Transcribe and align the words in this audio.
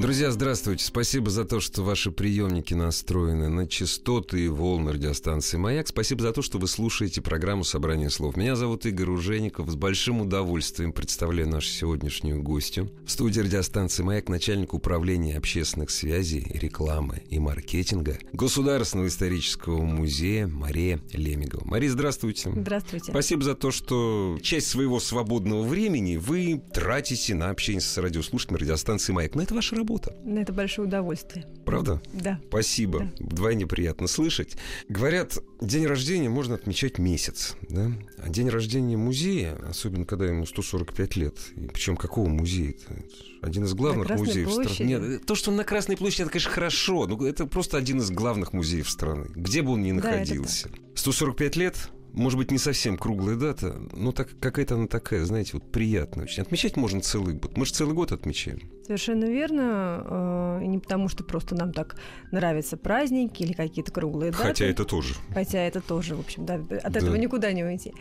Друзья, 0.00 0.30
здравствуйте. 0.30 0.82
Спасибо 0.82 1.30
за 1.30 1.44
то, 1.44 1.60
что 1.60 1.82
ваши 1.82 2.10
приемники 2.10 2.72
настроены 2.72 3.50
на 3.50 3.66
частоты 3.66 4.46
и 4.46 4.48
волны 4.48 4.92
радиостанции 4.92 5.58
«Маяк». 5.58 5.88
Спасибо 5.88 6.22
за 6.22 6.32
то, 6.32 6.40
что 6.40 6.56
вы 6.56 6.68
слушаете 6.68 7.20
программу 7.20 7.64
«Собрание 7.64 8.08
слов». 8.08 8.34
Меня 8.34 8.56
зовут 8.56 8.86
Игорь 8.86 9.10
Ужеников. 9.10 9.68
С 9.68 9.74
большим 9.74 10.22
удовольствием 10.22 10.94
представляю 10.94 11.50
нашу 11.50 11.68
сегодняшнюю 11.68 12.42
гостью. 12.42 12.90
В 13.04 13.10
студии 13.10 13.40
радиостанции 13.40 14.02
«Маяк» 14.02 14.30
начальник 14.30 14.72
управления 14.72 15.36
общественных 15.36 15.90
связей, 15.90 16.50
рекламы 16.54 17.22
и 17.28 17.38
маркетинга 17.38 18.18
Государственного 18.32 19.08
исторического 19.08 19.82
музея 19.82 20.46
Мария 20.46 20.98
Лемигова. 21.12 21.66
Мария, 21.66 21.90
здравствуйте. 21.90 22.50
Здравствуйте. 22.56 23.12
Спасибо 23.12 23.42
за 23.42 23.54
то, 23.54 23.70
что 23.70 24.38
часть 24.40 24.68
своего 24.68 24.98
свободного 24.98 25.62
времени 25.62 26.16
вы 26.16 26.62
тратите 26.72 27.34
на 27.34 27.50
общение 27.50 27.82
с 27.82 27.98
радиослушателями 27.98 28.62
радиостанции 28.62 29.12
«Маяк». 29.12 29.34
Но 29.34 29.42
это 29.42 29.54
ваша 29.54 29.76
работа 29.76 29.89
работа. 29.90 30.14
Это 30.26 30.52
большое 30.52 30.88
удовольствие. 30.88 31.46
Правда? 31.64 32.00
Да. 32.12 32.40
Спасибо. 32.48 33.00
Да. 33.00 33.24
Вдвойне 33.26 33.66
приятно 33.66 34.06
слышать. 34.06 34.56
Говорят, 34.88 35.38
день 35.60 35.86
рождения 35.86 36.28
можно 36.28 36.54
отмечать 36.54 36.98
месяц, 36.98 37.56
да? 37.68 37.90
А 38.18 38.28
день 38.28 38.48
рождения 38.48 38.96
музея, 38.96 39.56
особенно 39.68 40.04
когда 40.04 40.26
ему 40.26 40.46
145 40.46 41.16
лет, 41.16 41.34
и 41.56 41.66
причем 41.66 41.96
какого 41.96 42.28
музея? 42.28 42.70
Это 42.70 43.02
один 43.42 43.64
из 43.64 43.74
главных 43.74 44.08
музеев 44.10 44.50
страны. 44.50 44.88
Нет, 44.88 45.26
то, 45.26 45.34
что 45.34 45.50
он 45.50 45.56
на 45.56 45.64
Красной 45.64 45.96
площади, 45.96 46.22
это, 46.22 46.30
конечно, 46.32 46.50
хорошо, 46.50 47.06
но 47.06 47.26
это 47.26 47.46
просто 47.46 47.76
один 47.76 47.98
из 47.98 48.10
главных 48.10 48.52
музеев 48.52 48.88
страны, 48.88 49.26
где 49.34 49.62
бы 49.62 49.72
он 49.72 49.82
ни 49.82 49.92
находился. 49.92 50.68
Да, 50.68 50.76
145 50.94 51.56
лет 51.56 51.90
может 52.12 52.38
быть, 52.38 52.50
не 52.50 52.58
совсем 52.58 52.96
круглая 52.96 53.36
дата, 53.36 53.76
но 53.92 54.12
так, 54.12 54.28
какая-то 54.40 54.74
она 54.74 54.86
такая, 54.86 55.24
знаете, 55.24 55.52
вот 55.54 55.70
приятная 55.70 56.24
очень. 56.24 56.42
Отмечать 56.42 56.76
можно 56.76 57.00
целый 57.00 57.34
год. 57.34 57.56
Мы 57.56 57.66
же 57.66 57.72
целый 57.72 57.94
год 57.94 58.12
отмечаем. 58.12 58.60
Совершенно 58.84 59.26
верно. 59.26 60.58
Э, 60.60 60.64
не 60.64 60.78
потому, 60.78 61.08
что 61.08 61.24
просто 61.24 61.54
нам 61.54 61.72
так 61.72 61.96
нравятся 62.32 62.76
праздники 62.76 63.42
или 63.42 63.52
какие-то 63.52 63.92
круглые 63.92 64.32
даты. 64.32 64.44
Хотя 64.44 64.66
это 64.66 64.84
тоже. 64.84 65.14
Хотя 65.32 65.60
это 65.60 65.80
тоже, 65.80 66.16
в 66.16 66.20
общем, 66.20 66.44
да, 66.44 66.54
от 66.54 66.92
да. 66.92 66.98
этого 66.98 67.14
никуда 67.16 67.52
не 67.52 67.64
уйти. 67.64 67.92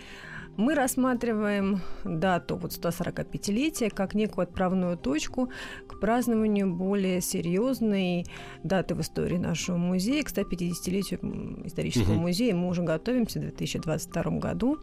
Мы 0.58 0.76
рассматриваем 0.76 1.80
дату 2.04 2.58
вот 2.58 2.72
145-летия 2.72 3.90
как 3.90 4.14
некую 4.14 4.44
отправную 4.44 4.98
точку 4.98 5.50
к 5.88 6.00
празднованию 6.00 6.74
более 6.74 7.22
серьезной 7.22 8.26
даты 8.64 8.96
в 8.96 9.02
истории 9.02 9.38
нашего 9.38 9.78
музея, 9.78 10.24
к 10.24 10.30
150-летию 10.30 11.66
исторического 11.66 12.14
угу. 12.14 12.22
музея. 12.22 12.56
Мы 12.56 12.68
уже 12.68 12.84
готовимся 12.84 13.40
в 13.40 13.44
2022 13.44 14.24
году. 14.40 14.80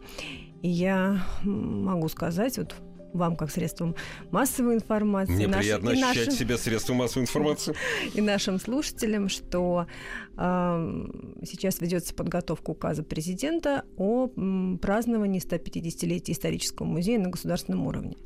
И 0.61 0.69
я 0.69 1.23
могу 1.43 2.09
сказать, 2.09 2.57
вот 2.57 2.75
вам 3.17 3.35
как 3.35 3.51
средством 3.51 3.95
массовой 4.31 4.75
информации. 4.75 5.33
Мне 5.33 5.47
наш, 5.47 5.59
приятно 5.61 5.91
ощущать 5.91 6.27
нашим, 6.27 6.33
себя 6.33 6.57
средством 6.57 6.97
массовой 6.97 7.23
информации. 7.23 7.75
И 8.13 8.21
нашим 8.21 8.59
слушателям, 8.59 9.29
что 9.29 9.87
э, 10.37 11.07
сейчас 11.43 11.81
ведется 11.81 12.13
подготовка 12.13 12.71
указа 12.71 13.03
президента 13.03 13.85
о 13.97 14.27
праздновании 14.81 15.41
150-летия 15.41 16.31
исторического 16.31 16.85
музея 16.85 17.19
на 17.19 17.29
государственном 17.29 17.85
уровне. 17.87 18.17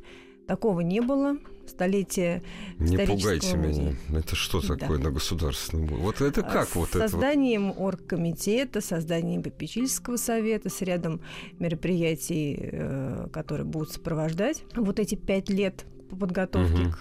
Такого 0.46 0.80
не 0.80 1.00
было. 1.00 1.36
Столетие 1.66 2.42
Не 2.78 2.98
пугайте 2.98 3.56
музея. 3.56 3.96
меня. 4.08 4.18
Это 4.18 4.34
что 4.34 4.60
такое 4.60 4.98
да. 4.98 5.04
на 5.04 5.10
государственном 5.10 5.86
уровне? 5.86 6.04
Вот 6.04 6.20
это 6.20 6.42
как 6.42 6.68
с 6.68 6.74
вот 6.74 6.90
это? 6.90 7.08
Созданием 7.08 7.72
оргкомитета, 7.76 8.80
созданием 8.80 9.42
попечительского 9.42 10.16
совета, 10.16 10.68
с 10.68 10.82
рядом 10.82 11.20
мероприятий, 11.60 12.58
э, 12.60 13.28
которые 13.32 13.64
будут 13.64 13.92
сопровождать 13.92 14.64
вот 14.74 14.98
эти 14.98 15.14
пять 15.14 15.48
лет 15.48 15.86
подготовки 16.18 16.82
угу. 16.82 16.90
к 16.90 16.98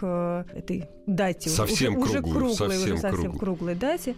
э, 0.53 0.59
этой 0.59 0.85
дате. 1.07 1.49
Совсем 1.49 1.97
уже, 1.97 2.21
круглой, 2.21 2.43
уже 2.43 2.55
круглой, 2.55 2.55
совсем, 2.55 2.93
уже 2.93 2.97
совсем 2.97 3.37
круглой 3.37 3.75
дате. 3.75 4.15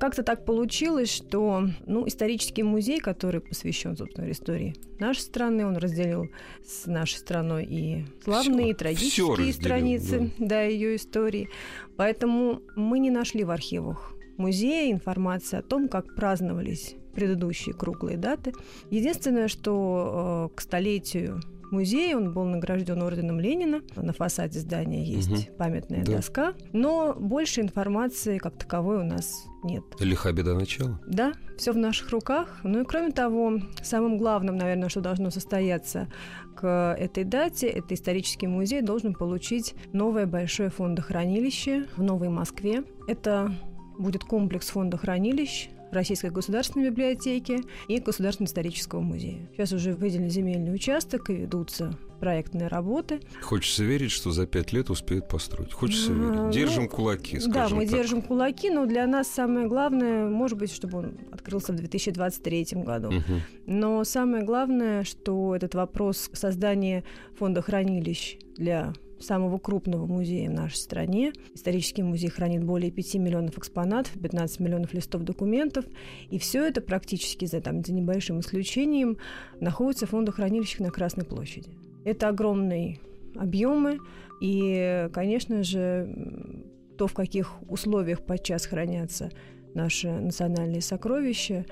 Как-то 0.00 0.22
так 0.22 0.46
получилось, 0.46 1.12
что 1.12 1.68
ну, 1.84 2.08
исторический 2.08 2.62
музей, 2.62 3.00
который 3.00 3.42
посвящен, 3.42 3.98
собственно, 3.98 4.30
истории 4.30 4.74
нашей 4.98 5.20
страны, 5.20 5.66
он 5.66 5.76
разделил 5.76 6.30
с 6.64 6.86
нашей 6.86 7.18
страной 7.18 7.66
и 7.66 8.06
славные, 8.24 8.64
все, 8.64 8.70
и 8.70 8.74
трагические 8.74 9.36
все 9.36 9.52
страницы 9.52 10.32
да. 10.38 10.46
Да, 10.46 10.62
ее 10.62 10.96
истории. 10.96 11.50
Поэтому 11.98 12.62
мы 12.76 12.98
не 12.98 13.10
нашли 13.10 13.44
в 13.44 13.50
архивах 13.50 14.14
музея 14.38 14.90
информации 14.90 15.58
о 15.58 15.62
том, 15.62 15.86
как 15.86 16.14
праздновались 16.14 16.94
предыдущие 17.14 17.74
круглые 17.74 18.16
даты. 18.16 18.54
Единственное, 18.90 19.48
что 19.48 20.48
э, 20.50 20.56
к 20.56 20.62
столетию 20.62 21.42
музей, 21.72 22.14
он 22.14 22.32
был 22.32 22.44
награжден 22.44 23.02
орденом 23.02 23.40
Ленина. 23.40 23.82
На 23.96 24.12
фасаде 24.12 24.60
здания 24.60 25.04
есть 25.04 25.30
угу. 25.30 25.56
памятная 25.56 26.04
да. 26.04 26.16
доска, 26.16 26.54
но 26.72 27.14
больше 27.14 27.60
информации 27.60 28.38
как 28.38 28.56
таковой 28.58 29.00
у 29.00 29.04
нас 29.04 29.46
нет. 29.62 29.84
Лиха 30.00 30.32
беда 30.32 30.54
начала. 30.54 31.00
Да, 31.06 31.32
все 31.58 31.72
в 31.72 31.76
наших 31.76 32.10
руках. 32.10 32.60
Ну 32.62 32.82
и 32.82 32.84
кроме 32.84 33.12
того, 33.12 33.58
самым 33.82 34.18
главным, 34.18 34.56
наверное, 34.56 34.88
что 34.88 35.00
должно 35.00 35.30
состояться 35.30 36.08
к 36.56 36.96
этой 36.98 37.24
дате, 37.24 37.68
это 37.68 37.94
исторический 37.94 38.46
музей 38.46 38.82
должен 38.82 39.14
получить 39.14 39.74
новое 39.92 40.26
большое 40.26 40.70
фондохранилище 40.70 41.86
в 41.96 42.02
Новой 42.02 42.28
Москве. 42.28 42.84
Это 43.06 43.54
будет 43.98 44.24
комплекс 44.24 44.68
фондохранилищ 44.70 45.70
Российской 45.92 46.30
государственной 46.30 46.90
библиотеки 46.90 47.60
и 47.88 47.98
Государственного 47.98 48.48
исторического 48.48 49.00
музея. 49.00 49.48
Сейчас 49.52 49.72
уже 49.72 49.94
выделен 49.94 50.30
земельный 50.30 50.74
участок 50.74 51.30
и 51.30 51.34
ведутся 51.34 51.96
проектные 52.20 52.68
работы. 52.68 53.20
Хочется 53.40 53.82
верить, 53.82 54.10
что 54.10 54.30
за 54.30 54.46
пять 54.46 54.72
лет 54.72 54.90
успеют 54.90 55.28
построить. 55.28 55.72
Хочется 55.72 56.12
верить. 56.12 56.34
Ну, 56.34 56.50
держим 56.50 56.84
ну, 56.84 56.88
кулаки, 56.88 57.40
скажем 57.40 57.52
Да, 57.52 57.74
мы 57.74 57.86
так. 57.86 57.94
держим 57.94 58.22
кулаки, 58.22 58.70
но 58.70 58.86
для 58.86 59.06
нас 59.06 59.28
самое 59.28 59.66
главное, 59.66 60.28
может 60.28 60.58
быть, 60.58 60.70
чтобы 60.70 60.98
он 60.98 61.18
открылся 61.32 61.72
в 61.72 61.76
2023 61.76 62.66
году. 62.84 63.08
Угу. 63.08 63.40
Но 63.66 64.04
самое 64.04 64.44
главное, 64.44 65.02
что 65.04 65.56
этот 65.56 65.74
вопрос 65.74 66.30
создания 66.32 67.04
фонда 67.38 67.62
хранилищ 67.62 68.36
для 68.56 68.92
самого 69.20 69.58
крупного 69.58 70.06
музея 70.06 70.50
в 70.50 70.54
нашей 70.54 70.76
стране. 70.76 71.32
Исторический 71.54 72.02
музей 72.02 72.28
хранит 72.28 72.64
более 72.64 72.90
5 72.90 73.14
миллионов 73.16 73.58
экспонатов, 73.58 74.12
15 74.20 74.60
миллионов 74.60 74.92
листов 74.94 75.22
документов. 75.22 75.84
И 76.30 76.38
все 76.38 76.66
это 76.66 76.80
практически, 76.80 77.44
за, 77.44 77.60
там, 77.60 77.84
за 77.84 77.92
небольшим 77.92 78.40
исключением, 78.40 79.18
находится 79.60 80.06
в 80.06 80.10
фондохранилищах 80.10 80.80
на 80.80 80.90
Красной 80.90 81.24
площади. 81.24 81.70
Это 82.04 82.28
огромные 82.28 82.98
объемы. 83.36 83.98
И, 84.40 85.08
конечно 85.12 85.62
же, 85.62 86.64
то, 86.96 87.06
в 87.06 87.14
каких 87.14 87.62
условиях 87.68 88.24
подчас 88.24 88.66
хранятся 88.66 89.30
наши 89.74 90.10
национальные 90.10 90.80
сокровища, 90.80 91.64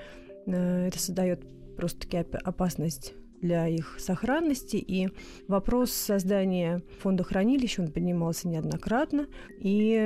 э, 0.45 0.87
это 0.87 0.99
создает 0.99 1.41
просто-таки 1.75 2.17
опасность 2.17 3.13
для 3.41 3.67
их 3.67 3.95
сохранности. 3.99 4.77
И 4.77 5.09
вопрос 5.47 5.91
создания 5.91 6.81
фонда 6.99 7.23
хранилищ, 7.23 7.79
он 7.79 7.91
поднимался 7.91 8.47
неоднократно. 8.47 9.27
И 9.59 9.97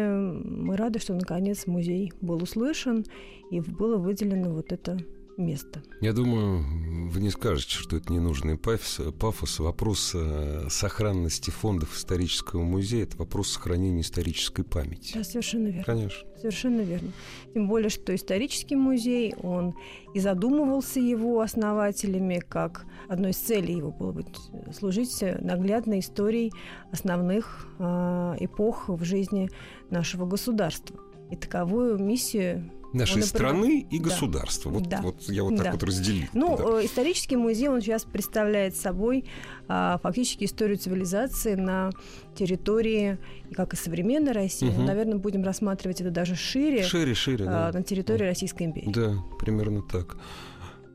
мы 0.44 0.76
рады, 0.78 1.00
что 1.00 1.14
наконец 1.14 1.68
музей 1.68 2.14
был 2.22 2.42
услышан 2.42 3.06
и 3.52 3.60
было 3.60 3.98
выделено 3.98 4.52
вот 4.52 4.72
это 4.72 4.98
место. 5.38 5.82
Я 6.02 6.14
думаю, 6.14 7.10
вы 7.10 7.22
не 7.22 7.30
скажете, 7.30 7.76
что 7.76 7.98
это 7.98 8.12
ненужный 8.12 8.58
пафос. 8.58 9.02
пафос. 9.20 9.60
Вопрос 9.60 10.12
э, 10.14 10.68
сохранности 10.70 11.50
фондов 11.50 11.96
исторического 11.96 12.64
музея– 12.64 13.04
это 13.06 13.18
вопрос 13.18 13.50
сохранения 13.50 14.02
исторической 14.02 14.64
памяти. 14.64 15.14
Да, 15.16 15.24
совершенно 15.24 15.68
верно. 15.68 15.84
Конечно. 15.84 16.28
Совершенно 16.38 16.82
верно. 16.82 17.12
Тем 17.54 17.68
более, 17.68 17.90
что 17.90 18.14
исторический 18.14 18.76
музей, 18.76 19.34
он 19.42 19.76
и 20.14 20.20
задумывался 20.20 21.00
его 21.00 21.42
основателями, 21.42 22.44
как 22.48 22.86
одной 23.08 23.32
из 23.32 23.38
целей 23.38 23.78
его 23.78 23.92
было 23.92 24.12
быть 24.12 24.28
служить 24.74 25.24
наглядной 25.40 26.00
историей 26.00 26.52
основных 26.92 27.68
э, 27.80 28.36
эпох 28.40 28.90
в 28.90 29.04
жизни 29.04 29.50
нашего 29.90 30.26
государства. 30.26 30.98
И 31.32 31.36
таковую 31.36 31.98
миссию 31.98 32.70
нашей 32.94 33.22
он, 33.22 33.24
страны 33.24 33.88
и 33.90 34.00
государства. 34.00 34.72
Да. 34.72 34.78
Вот, 34.78 34.90
да. 34.90 35.02
вот 35.02 35.22
я 35.30 35.44
вот 35.44 35.56
так 35.56 35.66
да. 35.66 35.72
вот 35.72 35.84
разделил. 35.84 36.28
Ну, 36.34 36.58
да. 36.58 36.82
Э, 36.82 36.86
исторический 36.86 37.36
музей, 37.36 37.70
он 37.70 37.82
сейчас 37.82 38.04
представляет 38.04 38.76
собой 38.76 39.26
а, 39.68 40.00
фактически 40.02 40.46
историю 40.46 40.78
цивилизации 40.78 41.56
на 41.56 41.92
территории, 42.36 43.18
как 43.54 43.74
и 43.74 43.76
современной 43.76 44.32
России. 44.32 44.70
Угу. 44.70 44.82
Наверное, 44.82 45.18
будем 45.18 45.44
рассматривать 45.44 46.02
это 46.02 46.12
даже 46.12 46.36
шире. 46.36 46.84
Шире, 46.84 47.14
шире, 47.14 47.46
а, 47.48 47.72
да. 47.72 47.80
На 47.80 47.84
территории 47.84 48.26
Российской 48.26 48.64
империи. 48.64 48.92
Да, 48.92 49.16
примерно 49.40 49.82
так. 49.82 50.18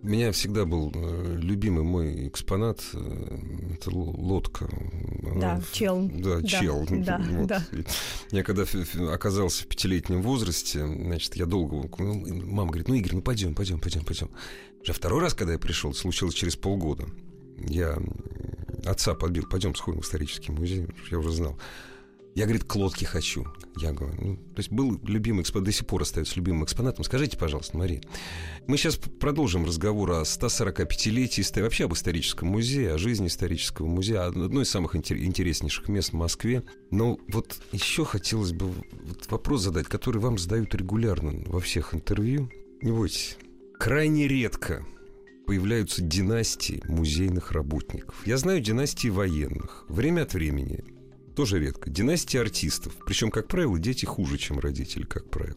У 0.01 0.07
меня 0.07 0.31
всегда 0.31 0.65
был 0.65 0.93
э, 0.95 1.37
любимый 1.41 1.83
мой 1.83 2.29
экспонат 2.29 2.81
э, 2.95 3.39
это 3.75 3.91
лодка. 3.91 4.69
Да, 5.41 5.61
чел. 5.73 6.09
Да, 6.13 6.39
да, 6.41 6.47
чел. 6.47 6.87
Да, 6.89 7.19
вот. 7.31 7.47
да. 7.49 7.65
Я 8.31 8.45
когда 8.45 8.65
оказался 9.13 9.65
в 9.65 9.67
пятилетнем 9.67 10.23
возрасте, 10.23 10.87
значит, 10.87 11.35
я 11.35 11.47
долго... 11.47 11.89
Ну, 11.99 12.45
мама 12.47 12.69
говорит, 12.69 12.89
ну, 12.89 12.95
Игорь, 12.95 13.17
ну 13.17 13.23
пойдем, 13.23 13.55
пойдем, 13.57 13.81
пойдем, 13.81 14.05
пойдем. 14.05 14.31
Уже 14.83 14.93
второй 14.93 15.21
раз, 15.21 15.35
когда 15.35 15.55
я 15.55 15.59
пришел, 15.59 15.93
случилось 15.93 16.35
через 16.35 16.55
полгода. 16.55 17.07
Я 17.57 17.99
отца 18.87 19.15
подбил, 19.15 19.47
пойдем 19.47 19.75
сходим 19.75 20.01
в 20.01 20.05
исторический 20.05 20.53
музей, 20.53 20.87
я 21.11 21.19
уже 21.19 21.33
знал. 21.33 21.59
Я, 22.39 22.45
говорит, 22.45 22.63
к 22.63 22.77
лодке 22.77 23.05
хочу. 23.05 23.49
Я 23.77 23.91
говорю, 23.91 24.17
ну, 24.23 24.37
то 24.37 24.59
есть 24.59 24.71
был 24.71 25.01
любимый 25.03 25.43
экспонат, 25.43 25.65
до 25.67 25.73
сих 25.73 25.89
пор 25.89 26.03
остается 26.03 26.37
любимым 26.37 26.63
экспонатом. 26.63 27.03
Скажите, 27.03 27.37
пожалуйста, 27.37 27.77
Мария, 27.77 28.01
мы 28.69 28.77
сейчас 28.77 28.95
продолжим 28.97 29.65
разговор 29.65 30.13
о 30.13 30.23
145-летии, 30.23 31.61
вообще 31.61 31.87
об 31.87 31.95
историческом 31.95 32.47
музее, 32.47 32.95
о 32.95 32.99
жизни 32.99 33.27
исторического 33.27 33.89
музея, 33.89 34.27
одно 34.27 34.63
из 34.63 34.71
самых 34.71 34.95
интереснейших 34.95 35.89
мест 35.89 36.11
в 36.11 36.13
Москве. 36.13 36.63
Но 36.93 37.19
вот 37.27 37.61
еще 37.73 38.05
хотелось 38.05 38.53
бы 38.53 38.73
вопрос 39.29 39.63
задать, 39.63 39.89
который 39.89 40.19
вам 40.19 40.39
задают 40.39 40.73
регулярно 40.77 41.43
во 41.47 41.59
всех 41.59 41.93
интервью. 41.93 42.53
Не 42.83 42.93
бойтесь. 42.93 43.37
Крайне 43.81 44.29
редко 44.29 44.87
появляются 45.49 46.03
династии 46.03 46.85
музейных 46.87 47.51
работников. 47.51 48.25
Я 48.25 48.37
знаю 48.37 48.61
династии 48.61 49.09
военных. 49.09 49.87
Время 49.89 50.23
от 50.23 50.35
времени 50.35 50.85
тоже 51.39 51.61
редко. 51.61 51.89
Династии 51.89 52.37
артистов. 52.37 52.95
Причем, 53.07 53.31
как 53.31 53.47
правило, 53.47 53.79
дети 53.79 54.05
хуже, 54.05 54.39
чем 54.39 54.59
родители, 54.59 55.05
как 55.05 55.31
правило. 55.31 55.57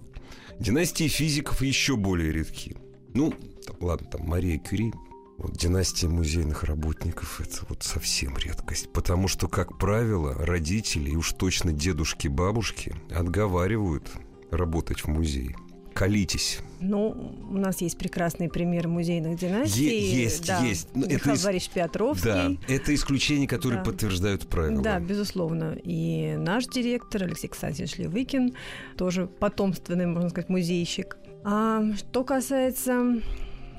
Династии 0.60 1.08
физиков 1.08 1.64
еще 1.64 1.96
более 1.96 2.32
редки. 2.32 2.78
Ну, 3.16 3.34
ладно, 3.80 4.08
там 4.12 4.28
Мария 4.28 4.60
Кюри, 4.60 4.94
вот 5.40 5.58
династия 5.58 6.08
музейных 6.08 6.66
работников 6.66 7.42
это 7.42 7.66
вот 7.68 7.82
совсем 7.82 8.38
редкость. 8.38 8.94
Потому 8.94 9.28
что, 9.28 9.48
как 9.48 9.80
правило, 9.80 10.36
родители 10.36 11.10
и 11.10 11.16
уж 11.16 11.34
точно 11.34 11.72
дедушки-бабушки 11.72 12.94
отговаривают 13.10 14.08
работать 14.52 15.00
в 15.00 15.08
музее 15.08 15.56
колитесь. 15.94 16.60
Ну, 16.80 17.36
у 17.50 17.58
нас 17.58 17.82
есть 17.82 17.98
прекрасный 17.98 18.50
пример 18.50 18.88
музейных 18.88 19.38
династий. 19.38 19.86
Е- 19.86 20.24
есть, 20.24 20.48
да. 20.48 20.60
есть. 20.60 20.88
Но 20.96 21.02
ну, 21.02 21.14
Михаил 21.14 21.36
это 21.36 21.46
Борисович 21.46 21.74
Петровский. 21.74 22.26
Да, 22.26 22.52
это 22.68 22.96
исключения, 22.96 23.48
которые 23.48 23.80
да. 23.80 23.86
подтверждают 23.86 24.48
правила. 24.48 24.82
Да, 24.82 25.00
безусловно. 25.00 25.78
И 25.84 26.36
наш 26.38 26.66
директор 26.66 27.24
Алексей 27.24 27.48
Константинович 27.48 27.98
Левыкин, 27.98 28.54
тоже 28.98 29.28
потомственный, 29.28 30.08
можно 30.08 30.30
сказать, 30.30 30.50
музейщик. 30.50 31.18
А 31.44 31.84
что 31.96 32.24
касается 32.24 33.22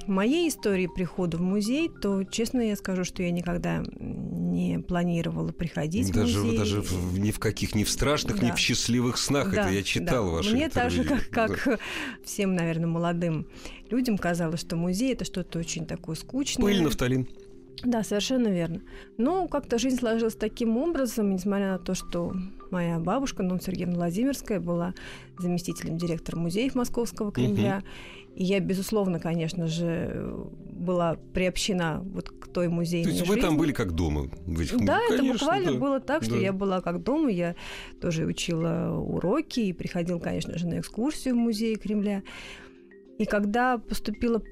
моей 0.07 0.49
истории 0.49 0.87
прихода 0.87 1.37
в 1.39 1.43
музей, 1.43 1.89
то, 1.89 2.25
честно 2.25 2.61
я 2.61 2.77
скажу, 2.77 3.05
что 3.05 3.23
я 3.23 3.31
никогда 3.31 3.83
не 4.53 4.79
планировала 4.79 5.53
приходить 5.53 6.13
даже, 6.13 6.39
в 6.39 6.45
музей. 6.45 6.59
Даже 6.59 6.81
в, 6.83 7.19
ни 7.19 7.31
в 7.31 7.39
каких, 7.39 7.75
ни 7.75 7.85
в 7.85 7.91
страшных, 7.91 8.41
да. 8.41 8.47
ни 8.47 8.51
в 8.51 8.59
счастливых 8.59 9.19
снах. 9.19 9.53
Да, 9.53 9.63
это 9.63 9.71
я 9.71 9.83
читал 9.83 10.27
да. 10.27 10.31
ваши 10.33 10.55
Мне 10.55 10.67
интервью. 10.67 11.05
так 11.05 11.19
же, 11.19 11.23
как, 11.25 11.29
как 11.31 11.63
да. 11.65 11.79
всем, 12.25 12.55
наверное, 12.55 12.87
молодым 12.87 13.47
людям 13.91 14.19
казалось, 14.19 14.61
что 14.61 14.77
музей– 14.77 15.13
это 15.15 15.25
что-то 15.25 15.59
очень 15.59 15.87
такое 15.87 16.17
скучное. 16.17 16.65
Пыль, 16.65 16.83
нафталин. 16.83 17.29
Да, 17.85 18.05
совершенно 18.05 18.49
верно. 18.49 18.81
Но 19.19 19.49
как-то 19.49 19.79
жизнь 19.79 19.99
сложилась 19.99 20.37
таким 20.37 20.77
образом, 20.77 21.35
несмотря 21.35 21.73
на 21.73 21.79
то, 21.79 21.95
что 21.95 22.33
моя 22.71 22.99
бабушка, 22.99 23.43
Нон 23.43 23.61
Сергеевна 23.61 23.97
Владимирская, 23.97 24.61
была 24.61 24.95
заместителем 25.39 25.99
директора 25.99 26.37
музеев 26.37 26.75
Московского 26.75 27.33
Кремля. 27.33 27.79
Угу. 27.79 27.87
И 28.35 28.45
я, 28.45 28.61
безусловно, 28.61 29.21
конечно 29.21 29.67
же, 29.67 30.35
была 30.73 31.17
приобщена 31.35 32.01
вот 32.03 32.31
к 32.31 32.49
той 32.49 32.69
музейной 32.69 33.05
То 33.05 33.11
есть 33.11 33.21
жизни. 33.21 33.35
вы 33.35 33.41
там 33.41 33.57
были 33.57 33.73
как 33.73 33.93
дома? 33.93 34.31
В 34.47 34.61
этих... 34.61 34.85
Да, 34.85 34.99
конечно, 35.09 35.15
это 35.15 35.33
буквально 35.33 35.73
да. 35.73 35.79
было 35.79 36.01
так, 36.01 36.23
что 36.23 36.35
да. 36.35 36.41
я 36.41 36.53
была 36.53 36.81
как 36.81 37.03
дома. 37.03 37.31
Я 37.31 37.55
тоже 38.01 38.25
учила 38.25 38.91
уроки 38.91 39.61
и 39.61 39.73
приходила, 39.73 40.19
конечно 40.19 40.59
же, 40.59 40.67
на 40.67 40.81
экскурсию 40.81 41.35
в 41.35 41.39
музей 41.39 41.77
Кремля. 41.77 42.23
И 43.19 43.27
когда 43.27 43.79
поступила 43.79 44.43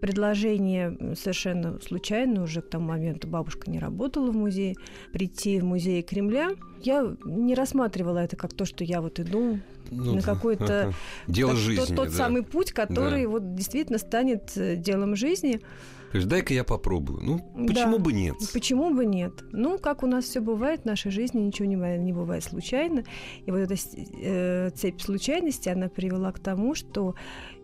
предложение 0.00 1.14
совершенно 1.16 1.80
случайно, 1.80 2.42
уже 2.42 2.62
к 2.62 2.68
тому 2.68 2.88
моменту 2.88 3.28
бабушка 3.28 3.70
не 3.70 3.78
работала 3.78 4.30
в 4.30 4.36
музее, 4.36 4.76
прийти 5.12 5.60
в 5.60 5.64
музей 5.64 6.02
Кремля. 6.02 6.50
Я 6.82 7.16
не 7.24 7.54
рассматривала 7.54 8.18
это 8.18 8.36
как 8.36 8.54
то, 8.54 8.64
что 8.64 8.84
я 8.84 9.00
вот 9.00 9.18
иду 9.20 9.58
ну, 9.90 10.14
на 10.16 10.22
какой-то... 10.22 10.92
Дело 11.26 11.52
так, 11.52 11.60
жизни, 11.60 11.86
Тот, 11.86 11.96
тот 11.96 12.08
да. 12.08 12.14
самый 12.14 12.42
путь, 12.42 12.72
который 12.72 13.24
да. 13.24 13.28
вот 13.28 13.54
действительно 13.54 13.98
станет 13.98 14.56
э, 14.56 14.76
делом 14.76 15.16
жизни. 15.16 15.60
То 16.10 16.16
есть 16.16 16.28
дай-ка 16.28 16.54
я 16.54 16.64
попробую. 16.64 17.20
Ну, 17.22 17.66
почему 17.66 17.98
да. 17.98 18.04
бы 18.04 18.12
нет? 18.12 18.34
Почему 18.52 18.94
бы 18.94 19.04
нет? 19.04 19.32
Ну, 19.52 19.78
как 19.78 20.02
у 20.02 20.06
нас 20.06 20.24
все 20.24 20.40
бывает 20.40 20.82
в 20.82 20.84
нашей 20.86 21.10
жизни, 21.10 21.40
ничего 21.40 21.68
не, 21.68 21.76
не 21.98 22.12
бывает 22.12 22.44
случайно. 22.44 23.04
И 23.44 23.50
вот 23.50 23.58
эта 23.58 23.74
э, 23.74 24.70
цепь 24.74 25.02
случайностей, 25.02 25.70
она 25.70 25.88
привела 25.88 26.32
к 26.32 26.38
тому, 26.38 26.74
что 26.74 27.14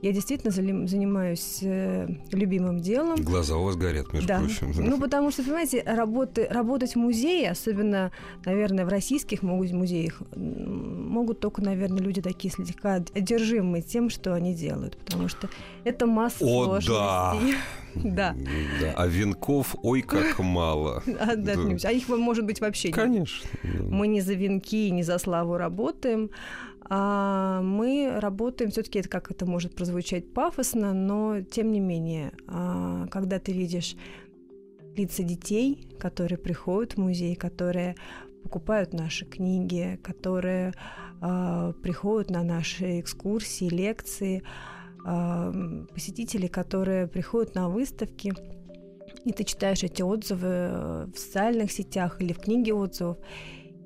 я 0.02 0.12
действительно 0.12 0.50
занимаюсь 0.52 1.58
э, 1.62 2.08
любимым 2.31 2.81
делом. 2.81 3.17
Глаза 3.23 3.56
у 3.56 3.64
вас 3.64 3.76
горят, 3.76 4.12
между 4.12 4.29
да. 4.29 4.41
прочим. 4.41 4.73
Ну, 4.76 5.00
потому 5.00 5.31
что, 5.31 5.43
понимаете, 5.43 5.82
работы, 5.87 6.46
работать 6.50 6.93
в 6.93 6.96
музее, 6.96 7.50
особенно, 7.50 8.12
наверное, 8.44 8.85
в 8.85 8.88
российских 8.88 9.43
музеях, 9.43 10.23
могут 10.35 11.41
только, 11.41 11.62
наверное, 11.62 12.00
люди 12.00 12.20
такие 12.20 12.52
слегка 12.52 12.96
одержимые 13.14 13.82
тем, 13.82 14.11
что 14.11 14.35
они 14.35 14.55
делают. 14.55 14.96
Потому 14.99 15.29
что 15.29 15.49
это 15.85 16.06
масса 16.06 16.44
О, 16.44 16.81
сложностей. 16.81 17.56
Да. 17.94 18.35
да. 18.81 18.93
А 18.97 19.06
венков, 19.06 19.76
ой, 19.82 20.02
как 20.02 20.38
мало. 20.38 21.02
А, 21.20 21.37
да. 21.37 21.55
а 21.85 21.93
их, 21.93 22.08
может 22.08 22.44
быть, 22.44 22.61
вообще 22.61 22.88
нет. 22.88 22.97
Конечно. 22.97 23.49
Мы 23.62 24.08
не 24.08 24.20
за 24.20 24.35
венки, 24.35 24.90
не 24.90 25.02
за 25.02 25.19
славу 25.19 25.56
работаем, 25.56 26.31
а 26.91 27.63
мы 27.63 28.17
работаем, 28.19 28.71
все-таки 28.71 28.99
это 28.99 29.09
как 29.09 29.31
это 29.31 29.47
может 29.47 29.75
прозвучать 29.75 30.33
пафосно, 30.33 30.93
но 30.93 31.41
тем 31.41 31.73
не 31.73 31.81
менее, 31.81 32.33
а, 32.47 33.07
когда 33.09 33.39
ты 33.39 33.53
видишь 33.53 33.97
лица 34.97 35.23
детей, 35.23 35.89
которые 35.99 36.39
приходят 36.39 36.93
в 36.93 36.99
музей, 36.99 37.35
которые 37.35 37.97
покупают 38.43 38.93
наши 38.93 39.25
книги, 39.25 39.99
которые 40.03 40.75
э, 41.21 41.73
приходят 41.83 42.31
на 42.31 42.43
наши 42.43 43.01
экскурсии, 43.01 43.65
лекции, 43.65 44.43
э, 45.05 45.85
посетители, 45.93 46.47
которые 46.47 47.07
приходят 47.07 47.55
на 47.55 47.69
выставки, 47.69 48.35
и 49.25 49.33
ты 49.33 49.45
читаешь 49.45 49.83
эти 49.83 50.03
отзывы 50.03 51.11
в 51.12 51.17
социальных 51.17 51.73
сетях 51.73 52.21
или 52.21 52.35
в 52.35 52.38
книге 52.38 52.75
отзывов, 52.75 53.17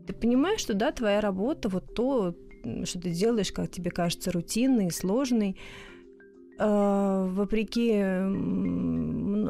ты 0.06 0.12
понимаешь, 0.12 0.60
что 0.60 0.74
да, 0.74 0.90
твоя 0.90 1.20
работа, 1.20 1.68
вот 1.68 1.94
то, 1.94 2.34
что 2.84 3.00
ты 3.00 3.10
делаешь, 3.10 3.52
как 3.52 3.70
тебе 3.70 3.90
кажется, 3.90 4.32
рутинный, 4.32 4.90
сложный, 4.90 5.56
а, 6.58 7.26
вопреки 7.26 8.00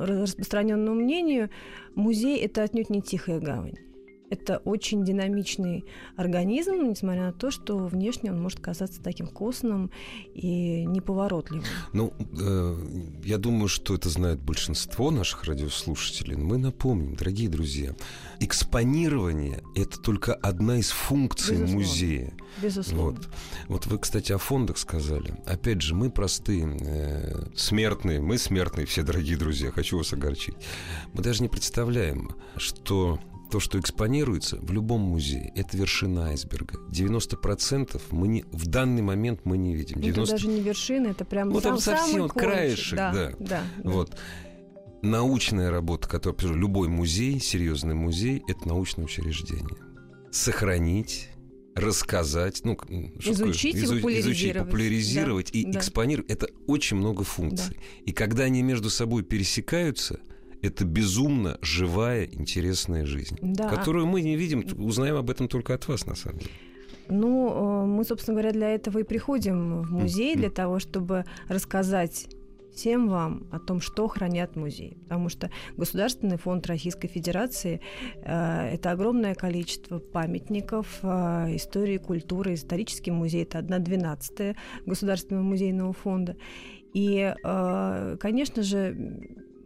распространенному 0.04 1.00
мнению, 1.00 1.50
музей 1.94 2.38
это 2.38 2.62
отнюдь 2.62 2.90
не 2.90 3.00
тихая 3.02 3.40
гавань. 3.40 3.87
Это 4.30 4.58
очень 4.58 5.04
динамичный 5.04 5.84
организм, 6.16 6.88
несмотря 6.88 7.26
на 7.26 7.32
то, 7.32 7.50
что 7.50 7.78
внешне 7.78 8.30
он 8.30 8.40
может 8.40 8.60
казаться 8.60 9.02
таким 9.02 9.26
костным 9.26 9.90
и 10.34 10.84
неповоротливым. 10.84 11.64
Ну, 11.92 12.12
э, 12.38 12.76
я 13.24 13.38
думаю, 13.38 13.68
что 13.68 13.94
это 13.94 14.08
знает 14.08 14.40
большинство 14.40 15.10
наших 15.10 15.44
радиослушателей. 15.44 16.36
Мы 16.36 16.58
напомним, 16.58 17.14
дорогие 17.14 17.48
друзья, 17.48 17.94
экспонирование– 18.40 19.62
это 19.74 19.98
только 19.98 20.34
одна 20.34 20.78
из 20.78 20.90
функций 20.90 21.56
Безусловно. 21.56 21.74
музея. 21.74 22.32
Безусловно. 22.62 23.20
Вот. 23.20 23.28
вот 23.68 23.86
вы, 23.86 23.98
кстати, 23.98 24.32
о 24.32 24.38
фондах 24.38 24.78
сказали. 24.78 25.34
Опять 25.46 25.80
же, 25.80 25.94
мы 25.94 26.10
простые, 26.10 26.76
э, 26.80 27.44
смертные, 27.54 28.20
мы 28.20 28.36
смертные 28.38 28.86
все, 28.86 29.02
дорогие 29.02 29.36
друзья, 29.36 29.70
хочу 29.70 29.98
вас 29.98 30.12
огорчить. 30.12 30.56
Мы 31.12 31.22
даже 31.22 31.42
не 31.42 31.48
представляем, 31.48 32.32
что 32.56 33.18
то, 33.50 33.60
что 33.60 33.78
экспонируется 33.78 34.58
в 34.60 34.72
любом 34.72 35.00
музее, 35.00 35.52
это 35.54 35.76
вершина 35.76 36.28
айсберга. 36.28 36.78
90% 36.90 38.00
мы 38.10 38.28
не, 38.28 38.44
в 38.52 38.66
данный 38.66 39.02
момент 39.02 39.40
мы 39.44 39.58
не 39.58 39.74
видим. 39.74 40.00
90... 40.00 40.22
Это 40.22 40.30
даже 40.30 40.48
не 40.48 40.60
вершина, 40.60 41.08
это 41.08 41.24
прям 41.24 41.48
ну, 41.48 41.60
сам, 41.60 41.72
там 41.72 41.80
совсем 41.80 42.12
самый 42.12 42.28
краешек, 42.28 42.96
да, 42.96 43.12
да. 43.12 43.30
да, 43.38 43.62
да. 43.82 43.90
Вот. 43.90 44.16
Научная 45.02 45.70
работа, 45.70 46.08
которую 46.08 46.58
любой 46.58 46.88
музей, 46.88 47.40
серьезный 47.40 47.94
музей, 47.94 48.42
это 48.48 48.66
научное 48.66 49.04
учреждение. 49.04 49.76
Сохранить, 50.32 51.28
рассказать, 51.78 52.60
ну, 52.64 52.76
изучить, 53.20 53.76
Изу, 53.76 53.96
популяризировать, 53.96 54.26
изучить, 54.26 54.56
популяризировать 54.56 55.52
да, 55.52 55.58
и 55.58 55.64
да. 55.64 55.78
экспонировать. 55.78 56.30
Это 56.30 56.48
очень 56.66 56.96
много 56.96 57.24
функций. 57.24 57.76
Да. 57.76 58.02
И 58.06 58.12
когда 58.12 58.44
они 58.44 58.62
между 58.62 58.90
собой 58.90 59.22
пересекаются, 59.22 60.20
это 60.62 60.84
безумно 60.84 61.58
живая, 61.62 62.24
интересная 62.24 63.06
жизнь, 63.06 63.38
да. 63.40 63.68
которую 63.68 64.06
мы 64.06 64.22
не 64.22 64.36
видим, 64.36 64.64
узнаем 64.78 65.16
об 65.16 65.30
этом 65.30 65.48
только 65.48 65.74
от 65.74 65.86
вас, 65.88 66.06
на 66.06 66.14
самом 66.14 66.38
деле. 66.38 66.50
Ну, 67.10 67.86
мы, 67.86 68.04
собственно 68.04 68.34
говоря, 68.34 68.52
для 68.52 68.70
этого 68.70 68.98
и 68.98 69.02
приходим 69.02 69.82
в 69.82 69.92
музей, 69.92 70.36
для 70.36 70.50
того, 70.50 70.78
чтобы 70.78 71.24
рассказать 71.48 72.28
всем 72.78 73.08
вам 73.08 73.48
о 73.50 73.58
том, 73.58 73.80
что 73.80 74.06
хранят 74.06 74.54
музеи. 74.54 74.96
Потому 75.02 75.28
что 75.28 75.50
Государственный 75.76 76.36
фонд 76.36 76.66
Российской 76.68 77.08
Федерации 77.08 77.80
э, 78.22 78.70
это 78.74 78.92
огромное 78.92 79.34
количество 79.34 79.98
памятников 79.98 81.00
э, 81.02 81.56
истории, 81.56 81.98
культуры. 81.98 82.54
Исторический 82.54 83.10
музей 83.10 83.42
это 83.42 83.58
одна 83.58 83.80
двенадцатая 83.80 84.54
Государственного 84.86 85.42
музейного 85.42 85.92
фонда. 85.92 86.36
И, 86.94 87.34
э, 87.42 88.16
конечно 88.20 88.62
же, 88.62 88.96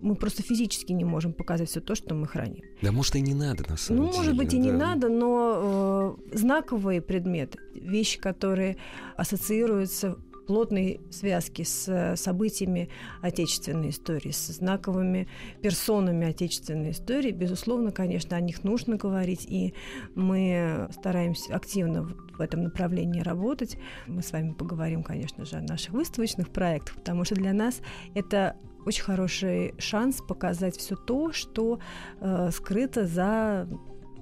мы 0.03 0.17
просто 0.17 0.43
физически 0.43 0.93
не 0.93 1.05
можем 1.05 1.33
показать 1.33 1.69
все 1.71 1.81
то, 1.81 1.95
что 1.95 2.15
мы 2.15 2.27
храним. 2.27 2.63
Да, 2.83 2.93
может, 2.93 3.17
и 3.17 3.21
не 3.21 3.35
надо, 3.35 3.65
на 3.69 3.77
самом 3.77 4.05
ну, 4.05 4.07
деле. 4.07 4.19
Ну, 4.19 4.19
может 4.19 4.37
быть, 4.37 4.55
и 4.55 4.59
да. 4.59 4.63
не 4.63 4.73
надо, 4.73 5.09
но 5.09 6.17
э, 6.33 6.37
знаковые 6.37 7.01
предметы, 7.01 7.59
вещи, 7.75 8.19
которые 8.21 8.77
ассоциируются 9.17 10.19
плотной 10.47 11.01
связки 11.11 11.63
с 11.63 11.89
э, 11.89 12.17
событиями 12.17 12.89
отечественной 13.21 13.91
истории, 13.91 14.31
с 14.31 14.49
знаковыми 14.49 15.29
персонами 15.63 16.27
отечественной 16.27 16.91
истории. 16.91 17.31
Безусловно, 17.31 17.93
конечно, 17.93 18.37
о 18.37 18.41
них 18.41 18.65
нужно 18.65 18.97
говорить, 18.97 19.47
и 19.49 19.75
мы 20.15 20.89
стараемся 20.93 21.55
активно 21.55 22.03
в 22.03 22.41
этом 22.41 22.65
направлении 22.65 23.21
работать. 23.21 23.79
Мы 24.07 24.23
с 24.23 24.33
вами 24.33 24.53
поговорим, 24.53 25.03
конечно 25.03 25.45
же, 25.45 25.57
о 25.57 25.63
наших 25.63 25.91
выставочных 25.91 26.51
проектах, 26.51 26.97
потому 26.97 27.25
что 27.25 27.35
для 27.35 27.53
нас 27.53 27.81
это 28.15 28.57
очень 28.87 29.03
хороший 29.03 29.75
шанс 29.79 30.21
показать 30.21 30.77
все 30.77 30.97
то, 30.97 31.33
что 31.33 31.79
э, 32.21 32.51
скрыто 32.53 33.07
за 33.07 33.69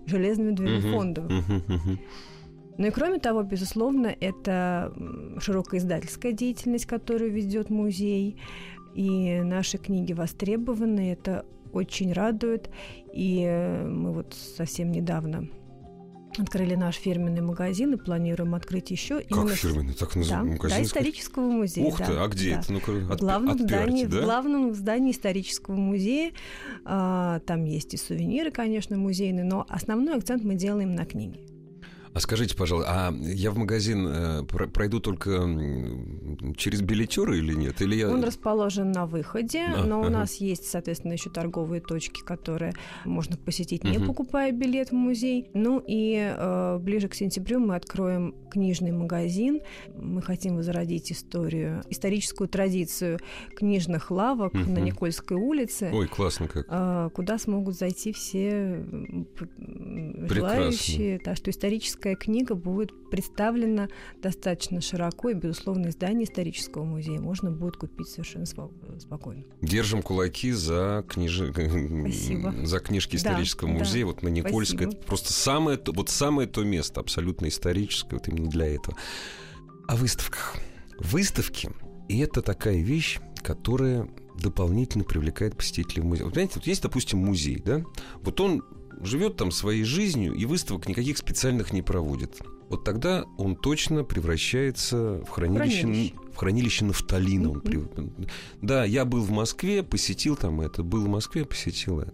железными 0.07 0.52
дверями 0.52 0.85
uh-huh. 0.85 0.93
Uh-huh, 1.29 1.67
uh-huh. 1.67 1.99
Ну 2.79 2.87
и 2.87 2.90
кроме 2.90 3.19
того, 3.19 3.43
безусловно, 3.43 4.07
это 4.21 4.93
широкая 5.38 5.81
издательская 5.81 6.33
деятельность, 6.33 6.87
которую 6.87 7.31
ведет 7.31 7.69
музей. 7.69 8.38
И 8.95 9.40
наши 9.43 9.76
книги 9.76 10.14
востребованы, 10.14 11.12
это 11.12 11.45
очень 11.73 12.12
радует. 12.12 12.71
И 13.12 13.45
мы 13.87 14.12
вот 14.12 14.35
совсем 14.35 14.93
недавно 14.93 15.49
открыли 16.38 16.75
наш 16.75 16.96
фирменный 16.96 17.42
магазин 17.42 17.94
и 17.94 17.96
планируем 17.96 18.54
открыть 18.54 18.90
еще. 18.90 19.20
Как 19.22 19.50
фирменный? 19.50 19.94
Так 19.94 20.14
называемый 20.16 20.52
да, 20.52 20.56
магазин? 20.56 20.78
Да, 20.78 20.84
исторического 20.84 21.50
музея. 21.50 21.87
Ух 21.87 21.99
да, 21.99 22.06
ты, 22.06 22.12
а 22.12 22.28
где 22.28 22.54
да. 22.54 22.60
это? 22.60 22.72
Ну-ка, 22.72 22.90
в, 22.92 23.16
главном 23.16 23.56
отпи- 23.56 23.62
здании, 23.62 24.04
да? 24.04 24.20
в 24.20 24.25
главном 24.25 24.75
здании 24.75 25.12
исторического 25.12 25.76
музея. 25.76 26.32
А, 26.84 27.40
там 27.40 27.64
есть 27.64 27.94
и 27.94 27.96
сувениры, 27.96 28.50
конечно, 28.50 28.96
музейные, 28.96 29.44
но 29.44 29.66
основной 29.68 30.16
акцент 30.16 30.44
мы 30.44 30.54
делаем 30.54 30.94
на 30.94 31.04
книги. 31.04 31.50
А 32.12 32.19
скажите, 32.19 32.57
пожалуйста, 32.57 32.90
а 32.90 33.14
я 33.14 33.52
в 33.52 33.57
магазин 33.57 34.07
э, 34.09 34.43
пройду 34.43 34.99
только 34.99 35.31
через 36.57 36.81
билетеры 36.81 37.38
или 37.38 37.55
нет? 37.55 37.81
Или 37.83 37.97
я... 37.97 38.11
Он 38.11 38.25
расположен 38.25 38.90
на 38.90 39.07
выходе, 39.07 39.61
а, 39.61 39.85
но 39.85 40.00
ага. 40.00 40.09
у 40.09 40.11
нас 40.11 40.35
есть, 40.37 40.67
соответственно, 40.69 41.12
еще 41.12 41.31
торговые 41.31 41.81
точки, 41.81 42.21
которые 42.21 42.75
можно 43.05 43.37
посетить, 43.37 43.85
не 43.85 43.99
угу. 43.99 44.07
покупая 44.07 44.50
билет 44.50 44.90
в 44.90 44.95
музей. 44.95 45.50
Ну 45.55 45.81
и 45.87 46.35
э, 46.37 46.79
ближе 46.81 47.09
к 47.09 47.14
сентябрю 47.14 47.61
мы 47.61 47.76
откроем 47.76 48.35
книжный 48.50 48.90
магазин. 48.90 49.61
Мы 49.95 50.21
хотим 50.21 50.57
возродить 50.57 51.12
историю, 51.12 51.85
историческую 51.90 52.49
традицию 52.49 53.21
книжных 53.55 54.11
лавок 54.11 54.52
угу. 54.55 54.69
на 54.69 54.79
Никольской 54.79 55.37
улице. 55.37 55.90
Ой, 55.93 56.09
классно 56.09 56.49
как. 56.49 56.67
Э, 56.69 57.09
куда 57.14 57.38
смогут 57.38 57.76
зайти 57.76 58.12
все 58.12 58.85
желающие. 60.29 61.21
Так 61.21 61.37
что 61.37 61.50
историческая 61.50 62.00
книга 62.00 62.54
будет 62.54 63.11
представлена 63.11 63.88
достаточно 64.23 64.80
широко, 64.80 65.30
и, 65.30 65.35
безусловно, 65.35 65.88
издание 65.88 66.25
исторического 66.25 66.85
музея 66.85 67.21
можно 67.21 67.50
будет 67.50 67.76
купить 67.76 68.09
совершенно 68.09 68.47
спокойно. 68.47 69.45
Держим 69.61 70.02
кулаки 70.02 70.52
за, 70.52 71.04
книж... 71.09 71.37
Спасибо. 71.50 72.54
за 72.64 72.80
книжки 72.80 73.16
исторического 73.16 73.71
да, 73.73 73.78
музея. 73.78 74.04
Да. 74.04 74.07
Вот 74.07 74.23
на 74.23 74.28
Никольской. 74.28 74.87
Это 74.88 74.97
просто 74.97 75.33
самое, 75.33 75.78
вот 75.87 76.09
самое 76.09 76.49
то 76.49 76.64
место, 76.64 77.00
абсолютно 77.00 77.49
историческое, 77.49 78.16
вот 78.16 78.28
именно 78.28 78.49
для 78.49 78.66
этого. 78.66 78.97
О 79.88 79.97
выставках. 79.97 80.57
Выставки— 80.99 81.71
и 82.11 82.19
это 82.19 82.42
такая 82.42 82.80
вещь, 82.80 83.21
которая 83.40 84.09
дополнительно 84.37 85.04
привлекает 85.04 85.57
посетителей 85.57 86.02
музея. 86.02 86.25
Вот, 86.25 86.35
понимаете, 86.35 86.54
вот 86.57 86.66
есть, 86.66 86.83
допустим, 86.83 87.21
музей, 87.21 87.62
да? 87.64 87.85
Вот 88.23 88.40
он 88.40 88.64
живет 89.02 89.37
там 89.37 89.50
своей 89.50 89.85
жизнью 89.85 90.35
и 90.35 90.45
выставок 90.45 90.88
никаких 90.88 91.19
специальных 91.19 91.73
не 91.73 91.83
проводит. 91.83 92.38
Вот 92.69 92.85
тогда 92.85 93.25
он 93.38 93.57
точно 93.57 94.04
превращается 94.04 95.23
в 95.26 95.30
хранилище, 95.30 95.80
Хранилище. 95.83 96.14
в 96.33 96.37
хранилище 96.37 96.85
нафталина. 96.85 97.50
Он 97.50 97.61
при- 97.61 97.83
Да, 98.62 98.85
я 98.85 99.04
был 99.04 99.23
в 99.23 99.30
Москве, 99.30 99.83
посетил 99.83 100.37
там 100.37 100.61
это, 100.61 100.83
был 100.83 101.04
в 101.04 101.09
Москве, 101.09 101.45
посетил 101.45 102.00
это. 102.00 102.12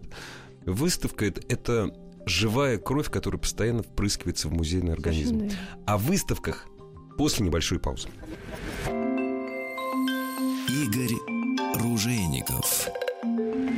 Выставка 0.65 1.27
это, 1.27 1.43
это 1.49 1.95
живая 2.27 2.79
кровь, 2.79 3.11
которая 3.11 3.39
постоянно 3.41 3.83
впрыскивается 3.83 4.49
в 4.49 4.53
музейный 4.53 4.95
организм. 4.95 5.39
Совершенно. 5.41 5.61
О 5.87 5.99
выставках 5.99 6.67
после 7.19 7.47
небольшой 7.47 7.79
паузы. 7.79 8.09
Игорь 10.69 11.15
Ружейников 11.81 12.89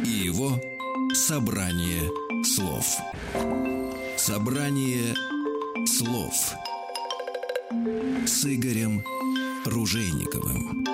и 0.05 0.09
его 0.11 0.53
собрание 1.15 2.03
слов. 2.45 2.85
Собрание 4.17 5.15
слов 5.87 6.33
с 8.27 8.45
Игорем 8.45 9.05
Ружейниковым. 9.65 10.85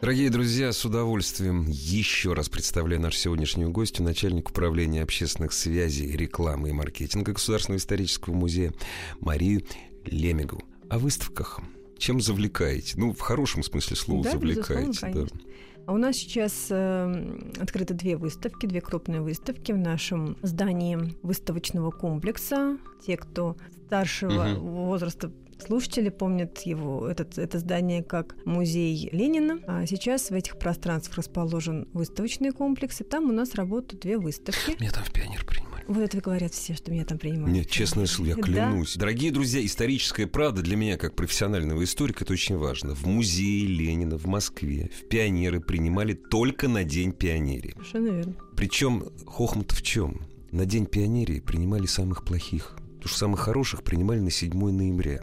Дорогие 0.00 0.28
друзья, 0.28 0.72
с 0.72 0.84
удовольствием 0.84 1.66
еще 1.68 2.34
раз 2.34 2.48
представляю 2.48 3.00
нашу 3.00 3.16
сегодняшнюю 3.16 3.70
гостью, 3.70 4.04
начальник 4.04 4.50
управления 4.50 5.02
общественных 5.02 5.52
связей, 5.52 6.10
рекламы 6.12 6.68
и 6.68 6.72
маркетинга 6.72 7.32
Государственного 7.32 7.78
исторического 7.78 8.34
музея 8.34 8.74
Марию 9.20 9.62
Лемегу. 10.04 10.62
О 10.90 10.98
выставках. 10.98 11.60
Чем 11.96 12.20
завлекаете? 12.20 12.94
Ну, 12.98 13.12
в 13.12 13.20
хорошем 13.20 13.62
смысле 13.62 13.96
слова 13.96 14.24
Да, 14.24 14.32
завлекаете. 14.32 14.88
безусловно, 14.88 15.14
конечно. 15.30 15.40
А 15.86 15.92
у 15.92 15.98
нас 15.98 16.16
сейчас 16.16 16.68
э, 16.70 17.38
открыты 17.60 17.94
две 17.94 18.16
выставки, 18.16 18.66
две 18.66 18.80
крупные 18.80 19.20
выставки 19.20 19.72
в 19.72 19.78
нашем 19.78 20.36
здании 20.42 20.98
выставочного 21.22 21.90
комплекса. 21.90 22.78
Те, 23.06 23.16
кто 23.16 23.56
старшего 23.86 24.44
Мгм. 24.44 24.60
возраста 24.60 25.30
слушатели 25.58 26.08
помнят 26.08 26.58
его, 26.60 27.06
этот, 27.08 27.38
это 27.38 27.58
здание 27.58 28.02
как 28.02 28.34
музей 28.44 29.08
Ленина. 29.12 29.58
А 29.66 29.86
сейчас 29.86 30.30
в 30.30 30.34
этих 30.34 30.58
пространствах 30.58 31.18
расположен 31.18 31.86
выставочный 31.92 32.50
комплекс, 32.50 33.00
и 33.00 33.04
там 33.04 33.28
у 33.28 33.32
нас 33.32 33.54
работают 33.54 34.02
две 34.02 34.18
выставки. 34.18 34.76
Меня 34.80 34.90
там 34.90 35.04
в 35.04 35.12
пионер 35.12 35.44
принимали. 35.44 35.63
Вот 35.86 35.98
это 35.98 36.20
говорят 36.20 36.52
все, 36.54 36.74
что 36.74 36.90
меня 36.90 37.04
там 37.04 37.18
принимают. 37.18 37.52
Нет, 37.54 37.68
честное 37.70 38.06
слово, 38.06 38.28
я 38.30 38.36
Да. 38.36 38.42
клянусь. 38.42 38.96
Дорогие 38.96 39.30
друзья, 39.30 39.64
историческая 39.64 40.26
правда 40.26 40.62
для 40.62 40.76
меня, 40.76 40.96
как 40.96 41.14
профессионального 41.14 41.84
историка, 41.84 42.24
это 42.24 42.32
очень 42.32 42.56
важно. 42.56 42.94
В 42.94 43.06
музее 43.06 43.66
Ленина 43.66 44.16
в 44.16 44.26
Москве 44.26 44.90
в 44.98 45.08
пионеры 45.08 45.60
принимали 45.60 46.14
только 46.14 46.68
на 46.68 46.84
День 46.84 47.12
пионерии. 47.12 47.72
Совершенно 47.74 48.08
верно. 48.08 48.34
Причем 48.56 49.04
хохмат 49.26 49.72
в 49.72 49.82
чем? 49.82 50.22
На 50.52 50.64
День 50.64 50.86
пионерии 50.86 51.40
принимали 51.40 51.86
самых 51.86 52.24
плохих. 52.24 52.76
Потому 52.76 53.08
что 53.08 53.18
самых 53.18 53.40
хороших 53.40 53.82
принимали 53.82 54.20
на 54.20 54.30
7 54.30 54.70
ноября. 54.70 55.20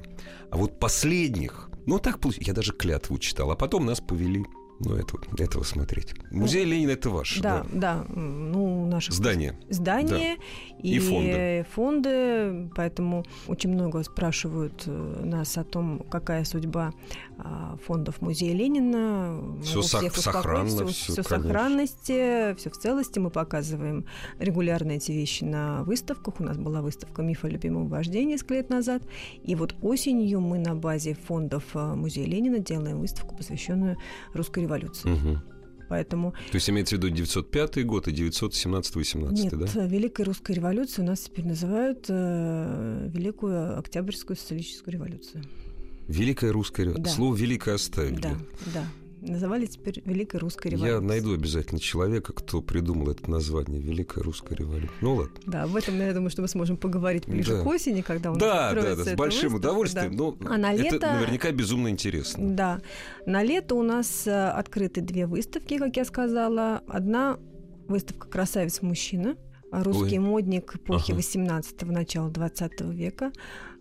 А 0.51 0.57
вот 0.57 0.79
последних, 0.79 1.69
ну 1.87 1.97
так 1.97 2.19
получилось, 2.19 2.47
я 2.47 2.53
даже 2.53 2.73
клятву 2.73 3.17
читал, 3.17 3.49
а 3.49 3.55
потом 3.55 3.87
нас 3.87 3.99
повели, 3.99 4.45
ну, 4.83 4.95
это, 4.95 5.17
этого 5.37 5.63
смотреть. 5.63 6.13
Музей 6.31 6.65
Ленина 6.65 6.91
это 6.91 7.09
ваш, 7.09 7.39
Да, 7.39 7.65
да. 7.71 8.03
да, 8.03 8.05
ну, 8.15 8.85
наших 8.85 9.13
Здание. 9.13 9.57
здания 9.69 10.37
и, 10.81 10.95
И 10.95 10.99
фонды. 10.99 11.65
фонды, 11.73 12.69
поэтому 12.75 13.23
очень 13.47 13.69
много 13.71 14.03
спрашивают 14.03 14.83
э, 14.87 15.21
нас 15.23 15.57
о 15.57 15.63
том, 15.63 15.99
какая 16.09 16.43
судьба 16.43 16.91
а, 17.43 17.75
фондов 17.85 18.21
музея 18.21 18.53
Ленина. 18.53 19.41
Всех 19.63 19.79
успокоить, 19.79 20.13
сохранно, 20.15 20.67
всё- 20.67 20.87
всё, 20.87 21.13
всё 21.13 21.23
в 21.23 21.27
конечно. 21.27 21.49
сохранности, 21.53 22.55
все 22.55 22.69
в 22.69 22.77
целости. 22.77 23.19
Мы 23.19 23.29
показываем 23.31 24.05
регулярно 24.39 24.91
эти 24.91 25.11
вещи 25.11 25.43
на 25.43 25.83
выставках. 25.83 26.39
У 26.39 26.43
нас 26.43 26.57
была 26.57 26.81
выставка 26.81 27.21
«Миф 27.23 27.43
о 27.43 27.47
любимом 27.49 27.87
вождении» 27.87 28.33
несколько 28.33 28.55
лет 28.55 28.69
назад. 28.69 29.01
И 29.43 29.55
вот 29.55 29.75
осенью 29.81 30.39
мы 30.41 30.59
на 30.59 30.75
базе 30.75 31.13
фондов 31.15 31.63
э, 31.73 31.93
музея 31.95 32.27
Ленина 32.27 32.59
делаем 32.59 32.99
выставку, 32.99 33.35
посвященную 33.35 33.97
русской 34.33 34.59
революции. 34.63 34.70
Мгм. 35.09 35.41
Поэтому 35.89 36.31
То 36.31 36.55
есть 36.55 36.69
имеется 36.69 36.95
в 36.95 36.99
виду 36.99 37.09
905 37.09 37.85
год 37.85 38.07
и 38.07 38.11
917-18, 38.11 39.31
Нет, 39.33 39.57
да? 39.57 39.65
э, 39.75 39.87
Великой 39.89 40.23
Русской 40.23 40.53
революции 40.53 41.01
у 41.01 41.05
нас 41.05 41.19
теперь 41.19 41.45
называют 41.45 42.05
э, 42.07 43.09
Великую 43.13 43.77
Октябрьскую 43.77 44.37
социалистическую 44.37 44.93
революцию. 44.93 45.43
Великая 46.07 46.51
русская 46.51 46.83
революция. 46.83 47.03
Да. 47.03 47.09
Слово 47.11 47.35
«великое» 47.35 47.75
оставили. 47.75 48.21
Да, 48.21 48.37
да. 48.73 48.85
Называли 49.21 49.67
теперь 49.67 50.01
Великой 50.03 50.39
Русской 50.39 50.69
революцией. 50.69 50.95
Я 50.95 51.01
найду 51.01 51.33
обязательно 51.33 51.79
человека, 51.79 52.33
кто 52.33 52.61
придумал 52.61 53.11
это 53.11 53.29
название 53.29 53.79
Великая 53.79 54.21
Русская 54.23 54.55
революция. 54.55 54.91
Ну 55.01 55.13
ладно. 55.15 55.33
Да, 55.45 55.63
об 55.63 55.75
этом, 55.75 55.95
я 55.99 56.11
думаю, 56.13 56.31
что 56.31 56.41
мы 56.41 56.47
сможем 56.47 56.75
поговорить 56.75 57.27
ближе 57.27 57.57
Да. 57.57 57.63
к 57.63 57.65
осени, 57.67 58.01
когда 58.01 58.31
у 58.31 58.33
нас 58.33 58.41
Да, 58.41 58.73
да, 58.73 58.95
да, 58.95 59.03
с 59.03 59.13
большим 59.15 59.51
выставка, 59.51 59.55
удовольствием. 59.55 60.17
да. 60.17 60.23
Но 60.23 60.37
А 60.49 60.57
на 60.57 60.73
это 60.73 60.83
лето- 60.95 61.13
наверняка 61.13 61.51
безумно 61.51 61.89
интересно. 61.89 62.49
Да. 62.55 62.81
На 63.27 63.43
лето 63.43 63.75
у 63.75 63.83
нас 63.83 64.25
э, 64.25 64.31
открыты 64.49 65.01
две 65.01 65.27
выставки, 65.27 65.77
как 65.77 65.95
я 65.97 66.05
сказала. 66.05 66.81
Одна 66.87 67.37
выставка 67.87 68.27
«Красавец-мужчина», 68.27 69.35
а 69.71 69.83
русский 69.83 70.17
Ой. 70.19 70.25
модник 70.25 70.75
эпохи 70.75 71.11
Ага. 71.11 71.19
18-го, 71.21 71.91
начала 71.91 72.29
20 72.29 72.91
века. 72.91 73.31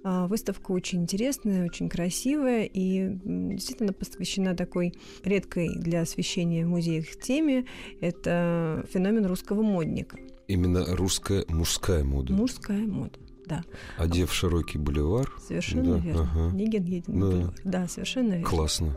А, 0.02 0.26
Выставка 0.26 0.72
очень 0.72 1.02
интересная, 1.02 1.64
очень 1.66 1.88
красивая 1.88 2.64
и 2.64 3.10
действительно 3.24 3.92
посвящена 3.92 4.56
такой 4.56 4.94
редкой 5.24 5.68
для 5.76 6.02
освещения 6.02 6.64
в 6.64 6.68
музеях 6.70 7.06
теме. 7.20 7.66
Это 8.00 8.86
феномен 8.92 9.26
русского 9.26 9.62
модника. 9.62 10.18
Именно 10.48 10.84
русская 10.96 11.44
мужская 11.48 12.02
мода. 12.02 12.32
Мужская 12.32 12.86
мода. 12.86 13.18
Да, 13.46 13.62
Одев 13.98 14.32
широкий 14.32 14.78
бульвар. 14.78 15.30
совершенно 15.46 15.94
Да, 15.94 15.98
верно. 15.98 16.30
ага. 16.32 16.56
Нигин 16.56 16.84
едет 16.84 17.08
на 17.08 17.20
Да. 17.20 17.36
бульвар. 17.36 17.54
Да, 17.64 17.88
совершенно 17.88 18.32
верно. 18.32 18.46
Классно. 18.46 18.96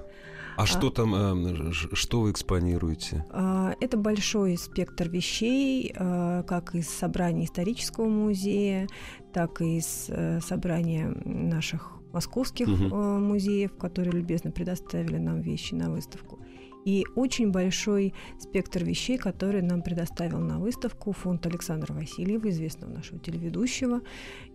А, 0.55 0.65
что 0.65 0.89
там, 0.89 1.15
э, 1.15 1.71
ж- 1.71 1.89
что 1.93 2.21
вы 2.21 2.31
экспонируете? 2.31 3.25
А, 3.31 3.73
Это 3.81 3.97
большой 3.97 4.57
спектр 4.57 5.09
вещей, 5.09 5.93
а, 5.97 6.43
как 6.43 6.75
из 6.75 6.87
собраний 6.89 7.45
исторического 7.45 8.07
музея, 8.07 8.87
так 9.33 9.61
и 9.61 9.77
из 9.77 10.05
э, 10.09 10.39
собрания 10.41 11.13
наших 11.25 11.91
московских 12.13 12.67
э, 12.67 12.71
музеев, 12.71 13.75
которые 13.77 14.11
любезно 14.13 14.51
предоставили 14.51 15.17
нам 15.17 15.41
вещи 15.41 15.73
на 15.73 15.89
выставку. 15.89 16.39
И 16.85 17.05
очень 17.15 17.49
большой 17.51 18.13
спектр 18.39 18.83
вещей, 18.83 19.17
которые 19.17 19.63
нам 19.63 19.81
предоставил 19.81 20.39
на 20.39 20.59
выставку 20.59 21.13
фонд 21.13 21.45
Александра 21.45 21.93
Васильева, 21.93 22.49
известного 22.49 22.91
нашего 22.91 23.19
телеведущего, 23.19 24.01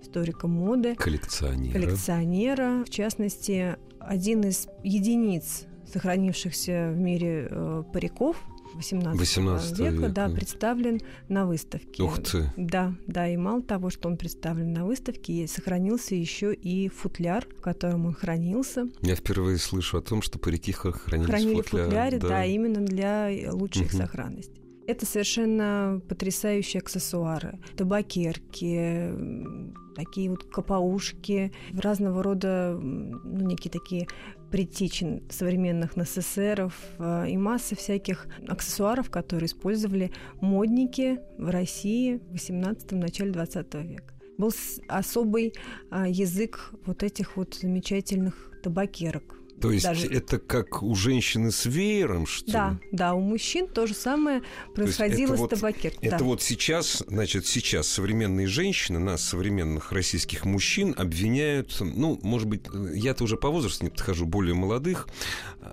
историка 0.02 0.46
моды, 0.46 0.94
Коллекционера. 0.94 1.72
коллекционера. 1.72 2.84
В 2.84 2.90
частности, 2.90 3.76
один 3.98 4.42
из 4.42 4.68
единиц 4.84 5.64
сохранившихся 5.92 6.92
в 6.94 6.98
мире 6.98 7.48
э, 7.50 7.82
париков 7.92 8.36
18, 8.74 9.18
18 9.18 9.78
века, 9.78 9.90
века. 9.92 10.08
да, 10.10 10.28
представлен 10.28 11.00
на 11.28 11.46
выставке. 11.46 12.02
Ух 12.02 12.22
ты. 12.22 12.52
Да, 12.56 12.94
да, 13.06 13.26
и 13.26 13.36
мало 13.36 13.62
того, 13.62 13.90
что 13.90 14.08
он 14.08 14.16
представлен 14.16 14.72
на 14.72 14.84
выставке, 14.84 15.46
сохранился 15.48 16.14
еще 16.14 16.52
и 16.54 16.88
футляр, 16.88 17.46
в 17.56 17.60
котором 17.62 18.06
он 18.06 18.12
хранился. 18.14 18.86
Я 19.00 19.16
впервые 19.16 19.58
слышу 19.58 19.98
о 19.98 20.02
том, 20.02 20.20
что 20.22 20.38
парики 20.38 20.72
хранились 20.72 21.26
Хранили 21.30 21.62
в 21.62 21.66
футляре. 21.66 22.18
футляре, 22.18 22.18
да. 22.18 22.44
именно 22.44 22.80
для 22.84 23.30
лучшей 23.52 23.86
Мгм. 23.86 23.92
сохранности. 23.96 24.60
Это 24.86 25.04
совершенно 25.04 26.00
потрясающие 26.08 26.80
аксессуары. 26.80 27.58
Табакерки, 27.76 29.10
такие 29.94 30.30
вот 30.30 30.44
капаушки, 30.44 31.52
разного 31.74 32.22
рода, 32.22 32.78
ну, 32.80 33.46
некие 33.46 33.70
такие 33.70 34.06
предтечи 34.50 35.22
современных 35.30 35.96
НССРов 35.96 36.74
э, 36.98 37.30
и 37.30 37.36
масса 37.36 37.76
всяких 37.76 38.26
аксессуаров, 38.46 39.10
которые 39.10 39.46
использовали 39.46 40.12
модники 40.40 41.18
в 41.38 41.50
России 41.50 42.16
в 42.16 42.32
18 42.32 42.92
начале 42.92 43.32
20 43.32 43.74
века. 43.74 44.14
Был 44.38 44.52
особый 44.86 45.52
а, 45.90 46.08
язык 46.08 46.70
вот 46.86 47.02
этих 47.02 47.36
вот 47.36 47.54
замечательных 47.54 48.52
табакерок. 48.62 49.37
То 49.60 49.70
есть 49.72 49.84
Даже- 49.84 50.06
это 50.06 50.38
как 50.38 50.82
у 50.82 50.94
женщины 50.94 51.50
с 51.50 51.66
веером, 51.66 52.26
что 52.26 52.50
Да, 52.52 52.70
ли? 52.70 52.88
да, 52.92 53.14
у 53.14 53.20
мужчин 53.20 53.66
то 53.66 53.86
же 53.86 53.94
самое 53.94 54.42
происходило 54.74 55.30
это 55.32 55.36
с 55.36 55.40
вот- 55.40 55.50
табакеркой. 55.50 56.08
Это 56.08 56.18
да. 56.18 56.24
вот 56.24 56.42
сейчас, 56.42 57.02
значит, 57.08 57.46
сейчас 57.46 57.88
современные 57.88 58.46
женщины, 58.46 58.98
нас, 58.98 59.22
современных 59.24 59.90
российских 59.92 60.44
мужчин, 60.44 60.94
обвиняют, 60.96 61.76
ну, 61.80 62.18
может 62.22 62.46
быть, 62.48 62.62
я-то 62.94 63.24
уже 63.24 63.36
по 63.36 63.48
возрасту 63.50 63.84
не 63.84 63.90
подхожу, 63.90 64.26
более 64.26 64.54
молодых, 64.54 65.08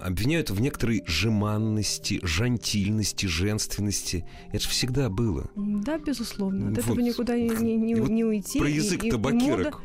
обвиняют 0.01 0.49
в 0.49 0.59
некоторой 0.59 1.03
жеманности, 1.05 2.19
жантильности, 2.23 3.27
женственности. 3.27 4.25
Это 4.49 4.63
же 4.63 4.69
всегда 4.69 5.09
было. 5.09 5.49
Да, 5.55 5.97
безусловно. 5.99 6.69
От 6.69 6.75
Вот. 6.77 6.85
этого 6.85 6.99
никуда 6.99 7.35
не, 7.37 7.49
не- 7.49 7.75
не- 7.77 7.91
И 7.93 7.95
вот 7.95 8.09
не 8.09 8.23
уйти. 8.25 8.59
Про 8.59 8.69
И- 8.69 8.73
язык 8.73 9.03
и- 9.03 9.07
и 9.07 9.11
табакерок. 9.11 9.57
мода, 9.57 9.77
Мне 9.77 9.79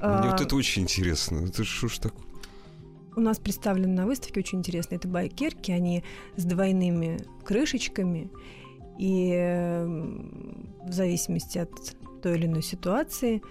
а, 0.00 0.30
вот 0.30 0.40
это 0.40 0.56
очень 0.56 0.82
интересно. 0.82 1.46
Это 1.46 1.62
что 1.64 1.88
ж 1.88 1.98
такое? 1.98 2.24
У 3.16 3.20
нас 3.20 3.38
представлены 3.38 3.92
на 3.94 4.06
выставке 4.06 4.40
очень 4.40 4.58
интересные 4.58 4.98
табакерки. 4.98 5.70
Они 5.72 6.02
с 6.36 6.44
двойными 6.44 7.18
крышечками. 7.44 8.30
И 8.98 9.30
м, 9.32 10.74
в 10.86 10.92
зависимости 10.92 11.58
от 11.58 11.70
той 12.22 12.36
или 12.36 12.46
иной 12.46 12.62
ситуации 12.62 13.42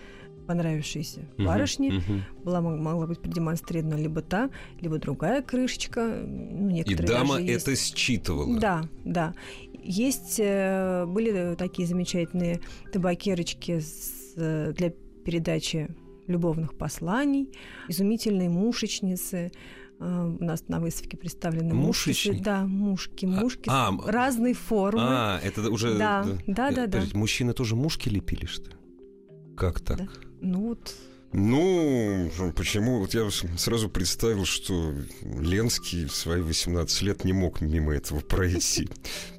понравившейся 0.47 1.21
барышне 1.37 1.91
мгм. 1.93 2.23
была, 2.43 2.59
мог- 2.61 2.77
могла 2.79 3.07
быть 3.07 3.19
продемонстрирована 3.21 3.95
либо 3.95 4.21
та, 4.21 4.49
либо 4.81 4.97
другая 4.99 5.41
крышечка. 5.41 6.05
Ну, 6.27 6.69
И 6.69 6.95
дама 6.95 7.35
даже 7.35 7.41
есть. 7.45 7.67
это 7.67 7.71
считывала. 7.75 8.59
Да, 8.59 8.83
да. 9.05 9.33
Есть, 9.81 10.39
э, 10.39 11.05
были 11.07 11.55
такие 11.55 11.87
замечательные 11.87 12.59
табакерочки 12.91 13.79
с, 13.79 14.33
э, 14.37 14.73
для 14.75 14.91
передачи 15.23 15.89
любовных 16.27 16.77
посланий, 16.77 17.49
изумительные 17.87 18.49
мушечницы. 18.49 19.51
Э, 19.99 20.35
У 20.39 20.43
нас 20.43 20.67
на 20.67 20.79
выставке 20.79 21.17
представлены 21.17 21.73
мушки. 21.73 22.09
Мушечни- 22.09 22.41
Да, 22.41 22.65
мушки, 22.65 23.25
А- 23.25 23.29
мушки 23.29 23.69
а, 23.69 23.91
разной 24.05 24.53
формы. 24.53 25.01
А, 25.03 25.39
это 25.43 25.69
уже... 25.69 25.97
Да, 25.97 26.23
да, 26.47 26.71
да, 26.71 26.71
да. 26.71 26.83
Подождите, 26.85 27.17
Мужчины 27.17 27.53
тоже 27.53 27.75
мушки 27.75 28.09
лепили, 28.09 28.45
что 28.45 28.69
ли? 28.71 28.75
Как 29.55 29.79
так? 29.81 29.97
Да. 29.99 30.07
Ну 30.41 30.61
вот, 30.69 30.95
Ну, 31.31 32.29
почему? 32.55 32.99
Вот 32.99 33.13
я 33.13 33.27
сразу 33.57 33.89
представил, 33.89 34.45
что 34.45 34.93
Ленский 35.21 36.05
в 36.05 36.15
свои 36.15 36.41
18 36.41 37.01
лет 37.01 37.23
не 37.25 37.33
мог 37.33 37.61
мимо 37.61 37.93
этого 37.93 38.19
пройти. 38.19 38.87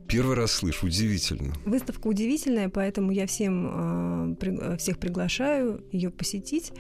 Первый 0.09 0.37
раз 0.37 0.53
слышу, 0.53 0.87
удивительно. 0.87 1.55
выставка 1.65 2.07
удивительная, 2.09 2.69
поэтому 2.69 3.11
я 3.13 3.27
всем 3.27 4.37
при- 4.39 4.57
э, 4.57 4.77
всех 4.77 4.99
приглашаю 4.99 5.85
ее 5.93 6.11
посетить. 6.11 6.73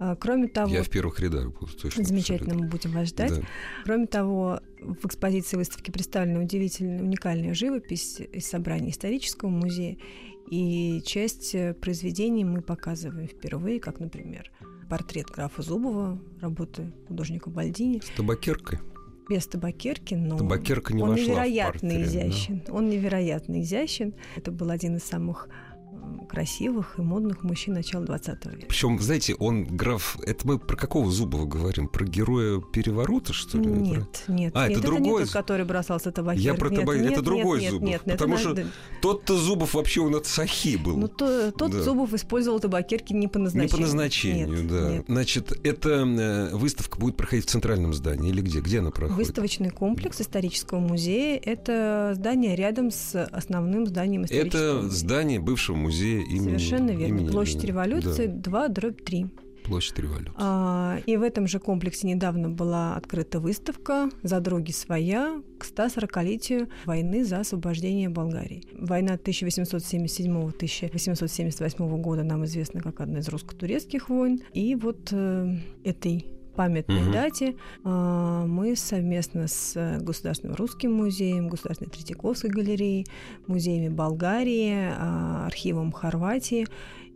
А, 0.00 0.16
Кроме 0.16 0.48
того, 0.48 0.74
Я 0.74 0.82
в 0.82 0.90
первых 0.90 1.20
рядах 1.20 1.52
буду 1.52 1.72
точно. 1.72 2.02
замечательно, 2.04 2.54
мы 2.54 2.66
будем 2.66 2.90
вас 2.90 3.08
ждать. 3.08 3.32
Да. 3.40 3.42
Кроме 3.84 4.06
того, 4.06 4.60
в 4.80 5.06
экспозиции 5.06 5.56
выставки 5.56 5.92
представлена 5.92 6.40
удивительная, 6.40 7.00
уникальная 7.00 7.54
живопись 7.54 8.20
из 8.20 8.46
собрания 8.46 8.90
исторического 8.90 9.50
музея. 9.50 9.96
И 10.50 11.00
часть 11.06 11.54
э, 11.54 11.74
произведений 11.74 12.44
мы 12.44 12.60
показываем 12.60 13.28
впервые, 13.28 13.78
как, 13.80 14.00
например, 14.00 14.50
портрет 14.90 15.26
графа 15.28 15.62
Зубова, 15.62 16.20
работы 16.40 16.92
художника 17.08 17.48
Бальдини, 17.48 18.02
С 18.04 18.10
табакеркой. 18.16 18.80
Без 19.28 19.46
табакерки, 19.46 20.14
но 20.14 20.36
Табакерка 20.36 20.94
не 20.94 21.02
он 21.02 21.14
невероятно 21.14 21.90
портрет, 21.90 22.12
да. 22.12 22.28
изящен. 22.28 22.62
Он 22.68 22.88
невероятно 22.88 23.60
изящен. 23.60 24.14
Это 24.36 24.52
был 24.52 24.70
один 24.70 24.96
из 24.96 25.04
самых 25.04 25.48
красивых 26.28 26.98
и 26.98 27.02
модных 27.02 27.42
мужчин 27.42 27.74
начала 27.74 28.04
20 28.04 28.46
века. 28.46 28.66
Причем, 28.68 28.98
знаете, 29.00 29.34
он 29.34 29.64
граф... 29.64 30.16
Это 30.22 30.46
мы 30.46 30.58
про 30.58 30.76
какого 30.76 31.10
Зубова 31.10 31.44
говорим? 31.46 31.88
Про 31.88 32.04
героя 32.06 32.60
переворота, 32.60 33.32
что 33.32 33.58
ли? 33.58 33.64
Про- 33.64 33.72
Нет, 33.72 34.24
нет. 34.28 34.52
А, 34.56 34.68
нет, 34.68 34.78
это 34.78 34.86
не 34.90 34.96
другой 34.98 35.22
тот, 35.22 35.30
З- 35.30 35.32
который 35.32 35.64
бросался 35.64 36.12
табакеркой. 36.12 36.44
Я 36.44 36.54
про 36.54 36.68
Нет, 36.70 36.80
табак- 36.80 36.96
нет, 36.96 37.04
это 37.06 37.14
нет, 37.16 37.24
другой 37.24 37.60
нет, 37.60 37.70
Зубов, 37.72 37.88
Нет, 37.88 38.06
нет, 38.06 38.18
потому 38.18 38.34
это 38.34 38.42
что 38.42 38.66
Тот-то 39.00 39.36
Зубов 39.36 39.74
вообще 39.74 40.00
он 40.00 40.14
от 40.14 40.26
Сахи 40.26 40.76
был. 40.76 40.96
Ну, 40.96 41.08
то, 41.08 41.52
тот 41.52 41.70
Да. 41.72 41.82
Зубов 41.82 42.12
использовал 42.14 42.60
табакерки 42.60 43.12
не 43.12 43.28
по 43.28 43.38
Не 43.38 43.44
назначению. 43.44 43.70
по 43.76 43.80
назначению, 43.82 44.48
Нет, 44.48 44.68
да. 44.68 44.90
нет. 44.92 45.04
Значит, 45.08 45.52
эта 45.64 45.90
э, 45.90 46.54
выставка 46.56 46.98
будет 46.98 47.16
проходить 47.16 47.46
в 47.46 47.48
центральном 47.50 47.92
здании 47.94 48.30
или 48.30 48.40
где? 48.40 48.60
Где 48.60 48.78
она 48.80 48.90
проходит? 48.90 49.16
Выставочный 49.26 49.70
комплекс 49.70 50.20
исторического 50.20 50.78
музея– 50.80 51.40
это 51.44 52.12
здание 52.14 52.54
рядом 52.56 52.90
с 52.90 53.24
основным 53.26 53.86
зданием 53.86 54.24
исторического 54.24 54.58
Это 54.60 54.74
музея. 54.82 54.90
здание 54.90 55.40
бывшего 55.40 55.76
музея 55.76 56.03
имени 56.08 56.58
Совершенно 56.58 56.90
верно. 56.90 57.04
имени 57.20 57.30
Площадь 57.30 57.62
Ленина. 57.62 57.66
революции 57.68 58.26
Да, 58.26 58.50
2 58.50 58.68
дробь 58.68 59.02
3. 59.04 59.26
площадь 59.64 59.98
революции. 59.98 60.32
А, 60.36 60.98
и 61.06 61.16
в 61.16 61.22
этом 61.22 61.46
же 61.46 61.58
комплексе 61.58 62.06
недавно 62.06 62.50
была 62.50 62.96
открыта 62.96 63.40
выставка 63.40 64.10
«Задруги 64.22 64.72
своя» 64.72 65.40
к 65.58 65.64
140-летию 65.64 66.68
войны 66.84 67.24
за 67.24 67.40
освобождение 67.40 68.10
Болгарии. 68.10 68.62
Война 68.78 69.16
1877-1878 69.16 72.00
года 72.00 72.22
нам 72.22 72.44
известна 72.44 72.80
как 72.80 73.00
одна 73.00 73.20
из 73.20 73.28
русско-турецких 73.28 74.08
войн. 74.08 74.40
И 74.52 74.74
вот 74.74 75.08
э, 75.12 75.56
этой 75.84 76.26
памятной 76.54 77.02
Мгм. 77.02 77.12
дате 77.12 77.56
а, 77.84 78.46
мы 78.46 78.76
совместно 78.76 79.48
с 79.48 79.72
э, 79.76 79.98
Государственным 80.00 80.56
русским 80.56 80.92
музеем, 80.92 81.48
Государственной 81.48 81.90
Третьяковской 81.90 82.50
галереей, 82.50 83.06
музеями 83.46 83.88
Болгарии, 83.88 84.90
а, 84.96 85.46
архивом 85.46 85.92
Хорватии 85.92 86.66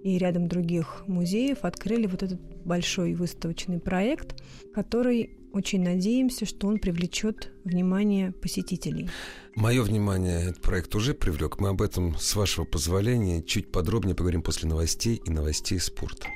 и 0.03 0.18
рядом 0.18 0.48
других 0.48 1.05
музеев 1.07 1.59
открыли 1.62 2.07
вот 2.07 2.22
этот 2.22 2.40
большой 2.64 3.14
выставочный 3.14 3.81
проект, 3.81 4.42
который 4.74 5.31
очень 5.53 5.83
надеемся, 5.83 6.46
что 6.46 6.68
он 6.68 6.79
привлечет 6.79 7.53
внимание 7.64 8.33
посетителей. 8.33 9.09
Мое 9.55 9.83
внимание 9.83 10.42
этот 10.42 10.61
проект 10.61 10.94
уже 10.94 11.14
привлек. 11.14 11.59
Мы 11.59 11.70
об 11.70 11.83
этом, 11.83 12.16
с 12.16 12.37
вашего 12.37 12.64
позволения, 12.64 13.42
чуть 13.42 13.72
подробнее 13.72 14.14
поговорим 14.14 14.42
после 14.42 14.68
новостей 14.68 15.20
и 15.24 15.31
новостей 15.31 15.81
спорта. 15.81 16.29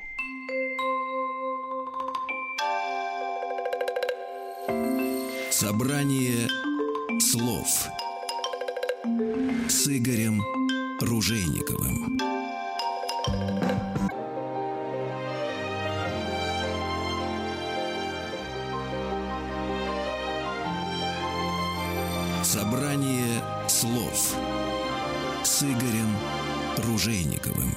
Собрание 5.62 6.48
слов 7.20 7.68
с 9.68 9.87
Игорем 9.87 10.42
Ружейниковым. 11.01 12.18
Собрание 22.42 23.40
слов 23.68 24.35
с 25.44 25.62
Игорем 25.62 26.16
Ружейниковым. 26.79 27.72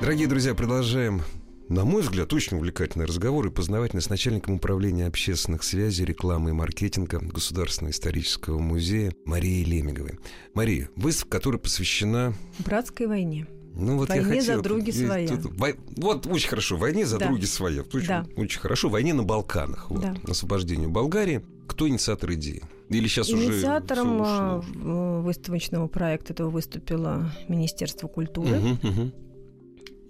Дорогие 0.00 0.26
друзья, 0.26 0.54
продолжаем 0.54 1.20
на 1.68 1.84
мой 1.84 2.02
взгляд, 2.02 2.32
очень 2.32 2.56
увлекательный 2.56 3.06
разговор 3.06 3.46
и 3.46 3.50
познавательный 3.50 4.02
с 4.02 4.08
начальником 4.08 4.54
управления 4.54 5.06
общественных 5.06 5.62
связей, 5.62 6.04
рекламы 6.04 6.50
и 6.50 6.52
маркетинга 6.52 7.18
Государственного 7.18 7.92
исторического 7.92 8.58
музея 8.58 9.12
Марией 9.24 9.64
Лемеговой. 9.64 10.18
Мария, 10.54 10.88
выставка, 10.96 11.38
которая 11.38 11.60
посвящена... 11.60 12.32
Братской 12.58 13.06
войне. 13.06 13.46
Ну, 13.74 13.96
вот 13.96 14.08
войне 14.08 14.24
я 14.24 14.40
хотел, 14.40 14.56
за 14.56 14.62
други 14.62 14.90
своя. 14.90 15.28
Тут, 15.28 15.52
во, 15.56 15.68
вот 15.96 16.26
очень 16.26 16.48
хорошо. 16.48 16.76
Войне 16.76 17.06
за 17.06 17.18
да. 17.18 17.28
други 17.28 17.46
своя. 17.46 17.82
Очень, 17.82 18.08
да. 18.08 18.26
очень 18.36 18.60
хорошо. 18.60 18.88
Войне 18.88 19.14
на 19.14 19.22
Балканах. 19.22 19.90
Вот, 19.90 20.00
да. 20.00 20.16
Освобождению 20.26 20.90
Болгарии. 20.90 21.42
Кто 21.68 21.86
инициатор 21.86 22.32
идеи? 22.32 22.62
Или 22.88 23.06
сейчас 23.06 23.30
Инициатором 23.30 24.20
уже 24.20 25.22
выставочного 25.22 25.86
проекта 25.86 26.32
этого 26.32 26.50
выступило 26.50 27.30
Министерство 27.46 28.08
культуры. 28.08 28.58
Угу, 28.58 28.88
угу. 28.88 29.12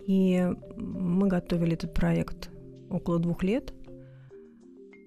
И 0.09 0.42
мы 0.77 1.29
готовили 1.29 1.75
этот 1.75 1.92
проект 1.92 2.51
около 2.88 3.18
двух 3.18 3.42
лет. 3.42 3.75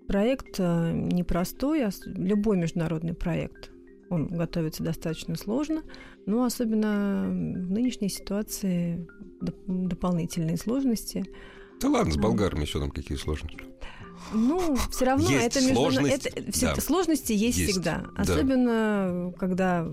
Проект 0.08 0.60
непростой, 0.60 1.84
а 1.86 1.90
любой 2.06 2.58
международный 2.58 3.16
проект. 3.16 3.72
Он 4.12 4.28
готовится 4.28 4.84
достаточно 4.84 5.36
сложно, 5.36 5.82
но 6.28 6.44
особенно 6.44 7.26
в 7.30 7.72
нынешней 7.72 8.10
ситуации 8.10 9.08
доп- 9.42 9.88
дополнительные 9.88 10.58
сложности. 10.58 11.26
Да 11.82 11.90
ладно, 11.90 12.12
с 12.14 12.18
болгарами 12.18 12.62
еще 12.62 12.80
там 12.80 12.92
какие 12.92 13.18
сложности? 13.18 13.66
Ну, 14.34 14.78
все 14.90 15.06
равно 15.06 15.30
есть 15.30 15.46
это, 15.46 15.60
между... 15.62 15.76
сложность, 15.76 16.26
это 16.26 16.52
все 16.52 16.76
да. 16.76 16.82
сложности 16.82 17.34
есть, 17.34 17.58
есть 17.58 17.72
всегда. 17.72 18.06
да. 18.16 18.22
Особенно, 18.22 19.34
когда 19.38 19.86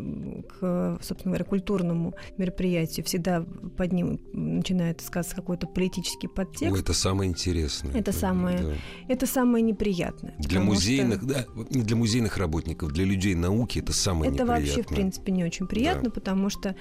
к, 0.60 0.98
собственно 1.02 1.32
говоря, 1.32 1.44
культурному 1.44 2.14
мероприятию 2.36 3.04
всегда 3.04 3.44
под 3.76 3.92
ним 3.92 4.20
начинает 4.32 5.00
сказаться 5.00 5.36
какой-то 5.36 5.66
политический 5.66 6.28
подтекст. 6.28 6.72
Ой, 6.72 6.80
это 6.80 6.92
самое 6.92 7.30
интересное. 7.30 7.94
Это 7.94 8.12
самое, 8.12 8.58
да. 8.58 8.74
это 9.08 9.26
самое 9.26 9.62
неприятное. 9.62 10.34
Для 10.38 10.60
музейных, 10.60 11.18
что... 11.18 11.26
да, 11.26 11.46
вот 11.54 11.70
не 11.74 11.82
для 11.82 11.96
музейных 11.96 12.36
работников, 12.36 12.92
для 12.92 13.04
людей 13.04 13.34
науки 13.34 13.78
это 13.78 13.92
самое 13.92 14.30
это 14.32 14.44
неприятное. 14.44 14.66
вообще, 14.66 14.82
в 14.82 14.86
принципе, 14.86 15.32
не 15.32 15.44
очень 15.44 15.66
приятно, 15.66 16.04
да. 16.04 16.10
потому 16.10 16.50
что 16.50 16.76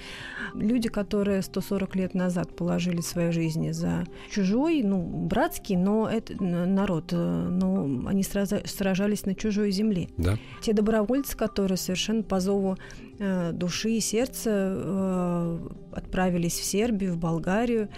люди, 0.53 0.89
которые 0.89 1.41
140 1.41 1.95
лет 1.95 2.13
назад 2.13 2.55
положили 2.55 3.01
свои 3.01 3.31
жизни 3.31 3.71
за 3.71 4.05
чужой, 4.31 4.81
ну, 4.83 5.01
братский, 5.01 5.75
но 5.75 6.09
это 6.09 6.41
народ 6.41 7.13
но 7.37 8.07
они 8.07 8.23
сражались 8.23 9.25
на 9.25 9.35
чужой 9.35 9.71
земле. 9.71 10.09
Да. 10.17 10.37
Те 10.61 10.73
добровольцы, 10.73 11.37
которые 11.37 11.77
совершенно 11.77 12.23
по 12.23 12.39
зову 12.39 12.77
э, 13.19 13.51
души 13.53 13.91
и 13.91 13.99
сердца 13.99 14.49
э, 14.53 15.59
отправились 15.93 16.59
в 16.59 16.63
Сербию, 16.63 17.13
в 17.13 17.17
Болгарию 17.17 17.89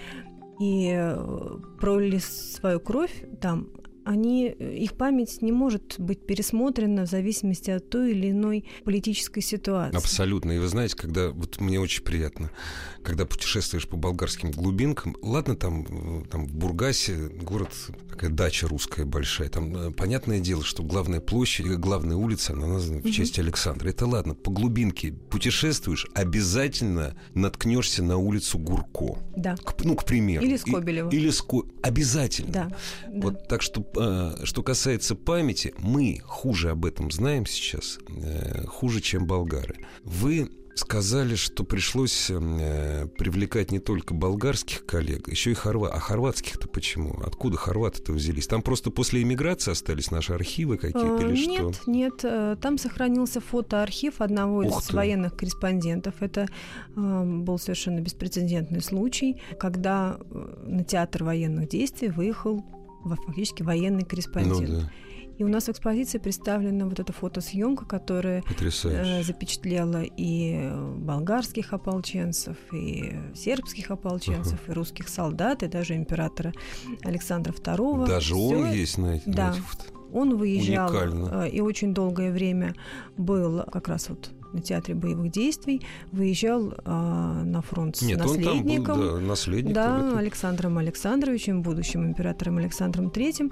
и 0.60 0.92
э, 0.94 1.58
пролили 1.80 2.18
свою 2.18 2.80
кровь 2.80 3.24
там, 3.40 3.70
они, 4.10 4.48
их 4.48 4.94
память 4.94 5.44
не 5.44 5.52
может 5.52 5.96
быть 6.00 6.26
пересмотрена 6.26 7.06
в 7.06 7.10
зависимости 7.10 7.70
от 7.70 7.92
той 7.92 8.12
или 8.12 8.32
иной 8.32 8.66
политической 8.84 9.42
ситуации. 9.42 9.96
Абсолютно. 9.96 10.54
И 10.54 10.58
вы 10.58 10.68
знаете, 10.68 10.96
когда 10.96 11.30
вот 11.30 11.62
мне 11.62 11.80
очень 11.80 12.04
приятно, 12.04 12.50
когда 13.04 13.28
путешествуешь 13.28 13.88
по 13.88 13.98
болгарским 13.98 14.50
глубинкам, 14.50 15.16
ладно, 15.22 15.56
там, 15.56 16.26
там 16.26 16.48
в 16.48 16.56
Бургасе 16.56 17.28
город, 17.44 17.70
такая 18.10 18.32
дача 18.32 18.68
русская 18.68 19.06
большая, 19.06 19.50
там 19.50 19.76
э, 19.76 19.92
понятное 19.92 20.40
дело, 20.40 20.64
что 20.64 20.82
главная 20.82 21.20
площадь, 21.20 21.68
главная 21.68 22.18
улица, 22.18 22.54
она 22.54 22.66
названа 22.66 23.02
в 23.02 23.12
честь 23.12 23.38
Александра. 23.38 23.90
Это 23.90 24.08
ладно, 24.08 24.34
по 24.34 24.50
глубинке 24.50 25.12
путешествуешь, 25.12 26.08
обязательно 26.16 27.16
наткнешься 27.36 28.02
на 28.02 28.18
улицу 28.18 28.58
Гурко. 28.58 29.20
Да. 29.36 29.56
К, 29.56 29.76
ну, 29.84 29.96
к 29.96 30.04
примеру. 30.04 30.44
Или 30.44 30.58
Скобелева. 30.58 31.12
И, 31.12 31.16
или 31.16 31.30
Ско... 31.30 31.64
Обязательно. 31.84 32.52
Да. 32.52 32.78
Вот 33.14 33.34
да. 33.36 33.40
так 33.42 33.62
что 33.62 33.86
что 34.44 34.64
касается 34.64 35.16
памяти, 35.16 35.74
мы 35.78 36.22
хуже 36.26 36.72
об 36.72 36.86
этом 36.86 37.12
знаем 37.12 37.46
сейчас, 37.46 38.00
хуже, 38.68 39.02
чем 39.02 39.26
болгары. 39.26 39.76
Вы 40.04 40.50
сказали, 40.80 41.36
что 41.36 41.64
пришлось 41.64 42.30
э, 42.30 43.08
привлекать 43.18 43.72
не 43.72 43.80
только 43.80 44.14
болгарских 44.14 44.86
коллег, 44.86 45.28
еще 45.28 45.52
и 45.52 45.54
хорват. 45.54 45.92
А 45.94 46.00
хорватских-то 46.00 46.68
почему? 46.68 47.22
Откуда 47.24 47.58
хорваты-то 47.58 48.14
взялись? 48.14 48.48
Там 48.48 48.62
просто 48.62 48.90
после 48.90 49.22
эмиграции 49.22 49.72
остались 49.72 50.10
наши 50.10 50.34
архивы 50.34 50.78
какие-то 50.78 51.18
а, 51.18 51.22
или 51.22 51.48
нет, 51.48 51.76
что? 51.76 51.92
Нет, 51.92 52.24
нет. 52.24 52.60
Там 52.62 52.78
сохранился 52.78 53.42
фотоархив 53.42 54.22
одного 54.22 54.60
Ух 54.60 54.82
из 54.82 54.88
ты. 54.88 54.96
военных 54.96 55.36
корреспондентов. 55.36 56.16
Это 56.22 56.48
э, 56.96 57.24
был 57.24 57.60
совершенно 57.60 58.00
беспрецедентный 58.00 58.82
случай, 58.82 59.42
когда 59.60 60.18
на 60.64 60.84
театр 60.84 61.26
военных 61.26 61.70
действий 61.70 62.10
выехал 62.10 62.64
фактически 63.04 63.64
военный 63.64 64.04
корреспондент. 64.04 64.70
Ну, 64.70 64.82
да. 64.82 64.92
И 65.40 65.44
у 65.46 65.48
нас 65.48 65.68
в 65.68 65.70
экспозиции 65.70 66.18
представлена 66.18 66.86
вот 66.86 67.00
эта 67.00 67.14
фотосъемка, 67.14 67.86
которая 67.86 68.44
э, 68.60 69.24
запечатлела 69.24 70.04
и 70.04 70.70
болгарских 70.98 71.72
ополченцев, 71.72 72.58
и 72.74 73.14
сербских 73.34 73.90
ополченцев, 73.90 74.60
uh-huh. 74.68 74.72
и 74.72 74.74
русских 74.74 75.08
солдат, 75.08 75.64
и 75.64 75.68
даже 75.68 75.96
императора 75.96 76.52
Александра 77.04 77.54
II. 77.54 78.06
Даже 78.06 78.34
Всё... 78.34 78.38
он 78.38 78.72
есть 78.72 78.98
на 78.98 79.16
этих 79.16 79.34
Да. 79.34 79.54
фото. 79.54 79.86
Он 80.12 80.36
выезжал 80.36 80.90
Уникально. 80.90 81.46
и 81.46 81.62
очень 81.62 81.94
долгое 81.94 82.34
время 82.34 82.76
был 83.16 83.64
как 83.72 83.88
раз 83.88 84.10
вот 84.10 84.32
на 84.54 84.62
театре 84.62 84.96
боевых 84.96 85.32
действий, 85.32 85.82
выезжал 86.12 86.74
а, 86.86 87.44
на 87.44 87.62
фронт 87.62 87.98
с 87.98 88.02
Нет, 88.02 88.20
наследником. 88.20 88.80
Он 88.80 88.86
там 88.86 89.00
был, 89.00 89.20
да, 89.20 89.28
наследником. 89.28 89.74
Да. 89.74 90.18
Александром 90.18 90.78
Александровичем, 90.78 91.62
будущим 91.62 92.06
императором 92.06 92.58
Александром 92.58 93.08
III. 93.08 93.52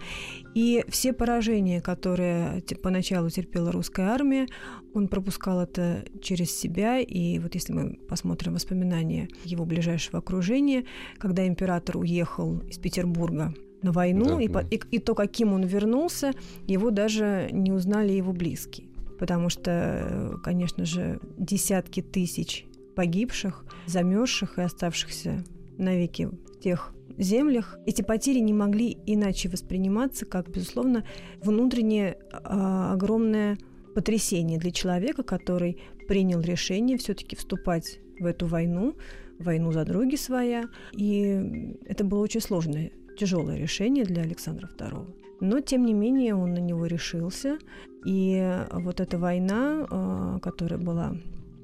И 0.55 0.83
все 0.89 1.13
поражения, 1.13 1.81
которые 1.81 2.63
поначалу 2.81 3.29
терпела 3.29 3.71
русская 3.71 4.07
армия, 4.09 4.47
он 4.93 5.07
пропускал 5.07 5.61
это 5.61 6.05
через 6.21 6.51
себя. 6.51 6.99
И 6.99 7.39
вот 7.39 7.53
если 7.55 7.73
мы 7.73 7.99
посмотрим 8.07 8.53
воспоминания 8.53 9.29
его 9.43 9.65
ближайшего 9.65 10.19
окружения, 10.19 10.85
когда 11.17 11.47
император 11.47 11.97
уехал 11.97 12.59
из 12.59 12.77
Петербурга 12.77 13.53
на 13.81 13.91
войну, 13.91 14.37
Да, 14.37 14.41
и, 14.41 14.47
да. 14.47 14.61
и, 14.61 14.79
и 14.91 14.99
то, 14.99 15.13
каким 15.15 15.53
он 15.53 15.63
вернулся, 15.63 16.33
его 16.65 16.89
даже 16.89 17.49
не 17.51 17.71
узнали 17.71 18.13
его 18.13 18.33
близкие. 18.33 18.86
Потому 19.19 19.49
что, 19.49 19.71
э, 19.71 20.35
конечно 20.43 20.85
же, 20.85 21.19
десятки 21.37 22.01
тысяч 22.01 22.65
погибших, 22.95 23.65
замерзших 23.85 24.57
и 24.57 24.61
оставшихся 24.61 25.43
навеки 25.77 26.23
в 26.25 26.59
тех 26.59 26.93
землях, 27.17 27.77
эти 27.85 28.01
потери 28.01 28.39
не 28.39 28.53
могли 28.53 28.97
иначе 29.05 29.49
восприниматься, 29.49 30.25
как, 30.25 30.49
безусловно, 30.49 31.05
внутреннее 31.41 32.17
а, 32.31 32.93
огромное 32.93 33.57
потрясение 33.95 34.59
для 34.59 34.71
человека, 34.71 35.23
который 35.23 35.81
принял 36.07 36.41
решение 36.41 36.97
все-таки 36.97 37.35
вступать 37.35 37.99
в 38.19 38.25
эту 38.25 38.47
войну, 38.47 38.95
войну 39.39 39.71
за 39.71 39.85
други 39.85 40.17
своя. 40.17 40.65
И 40.93 41.77
это 41.85 42.03
было 42.03 42.19
очень 42.19 42.41
сложное, 42.41 42.91
тяжелое 43.17 43.57
решение 43.57 44.05
для 44.05 44.21
Александра 44.21 44.69
II. 44.77 45.26
Но, 45.39 45.59
тем 45.59 45.85
не 45.85 45.93
менее, 45.93 46.35
он 46.35 46.53
на 46.53 46.59
него 46.59 46.85
решился. 46.85 47.57
И 48.05 48.61
вот 48.71 48.99
эта 48.99 49.17
война, 49.17 49.85
а, 49.89 50.39
которая 50.39 50.79
была 50.79 51.15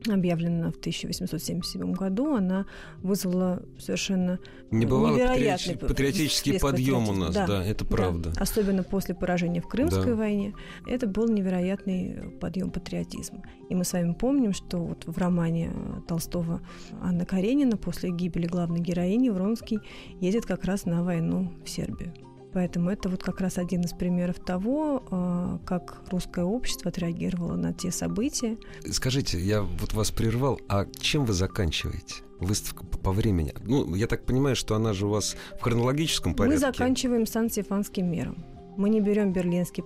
объявлена 0.06 0.70
в 0.72 0.76
1877 0.76 1.94
году, 1.94 2.36
она 2.36 2.66
вызвала 3.02 3.64
совершенно 3.80 4.38
Небывалый 4.70 5.16
невероятный 5.22 5.76
патриотич- 5.76 5.88
патриотический 5.88 6.60
подъем 6.60 7.08
у 7.08 7.14
нас, 7.14 7.34
да, 7.34 7.64
это 7.64 7.86
правда. 7.86 8.32
Да. 8.36 8.42
Особенно 8.42 8.84
после 8.84 9.16
поражения 9.16 9.62
в 9.62 9.68
Крымской 9.70 10.08
Да. 10.12 10.16
войне. 10.16 10.54
Это 10.86 11.08
был 11.08 11.30
невероятный 11.30 12.32
подъем 12.42 12.70
патриотизма. 12.72 13.44
И 13.70 13.76
мы 13.76 13.86
с 13.86 13.94
вами 13.94 14.14
помним, 14.14 14.52
что 14.52 14.80
вот 14.80 15.06
в 15.08 15.18
романе 15.18 15.72
Толстого 16.08 16.62
Анна 17.02 17.26
Каренина 17.26 17.78
после 17.78 18.12
гибели 18.12 18.46
главной 18.46 18.82
героини 18.82 19.30
Вронский 19.30 19.80
едет 20.20 20.46
как 20.46 20.66
раз 20.66 20.86
на 20.86 21.04
войну 21.04 21.54
в 21.64 21.70
Сербию. 21.70 22.14
Поэтому 22.54 22.90
это 22.90 23.10
вот 23.10 23.24
как 23.24 23.42
раз 23.42 23.58
один 23.58 23.82
из 23.82 23.94
примеров 23.94 24.40
того, 24.40 25.04
а, 25.10 25.60
как 25.66 26.04
русское 26.12 26.46
общество 26.46 26.90
отреагировало 26.90 27.56
на 27.56 27.74
те 27.74 27.92
события. 27.92 28.58
Скажите, 28.90 29.40
я 29.40 29.64
вот 29.64 29.94
вас 29.94 30.12
прервал, 30.12 30.60
а 30.68 30.86
чем 31.00 31.26
вы 31.26 31.34
заканчиваете? 31.34 32.16
Выставка 32.40 32.86
по 32.86 33.12
времени. 33.12 33.54
Ну, 33.64 33.96
я 33.96 34.08
так 34.08 34.26
понимаю, 34.26 34.56
что 34.56 34.76
она 34.76 34.94
же 34.94 35.08
у 35.08 35.10
вас 35.10 35.36
в 35.60 35.64
хронологическом 35.64 36.36
порядке. 36.36 36.56
Мы 36.56 36.60
заканчиваем 36.60 37.26
Сан-Стефанским 37.26 38.12
миром. 38.12 38.38
Мы 38.76 38.90
не 38.90 39.02
берем 39.02 39.34
Берлинский 39.34 39.84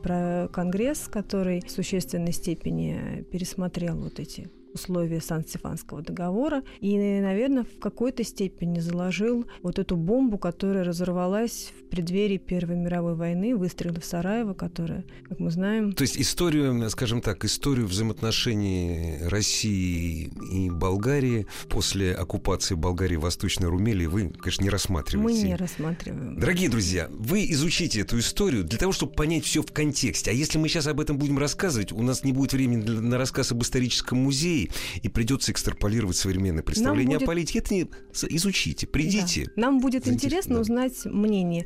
конгресс, 0.48 1.08
который 1.08 1.62
в 1.62 1.70
существенной 1.70 2.32
степени 2.32 3.26
пересмотрел 3.32 3.98
вот 3.98 4.20
эти 4.20 4.50
условия 4.78 5.20
Сан-Стефанского 5.20 6.04
договора 6.04 6.64
и, 6.80 6.98
наверное, 6.98 7.64
в 7.64 7.80
какой-то 7.80 8.24
степени 8.24 8.80
заложил 8.80 9.46
вот 9.64 9.80
эту 9.80 9.98
бомбу, 9.98 10.38
которая 10.38 10.84
разорвалась 10.84 11.74
в 11.80 11.90
преддверии 11.90 12.38
Первой 12.38 12.76
мировой 12.76 13.16
войны, 13.16 13.56
выстрелы 13.56 14.00
в 14.00 14.06
Сараево, 14.06 14.54
которая, 14.54 15.04
как 15.28 15.40
мы 15.40 15.50
знаем... 15.50 15.94
То 15.94 16.04
есть 16.04 16.18
историю, 16.18 16.90
скажем 16.90 17.22
так, 17.22 17.44
историю 17.44 17.88
взаимоотношений 17.88 19.18
России 19.24 20.32
и 20.52 20.70
Болгарии 20.70 21.48
после 21.70 22.14
оккупации 22.14 22.76
Болгарии 22.76 23.16
Восточной 23.16 23.68
Румелии 23.68 24.06
вы, 24.06 24.30
конечно, 24.30 24.64
не 24.64 24.70
рассматриваете. 24.70 25.42
Мы 25.42 25.48
не 25.50 25.56
рассматриваем. 25.56 26.40
Дорогие 26.40 26.70
друзья, 26.70 27.10
вы 27.12 27.50
изучите 27.52 28.02
эту 28.02 28.20
историю 28.20 28.64
для 28.64 28.78
того, 28.78 28.92
чтобы 28.92 29.14
понять 29.14 29.44
все 29.44 29.64
в 29.64 29.72
контексте. 29.72 30.30
А 30.30 30.34
если 30.34 30.60
мы 30.60 30.70
сейчас 30.70 30.86
об 30.88 31.00
этом 31.00 31.18
будем 31.18 31.40
рассказывать, 31.40 31.92
у 31.92 32.02
нас 32.04 32.24
не 32.24 32.32
будет 32.32 32.54
времени 32.54 32.84
на 32.84 33.18
рассказ 33.18 33.52
об 33.52 33.64
историческом 33.64 34.20
музее, 34.20 34.67
и 35.02 35.10
придется 35.10 35.52
экстраполировать 35.52 36.16
современное 36.16 36.64
представление 36.64 37.18
будет... 37.18 37.28
о 37.28 37.32
политике. 37.32 37.60
Это 37.60 37.74
не 37.74 37.90
изучите, 38.30 38.88
придите. 38.88 39.46
Да. 39.56 39.64
Нам 39.64 39.80
будет 39.80 40.08
интересно 40.08 40.56
да. 40.56 40.62
узнать 40.62 41.06
мнение. 41.06 41.66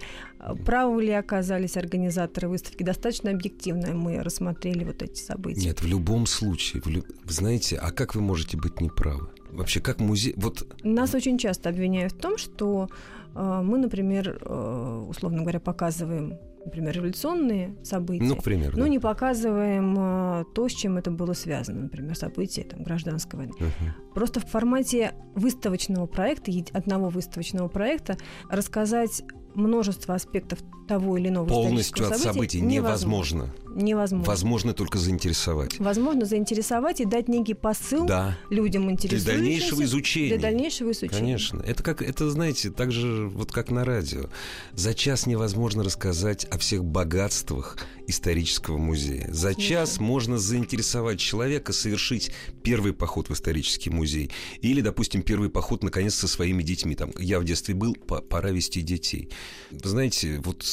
Правы 0.65 1.03
ли 1.03 1.11
оказались 1.11 1.77
организаторы 1.77 2.47
выставки? 2.49 2.83
Достаточно 2.83 3.31
объективно 3.31 3.93
мы 3.93 4.21
рассмотрели 4.23 4.83
вот 4.83 5.01
эти 5.01 5.19
события. 5.19 5.67
Нет, 5.67 5.81
в 5.81 5.87
любом 5.87 6.25
случае. 6.25 6.81
В 6.81 6.87
лю... 6.87 7.03
Знаете, 7.25 7.77
а 7.77 7.91
как 7.91 8.15
вы 8.15 8.21
можете 8.21 8.57
быть 8.57 8.81
неправы? 8.81 9.29
Вообще, 9.51 9.81
как 9.81 9.99
музей... 9.99 10.33
Вот... 10.37 10.65
Нас 10.83 11.13
очень 11.13 11.37
часто 11.37 11.69
обвиняют 11.69 12.13
в 12.13 12.17
том, 12.17 12.37
что 12.37 12.89
э, 13.35 13.61
мы, 13.63 13.77
например, 13.77 14.39
э, 14.41 15.05
условно 15.09 15.41
говоря, 15.41 15.59
показываем 15.59 16.37
например, 16.65 16.95
революционные 16.95 17.75
события, 17.83 18.23
ну, 18.23 18.35
к 18.35 18.43
примеру, 18.43 18.77
но 18.77 18.83
да. 18.83 18.89
не 18.89 18.99
показываем 18.99 19.95
э, 19.97 20.45
то, 20.53 20.67
с 20.67 20.73
чем 20.73 20.97
это 20.97 21.11
было 21.11 21.33
связано, 21.33 21.81
например, 21.81 22.15
события 22.15 22.63
там, 22.63 22.83
гражданской 22.83 23.37
войны. 23.39 23.53
Uh-huh. 23.59 24.13
Просто 24.13 24.39
в 24.39 24.45
формате 24.45 25.13
выставочного 25.35 26.05
проекта, 26.05 26.51
одного 26.73 27.09
выставочного 27.09 27.67
проекта, 27.67 28.17
рассказать 28.49 29.23
множество 29.55 30.15
аспектов 30.15 30.59
того 30.91 31.17
или 31.17 31.29
иного 31.29 31.47
Полностью 31.47 32.05
от 32.05 32.19
событий 32.19 32.59
невозможно. 32.59 33.53
Невозможно. 33.73 34.27
Возможно 34.27 34.73
только 34.73 34.97
заинтересовать. 34.97 35.79
Возможно 35.79 36.25
заинтересовать 36.25 36.99
и 36.99 37.05
дать 37.05 37.29
некий 37.29 37.53
посыл 37.53 38.05
да. 38.05 38.37
людям 38.49 38.91
интересующимся. 38.91 39.25
Для 39.25 39.35
дальнейшего 39.35 39.83
изучения. 39.83 40.27
Для 40.27 40.39
дальнейшего 40.39 40.91
изучения. 40.91 41.17
Конечно. 41.17 41.63
Это 41.65 41.81
как, 41.81 42.01
это 42.01 42.29
знаете, 42.29 42.71
так 42.71 42.91
же 42.91 43.29
вот 43.29 43.53
как 43.53 43.71
на 43.71 43.85
радио. 43.85 44.25
За 44.73 44.93
час 44.93 45.27
невозможно 45.27 45.85
рассказать 45.85 46.43
о 46.45 46.57
всех 46.57 46.83
богатствах 46.83 47.77
исторического 48.07 48.77
музея. 48.77 49.29
За 49.31 49.55
час 49.55 50.01
можно 50.01 50.37
заинтересовать 50.37 51.19
человека 51.19 51.71
совершить 51.71 52.31
первый 52.63 52.91
поход 52.91 53.29
в 53.29 53.33
исторический 53.33 53.89
музей. 53.89 54.29
Или, 54.61 54.81
допустим, 54.81 55.21
первый 55.21 55.49
поход, 55.49 55.83
наконец, 55.83 56.15
со 56.15 56.27
своими 56.27 56.61
детьми. 56.61 56.95
Там, 56.95 57.11
я 57.17 57.39
в 57.39 57.45
детстве 57.45 57.73
был, 57.73 57.95
пора 57.95 58.51
вести 58.51 58.81
детей. 58.81 59.29
Вы 59.71 59.89
знаете, 59.89 60.41
вот 60.43 60.65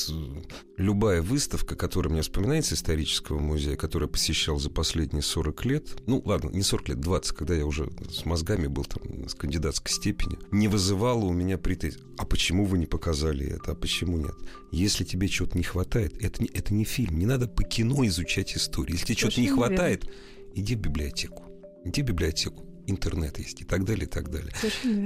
любая 0.77 1.23
выставка, 1.23 1.77
которая 1.77 2.12
мне 2.12 2.23
вспоминается 2.23 2.75
исторического 2.75 3.38
музея, 3.38 3.77
который 3.77 4.05
я 4.05 4.09
посещал 4.09 4.59
за 4.59 4.71
последние 4.71 5.23
40 5.23 5.64
лет, 5.64 6.03
ну, 6.07 6.23
ладно, 6.25 6.51
не 6.51 6.62
40 6.62 6.88
лет, 6.90 7.01
20, 7.01 7.33
когда 7.37 7.55
я 7.55 7.66
уже 7.66 7.90
с 8.11 8.25
мозгами 8.25 8.66
был 8.66 8.85
там 8.85 9.29
с 9.29 9.35
кандидатской 9.35 9.92
степени, 9.92 10.38
не 10.51 10.68
вызывала 10.68 11.25
у 11.25 11.33
меня 11.33 11.59
претензий. 11.59 11.99
А 12.18 12.25
почему 12.25 12.64
вы 12.64 12.79
не 12.79 12.87
показали 12.87 13.47
это? 13.47 13.73
А 13.73 13.75
почему 13.75 14.18
нет? 14.18 14.35
Если 14.73 15.05
тебе 15.05 15.29
чего-то 15.29 15.57
не 15.57 15.64
хватает, 15.64 16.23
это 16.23 16.42
не, 16.42 16.49
это 16.49 16.75
не 16.75 16.85
фильм. 16.85 17.18
Не 17.18 17.27
надо 17.27 17.49
по 17.49 17.62
кино 17.62 18.07
изучать 18.07 18.57
историю. 18.57 18.94
Если 18.94 19.07
тебе 19.07 19.16
чего-то 19.16 19.40
не 19.40 19.49
хватает, 19.49 20.11
иди 20.55 20.75
в 20.75 20.81
библиотеку. 20.81 21.44
Иди 21.85 22.03
в 22.03 22.07
библиотеку 22.07 22.64
интернет 22.88 23.38
есть 23.38 23.61
и 23.61 23.64
так 23.64 23.85
далее, 23.85 24.07
и 24.07 24.09
так 24.09 24.31
далее. 24.31 24.53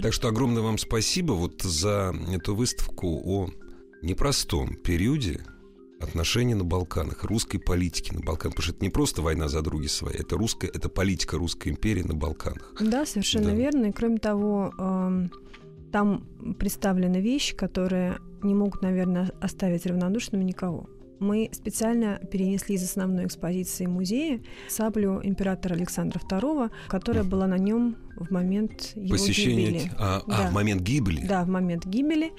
Так 0.00 0.12
что 0.12 0.28
огромное 0.28 0.62
вам 0.62 0.78
спасибо 0.78 1.32
вот 1.32 1.62
за 1.62 2.14
эту 2.32 2.54
выставку 2.54 3.20
о 3.24 3.50
непростом 4.02 4.76
периоде 4.76 5.40
отношений 6.00 6.54
на 6.54 6.64
Балканах, 6.64 7.24
русской 7.24 7.58
политики 7.58 8.12
на 8.12 8.20
Балканах. 8.20 8.56
Потому 8.56 8.62
что 8.62 8.72
это 8.72 8.84
не 8.84 8.90
просто 8.90 9.22
война 9.22 9.48
за 9.48 9.62
други 9.62 9.88
свои, 9.88 10.14
это 10.14 10.36
русская, 10.36 10.68
это 10.68 10.88
политика 10.88 11.38
Русской 11.38 11.68
империи 11.68 12.02
на 12.02 12.14
Балканах. 12.14 12.74
Да, 12.80 13.06
совершенно 13.06 13.50
да. 13.50 13.54
верно. 13.54 13.86
И 13.86 13.92
кроме 13.92 14.18
того, 14.18 14.72
э, 14.76 15.28
там 15.92 16.26
представлены 16.58 17.20
вещи, 17.20 17.54
которые 17.54 18.18
не 18.42 18.54
могут, 18.54 18.82
наверное, 18.82 19.30
оставить 19.40 19.86
равнодушным 19.86 20.42
никого 20.42 20.88
мы 21.22 21.48
специально 21.52 22.18
перенесли 22.30 22.74
из 22.74 22.82
основной 22.82 23.24
экспозиции 23.26 23.86
музея 23.86 24.40
саблю 24.68 25.20
императора 25.22 25.74
Александра 25.74 26.20
II, 26.20 26.70
которая 26.88 27.24
была 27.24 27.46
на 27.46 27.58
нем 27.58 27.96
в 28.16 28.30
момент 28.30 28.92
его 28.94 29.10
Посещение... 29.14 29.70
гибели. 29.70 29.90
А, 29.98 30.22
да. 30.26 30.46
а, 30.46 30.50
в 30.50 30.52
момент 30.52 30.82
гибели? 30.82 31.24
Да, 31.26 31.44
в 31.44 31.48
момент 31.48 31.86
гибели. 31.86 32.32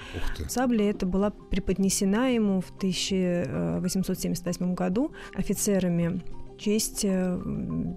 Сабля 0.47 0.89
эта 0.89 1.05
была 1.05 1.31
преподнесена 1.31 2.33
ему 2.33 2.61
в 2.61 2.69
1878 2.77 4.75
году 4.75 5.11
офицерами 5.33 6.21
в 6.53 6.57
честь 6.59 7.03
э, 7.03 7.37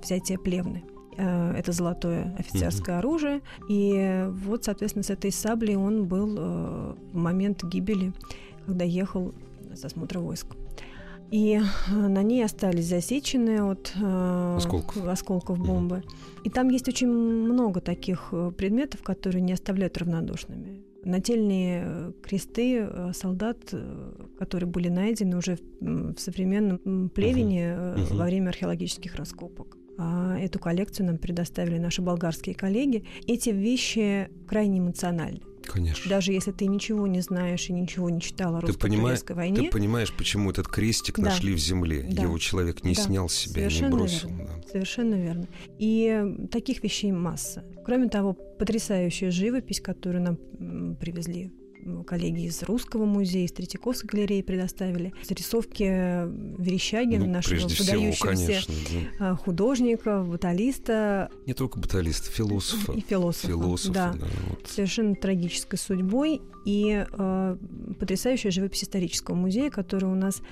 взятия 0.02 0.38
Плевны 0.38 0.84
э, 1.18 1.52
это 1.56 1.72
золотое 1.72 2.34
офицерское 2.38 2.94
mm-hmm. 2.94 2.98
оружие. 2.98 3.40
И 3.68 4.24
вот, 4.30 4.64
соответственно, 4.64 5.02
с 5.02 5.10
этой 5.10 5.32
саблей 5.32 5.76
он 5.76 6.06
был 6.06 6.36
э, 6.38 6.94
в 7.12 7.16
момент 7.16 7.64
гибели, 7.64 8.12
когда 8.64 8.84
ехал 8.84 9.34
с 9.74 9.84
осмотра 9.84 10.20
войск. 10.20 10.46
И 11.30 11.60
э, 11.60 11.94
на 11.94 12.22
ней 12.22 12.44
остались 12.44 12.86
засеченные 12.86 13.62
от 13.62 13.92
э, 14.00 14.56
осколков, 14.56 15.06
осколков 15.06 15.58
бомбы. 15.58 15.96
Mm-hmm. 15.96 16.42
И 16.44 16.50
там 16.50 16.68
есть 16.68 16.88
очень 16.88 17.08
много 17.08 17.80
таких 17.80 18.28
э, 18.32 18.52
предметов, 18.56 19.02
которые 19.02 19.42
не 19.42 19.52
оставляют 19.52 19.98
равнодушными. 19.98 20.82
Нательные 21.04 21.82
э, 21.84 22.12
кресты 22.22 22.88
солдат, 23.12 23.58
которые 24.38 24.68
были 24.68 24.88
найдены 24.88 25.36
уже 25.36 25.58
в 25.80 26.18
современном 26.18 27.10
плевине 27.10 27.74
uh-huh. 27.74 28.16
во 28.16 28.24
время 28.24 28.48
археологических 28.48 29.14
раскопок. 29.14 29.76
А 29.98 30.36
эту 30.38 30.58
коллекцию 30.58 31.06
нам 31.06 31.18
предоставили 31.18 31.78
наши 31.78 32.02
болгарские 32.02 32.54
коллеги. 32.54 33.04
Эти 33.26 33.50
вещи 33.50 34.28
крайне 34.46 34.80
эмоциональны. 34.80 35.40
Конечно. 35.72 36.08
Даже 36.08 36.32
если 36.32 36.52
ты 36.52 36.66
ничего 36.66 37.06
не 37.06 37.20
знаешь 37.20 37.68
и 37.68 37.72
ничего 37.72 38.10
не 38.10 38.20
читал 38.20 38.56
о 38.56 38.60
русско-турецкой 38.60 39.36
войне. 39.36 39.56
Ты 39.56 39.70
понимаешь, 39.70 40.12
почему 40.12 40.50
этот 40.50 40.68
крестик 40.68 41.18
да. 41.18 41.24
нашли 41.24 41.54
в 41.54 41.58
земле. 41.58 42.06
Да. 42.10 42.22
Его 42.22 42.38
человек 42.38 42.84
не 42.84 42.94
да. 42.94 43.02
снял 43.02 43.28
с 43.28 43.34
себя, 43.34 43.54
Совершенно 43.54 43.88
не 43.88 43.96
бросил. 43.96 44.28
Верно. 44.28 44.44
Да. 44.44 44.68
Совершенно 44.70 45.14
верно. 45.14 45.48
И 45.78 46.48
таких 46.50 46.82
вещей 46.82 47.12
масса. 47.12 47.64
Кроме 47.84 48.08
того, 48.08 48.32
потрясающая 48.32 49.30
живопись, 49.30 49.80
которую 49.80 50.22
нам 50.22 50.96
привезли 50.96 51.52
коллеги 52.06 52.46
из 52.46 52.62
Русского 52.62 53.04
музея, 53.04 53.46
из 53.46 53.52
Третьяковской 53.52 54.06
галереи 54.06 54.42
предоставили. 54.42 55.12
Зарисовки 55.22 55.82
Верещагина, 55.82 57.26
ну, 57.26 57.32
нашего 57.32 57.66
выдающегося 57.66 58.60
да. 59.18 59.34
художника, 59.36 60.22
баталиста. 60.22 61.30
Не 61.46 61.54
только 61.54 61.78
баталиста, 61.78 62.30
философа. 62.30 62.92
И 62.92 63.00
философа, 63.00 63.48
философа 63.48 63.92
да. 63.92 64.12
да 64.12 64.26
вот. 64.48 64.66
Совершенно 64.68 65.14
трагической 65.14 65.78
судьбой. 65.78 66.40
И 66.64 67.06
э, 67.08 67.56
потрясающая 67.98 68.50
живопись 68.50 68.84
исторического 68.84 69.34
музея, 69.34 69.70
которую 69.70 70.12
у 70.12 70.16
нас 70.16 70.42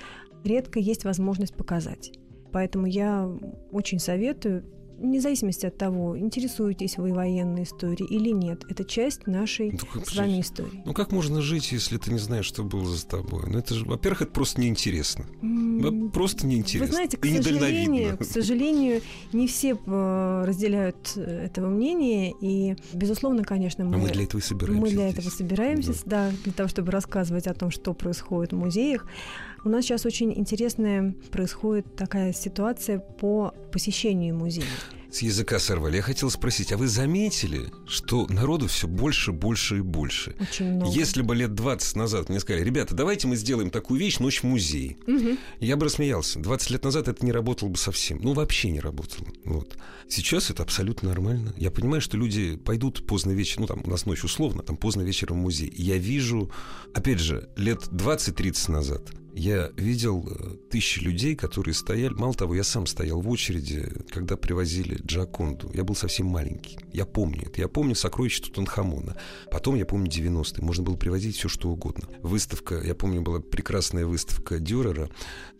редко 0.44 0.78
есть 0.78 1.04
возможность 1.04 1.54
показать. 1.54 2.12
Поэтому 2.52 2.86
я 2.86 3.28
очень 3.72 3.98
советую 3.98 4.64
вне 5.04 5.20
зависимости 5.20 5.66
от 5.66 5.76
того, 5.78 6.18
интересуетесь 6.18 6.96
вы 6.96 7.12
военной 7.12 7.64
историей 7.64 8.08
или 8.08 8.30
нет, 8.30 8.64
это 8.68 8.84
часть 8.84 9.26
нашей 9.26 9.72
ну, 9.72 10.04
с 10.04 10.16
вами 10.16 10.40
истории. 10.40 10.82
Ну 10.84 10.92
как 10.92 11.12
можно 11.12 11.40
жить, 11.40 11.72
если 11.72 11.98
ты 11.98 12.12
не 12.12 12.18
знаешь, 12.18 12.46
что 12.46 12.62
было 12.62 12.86
за 12.86 13.06
тобой? 13.06 13.44
Ну 13.46 13.58
это 13.58 13.74
же, 13.74 13.84
во-первых, 13.84 14.22
это 14.22 14.32
просто 14.32 14.60
неинтересно. 14.60 15.26
Mm. 15.42 16.10
Просто 16.10 16.46
неинтересно. 16.46 16.86
Вы 16.86 16.92
знаете, 16.92 17.16
к 17.16 17.24
сожалению, 17.24 18.18
к 18.18 18.24
сожалению, 18.24 19.00
не 19.32 19.46
все 19.46 19.78
э, 19.86 20.44
разделяют 20.46 21.12
э, 21.16 21.46
этого 21.46 21.68
мнения, 21.68 22.34
и, 22.40 22.76
безусловно, 22.92 23.44
конечно, 23.44 23.84
мы... 23.84 23.96
А 23.96 23.98
мы 23.98 24.10
для 24.10 24.24
этого 24.24 24.40
и 24.40 24.42
собираемся 24.42 24.82
Мы 24.82 24.90
для 24.90 25.10
здесь. 25.10 25.18
этого 25.18 25.34
собираемся, 25.34 25.92
да. 26.04 26.30
да, 26.30 26.36
для 26.44 26.52
того, 26.52 26.68
чтобы 26.68 26.92
рассказывать 26.92 27.46
о 27.46 27.54
том, 27.54 27.70
что 27.70 27.94
происходит 27.94 28.52
в 28.52 28.56
музеях. 28.56 29.06
У 29.64 29.70
нас 29.70 29.86
сейчас 29.86 30.04
очень 30.04 30.30
интересная 30.38 31.14
происходит 31.32 31.96
такая 31.96 32.34
ситуация 32.34 32.98
по 32.98 33.54
посещению 33.72 34.36
музея. 34.36 34.66
с 35.10 35.22
языка 35.22 35.58
сорвали. 35.58 35.96
Я 35.96 36.02
хотел 36.02 36.28
спросить, 36.28 36.70
а 36.72 36.76
вы 36.76 36.86
заметили, 36.86 37.70
что 37.86 38.26
народу 38.26 38.66
все 38.66 38.86
больше, 38.86 39.32
больше 39.32 39.78
и 39.78 39.80
больше? 39.80 40.36
Очень 40.38 40.74
много. 40.74 40.92
Если 40.92 41.22
бы 41.22 41.34
лет 41.34 41.54
20 41.54 41.96
назад 41.96 42.28
мне 42.28 42.40
сказали, 42.40 42.62
ребята, 42.62 42.94
давайте 42.94 43.26
мы 43.26 43.36
сделаем 43.36 43.70
такую 43.70 44.00
вещь, 44.00 44.18
ночь 44.18 44.40
в 44.40 44.44
музее. 44.44 44.98
Мгм. 45.06 45.38
Я 45.60 45.76
бы 45.76 45.86
рассмеялся. 45.86 46.40
20 46.40 46.70
лет 46.70 46.84
назад 46.84 47.08
это 47.08 47.24
не 47.24 47.32
работало 47.32 47.70
бы 47.70 47.78
совсем. 47.78 48.18
Ну, 48.20 48.34
вообще 48.34 48.70
не 48.70 48.80
работало. 48.80 49.28
Вот. 49.44 49.78
Сейчас 50.08 50.50
это 50.50 50.62
абсолютно 50.62 51.08
нормально. 51.08 51.54
Я 51.56 51.70
понимаю, 51.70 52.02
что 52.02 52.18
люди 52.18 52.56
пойдут 52.56 53.06
поздно 53.06 53.30
вечером, 53.30 53.62
ну, 53.62 53.66
там, 53.68 53.82
у 53.82 53.88
нас 53.88 54.04
ночь 54.04 54.24
условно, 54.24 54.62
там, 54.62 54.76
поздно 54.76 55.00
вечером 55.00 55.38
в 55.38 55.42
музей. 55.42 55.72
Я 55.74 55.96
вижу, 55.96 56.50
опять 56.92 57.20
же, 57.20 57.48
лет 57.56 57.84
20-30 57.90 58.70
назад 58.70 59.10
я 59.34 59.70
видел 59.76 60.24
э, 60.26 60.56
тысячи 60.70 61.00
людей, 61.00 61.34
которые 61.34 61.74
стояли. 61.74 62.14
Мало 62.14 62.34
того, 62.34 62.54
я 62.54 62.62
сам 62.62 62.86
стоял 62.86 63.20
в 63.20 63.28
очереди, 63.28 63.92
когда 64.10 64.36
привозили 64.36 65.00
Джаконду. 65.04 65.70
Я 65.74 65.82
был 65.82 65.96
совсем 65.96 66.26
маленький. 66.26 66.78
Я 66.92 67.04
помню 67.04 67.42
это. 67.46 67.60
Я 67.60 67.68
помню 67.68 67.96
сокровища 67.96 68.42
Тутанхамона. 68.44 69.16
Потом 69.50 69.74
я 69.74 69.86
помню 69.86 70.08
90-е. 70.08 70.64
Можно 70.64 70.84
было 70.84 70.96
привозить 70.96 71.36
все, 71.36 71.48
что 71.48 71.70
угодно. 71.70 72.08
Выставка, 72.22 72.80
я 72.80 72.94
помню, 72.94 73.22
была 73.22 73.40
прекрасная 73.40 74.06
выставка 74.06 74.60
Дюрера. 74.60 75.10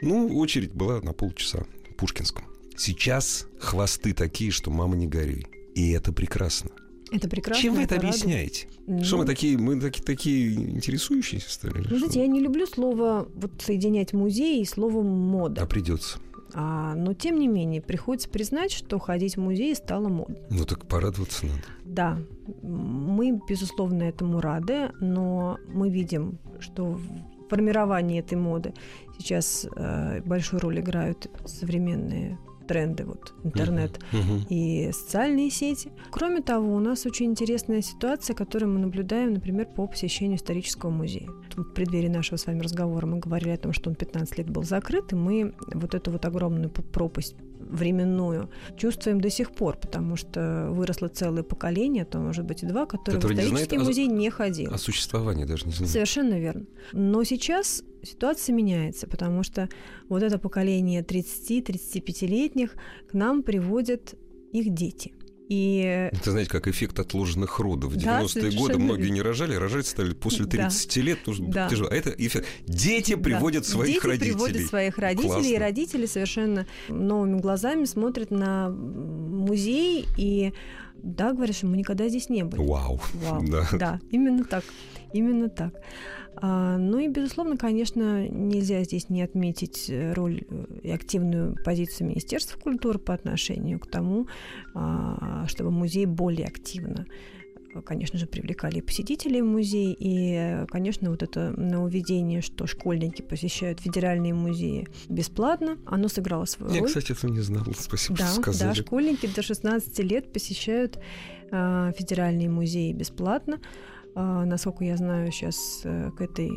Ну, 0.01 0.39
очередь 0.39 0.73
была 0.73 1.01
на 1.01 1.13
полчаса 1.13 1.65
в 1.91 1.95
Пушкинском. 1.95 2.45
Сейчас 2.77 3.47
хвосты 3.59 4.15
такие, 4.15 4.53
что 4.53 4.71
мама 4.71 4.95
не 4.95 5.09
горюй. 5.09 5.47
И 5.75 5.91
это 5.91 6.13
прекрасно. 6.13 6.71
Это 7.11 7.29
прекрасно. 7.29 7.63
Чем 7.63 7.75
вы 7.75 7.83
это 7.83 7.97
радует. 7.97 8.15
объясняете? 8.15 8.69
Ну, 8.87 9.05
Что 9.05 9.19
мы 9.19 9.25
такие, 9.25 9.59
мы 9.59 9.81
такие, 9.81 10.05
такие 10.05 10.55
интересующиеся 10.55 11.51
стали? 11.51 11.85
Ну, 11.89 11.99
знаете, 11.99 12.21
я 12.21 12.27
не 12.27 12.41
люблю 12.41 12.67
слово 12.67 13.29
вот 13.35 13.53
соединять 13.59 14.13
музей 14.13 14.63
и 14.63 14.65
слово 14.65 15.03
мода. 15.03 15.63
А 15.63 15.67
придется. 15.67 16.19
А, 16.57 16.95
но 16.95 17.15
тем 17.15 17.39
не 17.39 17.49
менее, 17.49 17.83
приходится 17.83 18.29
признать, 18.29 18.71
что 18.71 18.99
ходить 19.01 19.37
в 19.37 19.41
музей 19.41 19.75
стало 19.75 20.09
модно. 20.09 20.37
Ну 20.51 20.65
так 20.65 20.87
порадоваться 20.87 21.47
надо. 21.47 21.63
Да, 21.85 22.19
мы, 22.63 23.41
безусловно, 23.49 24.05
этому 24.05 24.41
рады, 24.41 24.91
но 25.01 25.59
мы 25.69 25.91
видим, 25.91 26.39
что 26.61 26.85
в 26.93 27.49
формировании 27.49 28.21
этой 28.21 28.39
моды 28.39 28.73
сейчас 29.19 29.67
э, 29.77 30.23
большую 30.25 30.61
роль 30.61 30.79
играют 30.81 31.29
современные 31.45 32.39
тренды, 32.67 33.05
вот 33.05 33.35
интернет 33.45 33.99
Мгм. 34.13 34.47
и 34.49 34.91
социальные 34.93 35.51
сети. 35.51 35.93
Кроме 36.11 36.41
того, 36.41 36.75
у 36.75 36.81
нас 36.81 37.07
очень 37.07 37.27
интересная 37.27 37.83
ситуация, 37.83 38.35
которую 38.35 38.73
мы 38.73 38.81
наблюдаем, 38.81 39.35
например, 39.35 39.67
по 39.67 39.87
посещению 39.87 40.37
исторического 40.39 40.91
музея. 40.91 41.29
В 41.57 41.65
преддверии 41.65 42.09
нашего 42.09 42.37
с 42.37 42.47
вами 42.47 42.61
разговора 42.61 43.07
мы 43.07 43.19
говорили 43.19 43.51
о 43.51 43.57
том, 43.59 43.73
что 43.73 43.91
он 43.91 43.97
15 43.97 44.39
лет 44.39 44.51
был 44.51 44.63
закрыт, 44.65 45.13
и 45.13 45.17
мы 45.17 45.55
вот 45.73 45.95
эту 45.95 46.11
вот 46.11 46.25
огромную 46.25 46.71
пропасть 46.71 47.37
временную 47.71 48.49
чувствуем 48.77 49.21
до 49.21 49.31
сих 49.31 49.51
пор, 49.51 49.77
потому 49.77 50.17
что 50.17 50.69
выросло 50.71 51.09
целое 51.09 51.43
поколение, 51.43 52.05
то, 52.05 52.19
может 52.19 52.45
быть, 52.45 52.63
и 52.63 52.67
два, 52.67 52.87
которые 52.87 53.21
в 53.21 53.25
не 53.25 53.31
исторический 53.33 53.67
знают 53.77 53.83
о- 53.83 53.85
музей 53.85 54.07
не 54.07 54.31
ходили. 54.31 54.69
О 54.73 54.79
существовании 54.79 55.45
даже 55.45 55.67
не 55.67 55.73
знаю. 55.73 55.91
Совершенно 55.91 56.39
верно. 56.39 56.67
Но 56.93 57.25
сейчас 57.25 57.83
ситуация 58.03 58.55
меняется, 58.55 59.07
потому 59.07 59.43
что 59.43 59.69
вот 60.09 60.23
это 60.23 60.39
поколение 60.39 61.03
30-35-летних 61.03 62.75
к 63.09 63.15
нам 63.15 63.43
приводят 63.43 64.15
их 64.53 64.73
дети. 64.75 65.15
И 65.55 66.09
Это, 66.13 66.33
знаете, 66.33 66.51
как 66.51 66.67
эффект 66.67 66.99
отложенных 66.99 67.61
родов. 67.61 67.93
В 67.93 67.97
Да, 67.97 68.21
90-е 68.23 68.25
годы 68.43 68.51
совершенно 68.51 68.79
многие 68.85 69.03
верно. 69.03 69.15
не 69.15 69.23
рожали, 69.23 69.55
рожать 69.55 69.87
стали 69.87 70.13
после 70.13 70.47
Да. 70.47 70.51
30 70.51 70.97
лет. 71.01 71.19
Нужно 71.27 71.49
Да. 71.53 71.69
тяжело. 71.69 71.89
А 71.91 71.95
это 71.95 72.11
эффект. 72.11 72.47
Дети 72.67 73.15
приводят 73.15 73.63
Да, 73.63 73.69
своих 73.69 73.95
дети 73.95 74.07
родителей. 74.07 74.33
приводят 74.33 74.67
своих 74.69 74.99
родителей, 74.99 75.29
и 75.29 75.33
Классно. 75.33 75.59
родители 75.61 76.07
совершенно 76.07 76.67
новыми 76.89 77.41
глазами 77.41 77.85
смотрят 77.85 78.31
на 78.33 78.71
музей 78.71 80.07
и 80.17 80.53
да, 81.05 81.33
говорят, 81.33 81.55
что 81.55 81.67
мы 81.67 81.77
никогда 81.77 82.09
здесь 82.09 82.29
не 82.29 82.45
были. 82.45 82.67
Вау. 82.67 82.99
Вау. 83.15 83.43
Да. 83.51 83.69
Да, 83.73 84.01
именно 84.11 84.45
так. 84.45 84.65
Именно 85.13 85.49
так. 85.49 85.75
А, 86.37 86.77
ну 86.79 86.99
и, 86.99 87.09
безусловно, 87.09 87.57
конечно, 87.57 88.27
нельзя 88.29 88.83
здесь 88.83 89.09
не 89.09 89.23
отметить 89.23 89.89
э, 89.89 90.13
роль 90.15 90.43
э, 90.49 90.65
и 90.83 90.91
активную 90.91 91.57
позицию 91.63 92.09
Министерства 92.09 92.59
культуры 92.59 92.99
по 92.99 93.15
отношению 93.15 93.79
к 93.79 93.87
тому, 93.87 94.27
а, 94.75 95.47
чтобы 95.47 95.71
музей 95.71 96.07
более 96.07 96.47
активно 96.47 97.07
конечно 97.83 98.19
же, 98.19 98.27
привлекали 98.27 98.81
посетителей 98.81 99.43
в 99.43 99.47
музей, 99.47 99.93
и, 99.93 100.35
э, 100.35 100.67
конечно, 100.67 101.11
вот 101.11 101.23
это 101.23 101.51
нововведение, 101.59 102.41
что 102.41 102.67
школьники 102.67 103.23
посещают 103.23 103.81
федеральные 103.81 104.35
музеи 104.35 104.87
бесплатно, 105.09 105.79
оно 105.87 106.09
сыграло 106.09 106.45
свою 106.45 106.73
Я, 106.73 106.81
роль. 106.81 106.89
кстати, 106.89 107.13
этого 107.13 107.31
не 107.31 107.41
знал. 107.41 107.65
Спасибо, 107.79 108.19
Да, 108.19 108.27
что 108.27 108.37
да, 108.37 108.43
сказали. 108.43 108.75
школьники 108.75 109.27
до 109.27 109.43
16 109.43 109.99
лет 110.01 110.33
посещают 110.33 110.99
а, 111.51 111.93
федеральные 111.93 112.49
музеи 112.49 112.93
бесплатно. 112.93 113.61
А, 114.17 114.45
насколько 114.45 114.85
я 114.85 114.97
знаю, 114.97 115.33
сейчас 115.33 115.81
э, 115.83 116.11
к 116.17 116.21
этой 116.21 116.49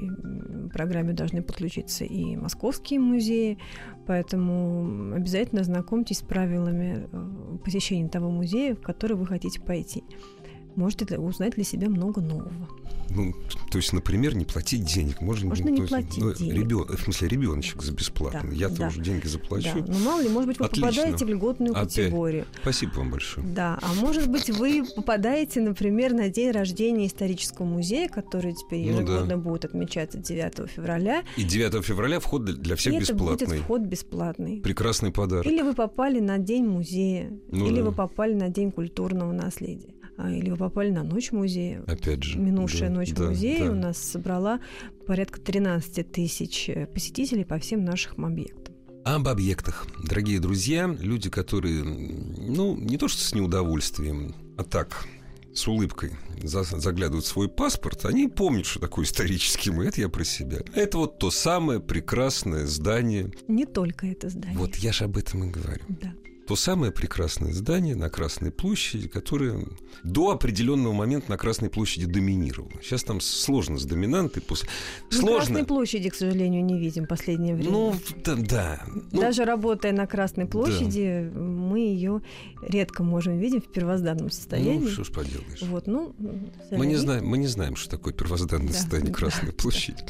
программе 0.71 1.13
должны 1.13 1.41
подключиться 1.41 2.03
и 2.05 2.35
московские 2.35 2.99
музеи, 2.99 3.57
поэтому 4.05 5.13
обязательно 5.15 5.63
знакомьтесь 5.63 6.19
с 6.19 6.21
правилами 6.21 7.07
э, 7.11 7.57
посещения 7.63 8.09
того 8.09 8.29
музея, 8.29 8.75
в 8.75 8.81
который 8.81 9.17
вы 9.17 9.25
хотите 9.25 9.59
пойти. 9.59 10.03
Можете 10.77 11.17
узнать 11.17 11.55
для 11.55 11.63
себя 11.63 11.89
много 11.89 12.21
нового. 12.21 12.51
Ну, 13.09 13.33
то 13.71 13.77
есть, 13.77 13.93
например, 13.93 14.35
не 14.35 14.45
платить 14.45 14.83
денег. 14.83 15.21
Можно, 15.21 15.49
Можно 15.49 15.69
не 15.69 15.77
то 15.77 15.81
есть, 15.83 15.89
платить 15.89 16.17
ну, 16.23 16.33
денег. 16.33 16.53
ребё- 16.65 16.95
в 16.97 17.01
смысле, 17.01 17.27
ребеночек 17.29 17.81
за 17.81 17.93
бесплатно. 17.93 18.41
Да, 18.43 18.55
Я 18.55 18.69
да. 18.69 18.75
тоже 18.89 19.01
деньги 19.01 19.25
заплачу. 19.27 19.69
Да. 19.79 19.93
Но 19.93 19.99
мало 19.99 20.21
ли, 20.21 20.29
может 20.29 20.47
быть, 20.49 20.59
вы 20.59 20.65
Отлично. 20.65 20.89
попадаете 20.91 21.25
в 21.25 21.29
льготную 21.29 21.71
Опять. 21.73 21.95
категорию. 21.95 22.45
Спасибо 22.61 22.91
вам 22.97 23.09
большое. 23.11 23.47
Да, 23.47 23.79
а 23.81 23.93
может 23.95 24.29
быть, 24.29 24.49
вы 24.51 24.83
попадаете, 24.95 25.61
например, 25.61 26.13
на 26.13 26.29
день 26.29 26.51
рождения 26.51 27.07
исторического 27.07 27.65
музея, 27.65 28.07
который 28.09 28.53
теперь 28.53 28.85
Ну 28.91 28.97
ежегодно 29.01 29.37
будет 29.37 29.65
отмечаться 29.65 30.19
9 30.19 30.67
февраля. 30.69 31.23
И 31.37 31.43
9 31.43 31.81
февраля 31.83 32.19
вход 32.19 32.43
для- 32.45 32.75
всех 32.75 32.93
и 32.93 32.97
это 32.97 33.15
будет 33.15 33.39
бесплатный. 33.39 33.59
вход 33.63 33.81
бесплатный. 33.81 34.59
Прекрасный 34.61 35.11
подарок. 35.11 35.45
Или 35.47 35.61
вы 35.61 35.73
попали 35.73 36.19
на 36.19 36.37
день 36.37 36.65
музея, 36.67 37.31
Ну 37.51 37.65
или 37.67 37.77
да. 37.77 37.85
вы 37.85 37.91
попали 37.93 38.33
на 38.35 38.49
день 38.49 38.71
культурного 38.71 39.31
наследия, 39.31 39.93
или 40.17 40.49
вы 40.49 40.57
попали 40.57 40.89
на 40.89 41.03
ночь 41.03 41.31
музея. 41.31 41.83
Опять 41.87 42.23
же. 42.23 42.39
Минувшая 42.39 42.89
да, 42.89 42.95
ночь 42.95 43.13
да, 43.13 43.29
музея 43.29 43.65
да. 43.65 43.71
у 43.71 43.75
нас 43.75 43.97
собрала 43.97 44.59
порядка 45.05 45.39
13 45.39 46.11
тысяч 46.11 46.69
э, 46.69 46.87
посетителей 46.87 47.45
по 47.45 47.59
всем 47.59 47.85
нашим 47.85 48.25
объектам. 48.25 48.75
Об 49.05 49.27
объектах. 49.27 49.87
Дорогие 50.03 50.39
друзья, 50.39 50.87
люди, 50.99 51.29
которые, 51.29 51.83
ну, 51.83 52.75
не 52.75 52.97
то 52.97 53.07
что 53.07 53.23
с 53.23 53.33
неудовольствием, 53.33 54.35
а 54.57 54.63
так, 54.63 55.05
с 55.53 55.67
улыбкой 55.67 56.11
за- 56.43 56.63
заглядывают 56.63 57.25
в 57.25 57.27
свой 57.29 57.47
паспорт, 57.47 58.05
они 58.05 58.27
помнят, 58.27 58.65
что 58.65 58.79
такое 58.79 59.05
исторический 59.05 59.71
музей. 59.71 59.89
Это 59.89 60.01
я 60.01 60.09
про 60.09 60.23
себя. 60.23 60.59
Это 60.73 60.97
вот 60.97 61.19
то 61.19 61.31
самое 61.31 61.79
прекрасное 61.79 62.65
здание. 62.65 63.31
Не 63.47 63.65
только 63.65 64.07
это 64.07 64.29
здание. 64.29 64.57
Вот 64.57 64.75
я 64.75 64.91
же 64.91 65.05
об 65.05 65.17
этом 65.17 65.45
и 65.45 65.51
говорю. 65.51 65.83
Да. 65.87 66.13
То 66.47 66.55
самое 66.55 66.93
прекрасное 66.93 67.51
здание 67.51 67.93
на 67.95 68.09
Красной 68.09 68.51
площади, 68.51 69.09
которое 69.09 69.65
до 70.03 70.31
определенного 70.31 70.93
момента 70.93 71.29
на 71.29 71.37
Красной 71.37 71.69
площади 71.69 72.05
доминировало. 72.05 72.71
Сейчас 72.81 73.03
там 73.03 73.19
сложно 73.19 73.77
с 73.77 73.83
доминантой. 73.83 74.41
После... 74.41 74.69
На 75.11 75.17
Сложно. 75.17 75.35
Красной 75.35 75.65
площади, 75.65 76.09
к 76.09 76.15
сожалению, 76.15 76.63
не 76.63 76.79
видим 76.79 77.03
в 77.03 77.07
последнее 77.07 77.53
время. 77.53 77.71
Ну, 77.71 77.95
да, 78.23 78.35
да. 78.35 78.81
Ну, 79.11 79.19
Даже 79.19 79.43
работая 79.43 79.91
на 79.91 80.07
Красной 80.07 80.45
площади, 80.45 81.29
мы 81.35 81.79
ее 81.79 82.21
редко 82.61 83.03
можем 83.03 83.37
видеть 83.39 83.65
в 83.65 83.71
первозданном 83.71 84.31
состоянии. 84.31 84.85
ну, 84.85 84.87
что 84.87 85.03
ж 85.03 85.11
поделаешь. 85.11 85.61
Вот, 85.63 85.87
ну, 85.87 86.15
Мы 86.71 86.85
не, 86.85 86.95
знаем, 86.95 87.25
мы 87.25 87.37
не 87.37 87.47
знаем, 87.47 87.75
что 87.75 87.89
такое 87.89 88.13
первозданное 88.13 88.69
Да, 88.69 88.73
состояние 88.73 89.11
да. 89.13 89.19
Красной 89.19 89.51
площади. 89.51 90.01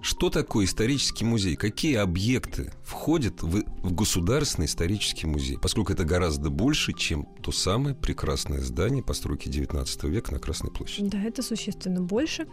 Что 0.00 0.30
такое 0.30 0.66
исторический 0.66 1.24
музей? 1.24 1.56
Какие 1.56 1.96
объекты 1.96 2.72
входят 2.84 3.42
в, 3.42 3.64
в 3.82 3.92
государственный 3.92 4.66
исторический 4.66 5.26
музей? 5.26 5.58
Поскольку 5.60 5.92
это 5.92 6.04
гораздо 6.04 6.50
больше, 6.50 6.92
чем 6.92 7.26
то 7.42 7.50
самое 7.50 7.94
прекрасное 7.94 8.60
здание 8.60 9.02
постройки 9.02 9.48
19 9.48 10.04
века 10.04 10.32
на 10.32 10.38
Красной 10.38 10.70
площади. 10.70 11.08
Да, 11.08 11.20
это 11.20 11.42
существенно 11.42 12.02
больше. 12.02 12.46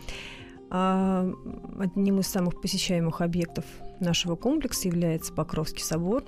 А, 0.70 1.32
одним 1.80 2.20
из 2.20 2.28
самых 2.28 2.60
посещаемых 2.60 3.22
объектов 3.22 3.66
нашего 4.00 4.36
комплекса 4.36 4.88
является 4.88 5.32
Покровский 5.32 5.84
собор, 5.84 6.24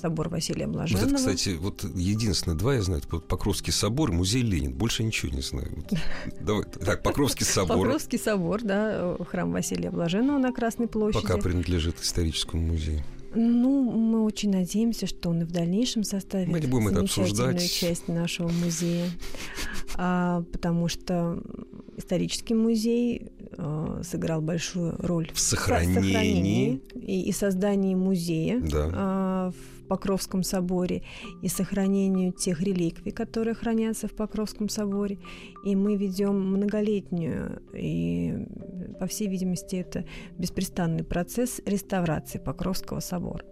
собор 0.00 0.28
Василия 0.28 0.66
Вот 0.66 0.74
Блаженного. 0.76 1.06
это, 1.08 1.16
кстати, 1.16 1.50
вот 1.60 1.84
единственное, 1.94 2.56
два 2.56 2.74
я 2.74 2.82
знаю, 2.82 3.00
это 3.00 3.08
вот 3.16 3.28
Покровский 3.28 3.72
собор, 3.72 4.12
музей 4.12 4.42
Ленин. 4.42 4.72
Больше 4.72 5.02
ничего 5.04 5.32
не 5.34 5.42
знаю. 5.42 5.68
Вот. 5.76 5.98
Давай. 6.40 6.64
Так, 6.64 7.02
Покровский 7.02 7.44
собор 7.46 7.76
Покровский 7.78 8.18
собор, 8.18 8.62
да, 8.62 9.16
э, 9.18 9.24
храм 9.28 9.50
Василия 9.52 9.90
Блаженного 9.90 10.38
на 10.38 10.52
Красной 10.52 10.88
площади. 10.88 11.22
пока 11.26 11.38
принадлежит 11.38 12.00
историческому 12.00 12.62
музею. 12.66 13.02
Ну, 13.32 13.88
мы 13.92 14.24
очень 14.24 14.50
надеемся, 14.50 15.06
что 15.06 15.28
он 15.30 15.42
и 15.42 15.44
в 15.44 15.52
дальнейшем 15.52 16.02
составит 16.02 16.48
Мы 16.48 16.58
не 16.58 16.66
будем 16.66 16.88
это 16.88 16.96
замечательную 16.96 17.50
обсуждать. 17.50 17.70
часть 17.72 18.08
нашего 18.08 18.48
музея, 18.48 19.08
А, 19.96 20.42
потому 20.52 20.88
что 20.88 21.40
исторический 21.96 22.54
музей 22.54 23.30
э, 23.56 24.02
сыграл 24.04 24.40
большую 24.40 24.96
роль 24.98 25.30
В 25.32 25.38
со- 25.38 25.50
сохранении. 25.50 26.80
и, 26.94 27.22
и 27.28 27.32
создании 27.32 27.94
музея 27.94 28.60
Да. 28.60 28.90
а, 28.92 29.50
в 29.52 29.79
Покровском 29.90 30.44
соборе 30.44 31.02
и 31.42 31.48
сохранению 31.48 32.32
тех 32.32 32.62
реликвий, 32.62 33.10
которые 33.10 33.54
хранятся 33.54 34.06
в 34.06 34.12
Покровском 34.12 34.68
соборе. 34.68 35.18
И 35.64 35.74
мы 35.74 35.96
ведем 35.96 36.40
многолетнюю 36.40 37.60
и, 37.74 38.46
по 39.00 39.06
всей 39.08 39.26
видимости, 39.26 39.74
это 39.74 40.04
беспрестанный 40.38 41.02
процесс 41.02 41.60
реставрации 41.66 42.38
Покровского 42.38 43.00
собора 43.00 43.44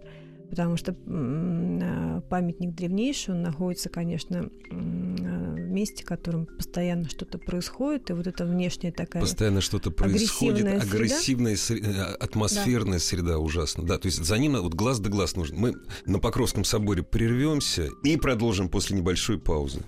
потому 0.49 0.77
что 0.77 0.93
э, 0.93 2.21
памятник 2.29 2.73
древнейший, 2.73 3.33
он 3.35 3.41
находится, 3.41 3.89
конечно, 3.89 4.37
э, 4.37 4.49
в 4.71 5.69
месте, 5.69 6.03
в 6.03 6.07
котором 6.07 6.45
постоянно 6.45 7.07
что-то 7.09 7.37
происходит, 7.37 8.09
и 8.09 8.13
вот 8.13 8.27
эта 8.27 8.45
внешняя 8.45 8.91
такая 8.91 9.21
Постоянно 9.21 9.61
что-то 9.61 9.91
происходит, 9.91 10.67
агрессивная, 10.81 11.55
среда. 11.55 11.89
Э, 11.89 12.15
атмосферная 12.15 12.99
да. 12.99 13.03
среда 13.03 13.39
ужасно. 13.39 13.83
Да, 13.83 13.97
то 13.97 14.07
есть 14.07 14.23
за 14.23 14.37
ним 14.37 14.57
вот 14.57 14.73
глаз 14.73 14.99
да 14.99 15.09
глаз 15.09 15.35
нужен. 15.35 15.57
Мы 15.57 15.75
на 16.05 16.19
Покровском 16.19 16.63
соборе 16.63 17.03
прервемся 17.03 17.89
и 18.03 18.17
продолжим 18.17 18.69
после 18.69 18.97
небольшой 18.97 19.39
паузы. 19.39 19.81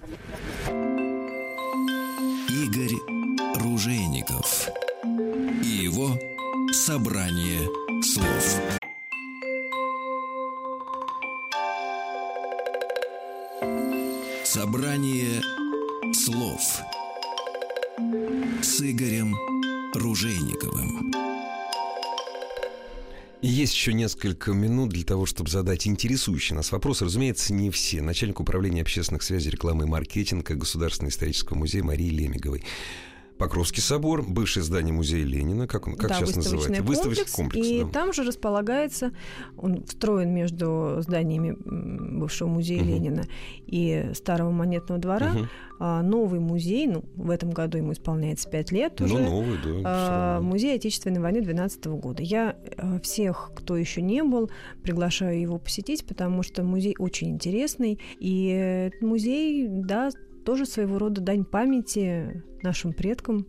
Игорь 2.50 2.96
Ружейников 3.56 4.70
и 5.64 5.84
его 5.84 6.18
«Собрание 6.72 7.62
слов». 8.04 8.81
Собрание 14.54 15.42
слов 16.14 16.60
с 18.62 18.82
Игорем 18.82 19.34
Ружейниковым. 19.94 21.14
Есть 23.42 23.74
еще 23.74 23.94
несколько 23.94 24.52
минут 24.52 24.90
для 24.90 25.06
того, 25.06 25.26
чтобы 25.26 25.50
задать 25.50 25.88
интересующий 25.88 26.54
нас 26.54 26.74
вопрос. 26.74 27.02
Разумеется, 27.02 27.54
не 27.54 27.70
все. 27.70 28.02
Начальник 28.02 28.42
управления 28.42 28.82
общественных 28.82 29.24
связей, 29.24 29.52
рекламы 29.52 29.86
и 29.86 29.88
маркетинга 29.88 30.56
Государственного 30.56 31.12
исторического 31.12 31.58
музея 31.58 31.86
Марии 31.86 32.10
Лемиговой. 32.10 32.66
Покровский 33.42 33.82
собор, 33.82 34.22
бывшее 34.22 34.62
здание 34.62 34.94
музея 34.94 35.26
Ленина, 35.26 35.66
как 35.66 35.88
он 35.88 35.96
как 35.96 36.10
да, 36.10 36.18
сейчас 36.18 36.36
называется? 36.36 36.84
Выставочный 36.84 37.26
комплекс. 37.26 37.68
И 37.68 37.82
да. 37.82 37.88
там 37.88 38.14
же 38.14 38.22
располагается, 38.22 39.14
он 39.58 39.84
встроен 39.84 40.32
между 40.32 40.98
зданиями 41.00 41.58
бывшего 41.60 42.48
музея 42.48 42.82
угу. 42.82 42.90
Ленина 42.90 43.24
и 43.66 44.12
старого 44.14 44.52
монетного 44.52 45.02
двора. 45.02 45.32
Угу. 45.32 45.86
новый 46.04 46.40
музей, 46.40 46.86
ну, 46.86 47.04
в 47.16 47.32
этом 47.32 47.50
году 47.50 47.80
ему 47.80 47.94
исполняется 47.94 48.48
5 48.48 48.72
лет 48.72 49.00
ну, 49.00 49.06
уже. 49.08 49.18
Ну, 49.18 49.30
новый, 49.32 49.58
да. 49.64 49.82
А, 49.86 50.42
музей 50.42 50.76
Отечественной 50.76 51.20
войны 51.20 51.42
12 51.42 51.84
года. 51.88 52.22
Я 52.22 52.58
а, 52.78 53.00
всех, 53.00 53.54
кто 53.56 53.76
еще 53.76 54.04
не 54.04 54.24
был, 54.24 54.52
приглашаю 54.84 55.42
его 55.42 55.58
посетить, 55.58 56.06
потому 56.06 56.44
что 56.44 56.62
музей 56.62 56.94
очень 57.00 57.32
интересный. 57.32 58.00
И 58.20 58.92
музей, 59.02 59.68
да, 59.68 60.12
тоже 60.44 60.66
своего 60.66 60.98
рода 60.98 61.22
дань 61.22 61.46
памяти 61.46 62.44
нашим 62.64 62.94
предкам. 62.94 63.48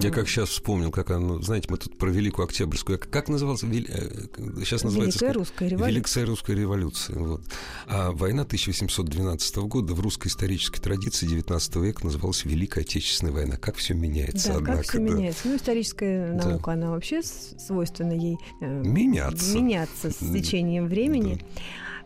Я 0.00 0.10
как 0.10 0.28
сейчас 0.28 0.50
вспомнил, 0.50 0.90
как 0.90 1.10
оно, 1.10 1.40
знаете, 1.40 1.66
мы 1.70 1.78
тут 1.78 1.96
про 1.98 2.10
Великую 2.10 2.44
Октябрьскую, 2.44 2.98
как 2.98 3.28
назывался, 3.28 3.66
сейчас 3.66 4.82
э, 4.82 4.86
называется... 4.86 5.18
Великая 5.18 5.32
русская 5.32 5.68
революция. 5.68 5.92
Великая 5.92 6.26
русская 6.26 6.56
революция, 6.56 7.18
вот. 7.18 7.42
А 7.86 8.12
война 8.12 8.42
1812 8.42 9.56
года 9.58 9.94
в 9.94 10.00
русской 10.00 10.28
исторической 10.28 10.80
традиции 10.80 11.26
19 11.26 11.76
века 11.76 12.04
называлась 12.04 12.44
Великая 12.44 12.82
Отечественная 12.82 13.32
война. 13.32 13.56
Как 13.56 13.76
все 13.76 13.94
меняется, 13.94 14.48
да, 14.48 14.54
однако. 14.56 14.76
как 14.78 14.86
все 14.86 14.98
да. 14.98 15.04
меняется. 15.04 15.48
Ну, 15.48 15.56
историческая 15.56 16.32
наука, 16.32 16.66
да. 16.66 16.72
она 16.72 16.90
вообще 16.90 17.22
свойственна 17.22 18.12
ей... 18.12 18.36
Э, 18.60 18.66
меняться. 18.66 19.56
Меняться 19.56 20.10
с 20.10 20.18
течением 20.18 20.86
времени. 20.86 21.40
Да. 21.40 21.62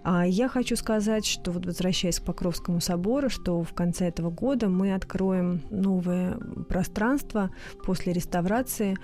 А 0.09 0.25
я 0.25 0.47
хочу 0.47 0.77
сказать, 0.77 1.27
что 1.27 1.51
вот 1.51 1.67
возвращаясь 1.67 2.21
к 2.21 2.25
Покровскому 2.25 2.81
собору, 2.81 3.29
что 3.29 3.65
в 3.65 3.73
конце 3.75 4.07
этого 4.07 4.31
года 4.31 4.69
мы 4.69 4.95
откроем 4.95 5.63
новое 5.69 6.39
пространство 6.69 7.51
после 7.85 8.13
реставрации 8.13 8.97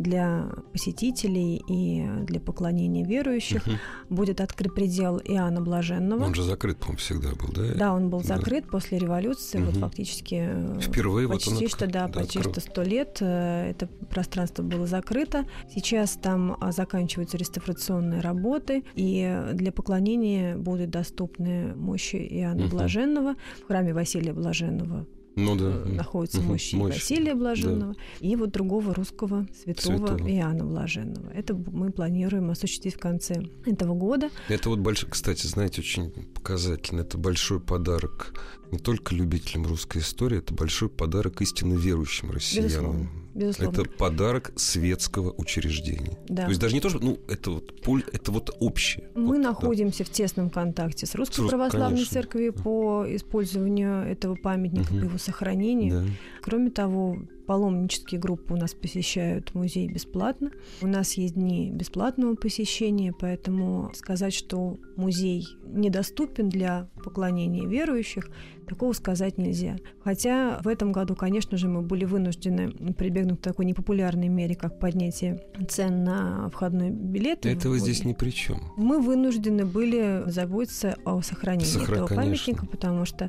для 0.00 0.48
посетителей 0.72 1.62
и 1.68 2.06
для 2.24 2.40
поклонения 2.40 3.04
верующих. 3.04 3.66
Угу. 3.66 3.76
Будет 4.16 4.40
открыт 4.40 4.74
предел 4.74 5.18
Иоанна 5.18 5.60
Блаженного. 5.60 6.24
Он 6.24 6.34
же 6.34 6.42
закрыт, 6.42 6.78
по-моему, 6.78 6.98
всегда 6.98 7.30
был, 7.30 7.52
да? 7.54 7.74
Да, 7.74 7.94
он 7.94 8.08
был 8.08 8.22
закрыт 8.22 8.64
да. 8.64 8.70
после 8.70 8.98
революции, 8.98 9.58
угу. 9.58 9.66
вот 9.66 9.76
фактически 9.76 10.48
э, 10.48 10.80
Впервые 10.80 11.28
почти 11.28 11.50
вот 11.50 11.62
он 11.62 11.68
что, 11.68 11.86
да, 11.86 12.08
да 12.08 12.20
почти 12.20 12.40
что 12.40 12.60
сто 12.60 12.82
лет 12.82 13.18
э, 13.20 13.70
это 13.70 13.86
пространство 14.08 14.62
было 14.62 14.86
закрыто. 14.86 15.44
Сейчас 15.72 16.12
там 16.12 16.56
а, 16.60 16.72
заканчиваются 16.72 17.36
реставрационные 17.36 18.20
работы, 18.20 18.84
и 18.94 19.50
для 19.52 19.72
поклонения 19.72 20.56
будут 20.56 20.90
доступны 20.90 21.74
мощи 21.74 22.16
Иоанна 22.16 22.64
угу. 22.64 22.76
Блаженного 22.76 23.34
в 23.62 23.66
храме 23.66 23.92
Василия 23.92 24.32
Блаженного 24.32 25.06
ну, 25.44 25.56
да. 25.56 25.82
Э, 25.84 25.88
находится 25.88 26.40
угу, 26.40 26.48
мощь, 26.48 26.72
мощь 26.72 26.94
Василия 26.94 27.34
Блаженного 27.34 27.94
да. 27.94 28.00
и 28.20 28.36
вот 28.36 28.50
другого 28.50 28.94
русского 28.94 29.46
святого, 29.62 30.06
святого 30.06 30.30
Иоанна 30.30 30.64
Блаженного. 30.64 31.30
Это 31.30 31.54
мы 31.54 31.90
планируем 31.90 32.50
осуществить 32.50 32.94
в 32.94 32.98
конце 32.98 33.42
этого 33.66 33.94
года. 33.94 34.30
Это 34.48 34.68
вот 34.68 34.78
большой, 34.78 35.10
кстати, 35.10 35.46
знаете, 35.46 35.80
очень 35.80 36.10
показательно. 36.34 37.00
Это 37.00 37.18
большой 37.18 37.60
подарок 37.60 38.34
не 38.70 38.78
только 38.78 39.14
любителям 39.14 39.66
русской 39.66 39.98
истории, 39.98 40.38
это 40.38 40.54
большой 40.54 40.88
подарок 40.88 41.40
истинно 41.42 41.74
верующим 41.74 42.30
россиянам. 42.30 42.68
Безусловно. 42.68 43.10
Безусловно. 43.34 43.80
Это 43.80 43.90
подарок 43.90 44.52
светского 44.56 45.32
учреждения. 45.36 46.18
Да. 46.28 46.44
То 46.44 46.48
есть 46.48 46.60
даже 46.60 46.74
не 46.74 46.80
то, 46.80 46.88
что 46.88 46.98
ну, 46.98 47.18
это 47.28 47.50
вот, 47.50 47.72
это 48.12 48.32
вот 48.32 48.56
общее. 48.60 49.08
Мы 49.14 49.36
вот, 49.36 49.38
находимся 49.38 49.98
да. 49.98 50.04
в 50.04 50.10
тесном 50.10 50.50
контакте 50.50 51.06
с 51.06 51.14
Русской 51.14 51.46
с 51.46 51.48
Православной 51.48 51.98
конечно. 51.98 52.12
Церковью 52.12 52.52
по 52.52 53.04
использованию 53.08 54.02
этого 54.02 54.34
памятника, 54.34 54.90
угу. 54.92 55.00
по 55.00 55.04
его 55.04 55.18
сохранению. 55.18 56.02
Да. 56.02 56.12
Кроме 56.42 56.70
того, 56.70 57.18
Паломнические 57.50 58.20
группы 58.20 58.54
у 58.54 58.56
нас 58.56 58.74
посещают 58.74 59.56
музей 59.56 59.88
бесплатно. 59.88 60.52
У 60.82 60.86
нас 60.86 61.14
есть 61.14 61.34
дни 61.34 61.72
бесплатного 61.72 62.36
посещения, 62.36 63.12
поэтому 63.12 63.90
сказать, 63.92 64.32
что 64.32 64.78
музей 64.94 65.48
недоступен 65.64 66.48
для 66.48 66.88
поклонения 67.02 67.66
верующих, 67.66 68.28
такого 68.68 68.92
сказать 68.92 69.36
нельзя. 69.36 69.78
Хотя 70.04 70.60
в 70.62 70.68
этом 70.68 70.92
году, 70.92 71.16
конечно 71.16 71.56
же, 71.56 71.66
мы 71.66 71.82
были 71.82 72.04
вынуждены 72.04 72.70
прибегнуть 72.94 73.40
к 73.40 73.42
такой 73.42 73.64
непопулярной 73.64 74.28
мере, 74.28 74.54
как 74.54 74.78
поднятие 74.78 75.42
цен 75.68 76.04
на 76.04 76.50
входной 76.50 76.90
билет. 76.90 77.46
Этого 77.46 77.80
здесь 77.80 78.04
ни 78.04 78.12
при 78.12 78.30
чем. 78.30 78.60
Мы 78.76 79.00
вынуждены 79.00 79.66
были 79.66 80.22
заботиться 80.26 80.94
о 81.04 81.20
сохранении 81.20 81.64
Сохра... 81.64 81.94
этого 81.94 82.06
конечно. 82.06 82.24
памятника, 82.30 82.66
потому 82.66 83.04
что 83.06 83.28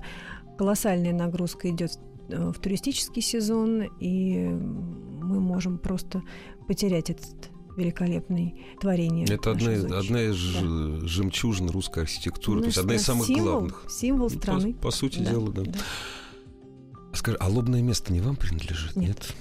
колоссальная 0.59 1.11
нагрузка 1.11 1.72
идет 1.72 1.97
в 2.32 2.59
туристический 2.59 3.21
сезон, 3.21 3.84
и 3.99 4.47
мы 4.47 5.39
можем 5.39 5.77
просто 5.77 6.23
потерять 6.67 7.09
этот 7.09 7.51
великолепный 7.77 8.65
творение. 8.79 9.25
Это 9.29 9.51
одна 9.51 9.73
из, 9.73 9.86
одна 9.86 10.23
из 10.23 10.53
да. 10.53 11.07
жемчужин 11.07 11.69
русской 11.69 12.03
архитектуры, 12.03 12.57
ну, 12.57 12.61
то 12.63 12.67
есть 12.67 12.77
одна 12.77 12.95
из 12.95 13.03
самых 13.03 13.27
символ, 13.27 13.51
главных. 13.51 13.86
Символ 13.89 14.29
страны. 14.29 14.73
По, 14.73 14.84
по 14.84 14.91
сути 14.91 15.19
да, 15.19 15.32
дела, 15.32 15.51
да. 15.51 15.63
да. 15.63 15.79
Скажи, 17.13 17.38
а 17.39 17.47
лобное 17.47 17.82
место 17.82 18.13
не 18.13 18.21
вам 18.21 18.36
принадлежит? 18.36 18.95
Нет. 18.95 19.07
Нет? 19.09 19.36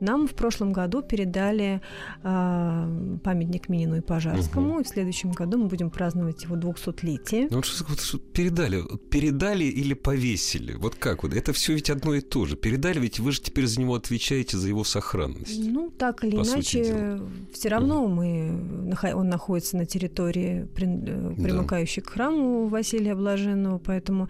Нам 0.00 0.26
в 0.26 0.34
прошлом 0.34 0.72
году 0.72 1.02
передали 1.02 1.80
э, 2.22 3.18
памятник 3.24 3.68
Минину 3.68 3.96
и 3.96 4.00
Пожарскому, 4.00 4.72
угу. 4.72 4.80
и 4.80 4.84
в 4.84 4.88
следующем 4.88 5.32
году 5.32 5.58
мы 5.58 5.68
будем 5.68 5.90
праздновать 5.90 6.44
его 6.44 6.56
200-летие. 6.56 7.48
Ну, 7.50 7.56
вот, 7.56 7.84
вот, 7.88 8.00
что 8.00 8.18
передали, 8.18 8.82
передали 9.10 9.64
или 9.64 9.94
повесили? 9.94 10.74
Вот 10.74 10.96
как 10.96 11.22
вот? 11.22 11.34
Это 11.34 11.52
все 11.52 11.74
ведь 11.74 11.90
одно 11.90 12.14
и 12.14 12.20
то 12.20 12.44
же. 12.44 12.56
Передали, 12.56 13.00
ведь 13.00 13.20
вы 13.20 13.32
же 13.32 13.40
теперь 13.40 13.66
за 13.66 13.80
него 13.80 13.94
отвечаете 13.94 14.58
за 14.58 14.68
его 14.68 14.84
сохранность. 14.84 15.58
Ну, 15.66 15.90
так 15.90 16.24
или 16.24 16.36
иначе, 16.36 17.20
все 17.52 17.68
равно 17.68 18.04
угу. 18.04 18.14
мы, 18.14 18.94
он 19.14 19.28
находится 19.28 19.76
на 19.76 19.86
территории, 19.86 20.68
примыкающей 20.74 22.02
да. 22.02 22.08
к 22.08 22.12
храму 22.12 22.66
Василия 22.66 23.14
Блаженного, 23.14 23.78
поэтому 23.78 24.28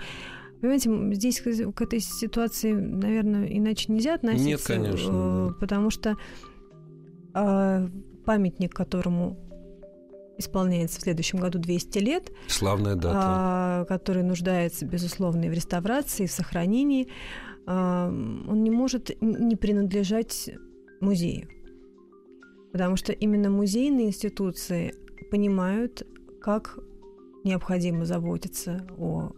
Понимаете, 0.60 0.90
здесь 1.14 1.40
к 1.40 1.82
этой 1.82 2.00
ситуации, 2.00 2.72
наверное, 2.72 3.46
иначе 3.46 3.92
нельзя 3.92 4.14
относиться. 4.14 4.46
Нет, 4.46 4.62
конечно. 4.62 5.10
Э, 5.12 5.60
потому 5.60 5.90
что 5.90 6.16
э, 7.34 7.88
памятник, 8.24 8.74
которому 8.74 9.38
исполняется 10.38 10.98
в 10.98 11.02
следующем 11.02 11.38
году 11.38 11.58
200 11.58 11.98
лет. 11.98 12.32
Славная 12.48 12.94
дата. 12.94 13.82
Э, 13.82 13.86
который 13.86 14.22
нуждается, 14.22 14.86
безусловно, 14.86 15.44
и 15.44 15.48
в 15.48 15.52
реставрации, 15.52 16.24
и 16.24 16.26
в 16.26 16.32
сохранении. 16.32 17.08
Э, 17.66 18.08
он 18.08 18.62
не 18.62 18.70
может 18.70 19.10
не 19.20 19.56
принадлежать 19.56 20.50
музею. 21.00 21.48
Потому 22.72 22.96
что 22.96 23.12
именно 23.12 23.50
музейные 23.50 24.08
институции 24.08 24.94
понимают, 25.30 26.06
как 26.40 26.78
необходимо 27.44 28.04
заботиться 28.04 28.86
о 28.98 29.32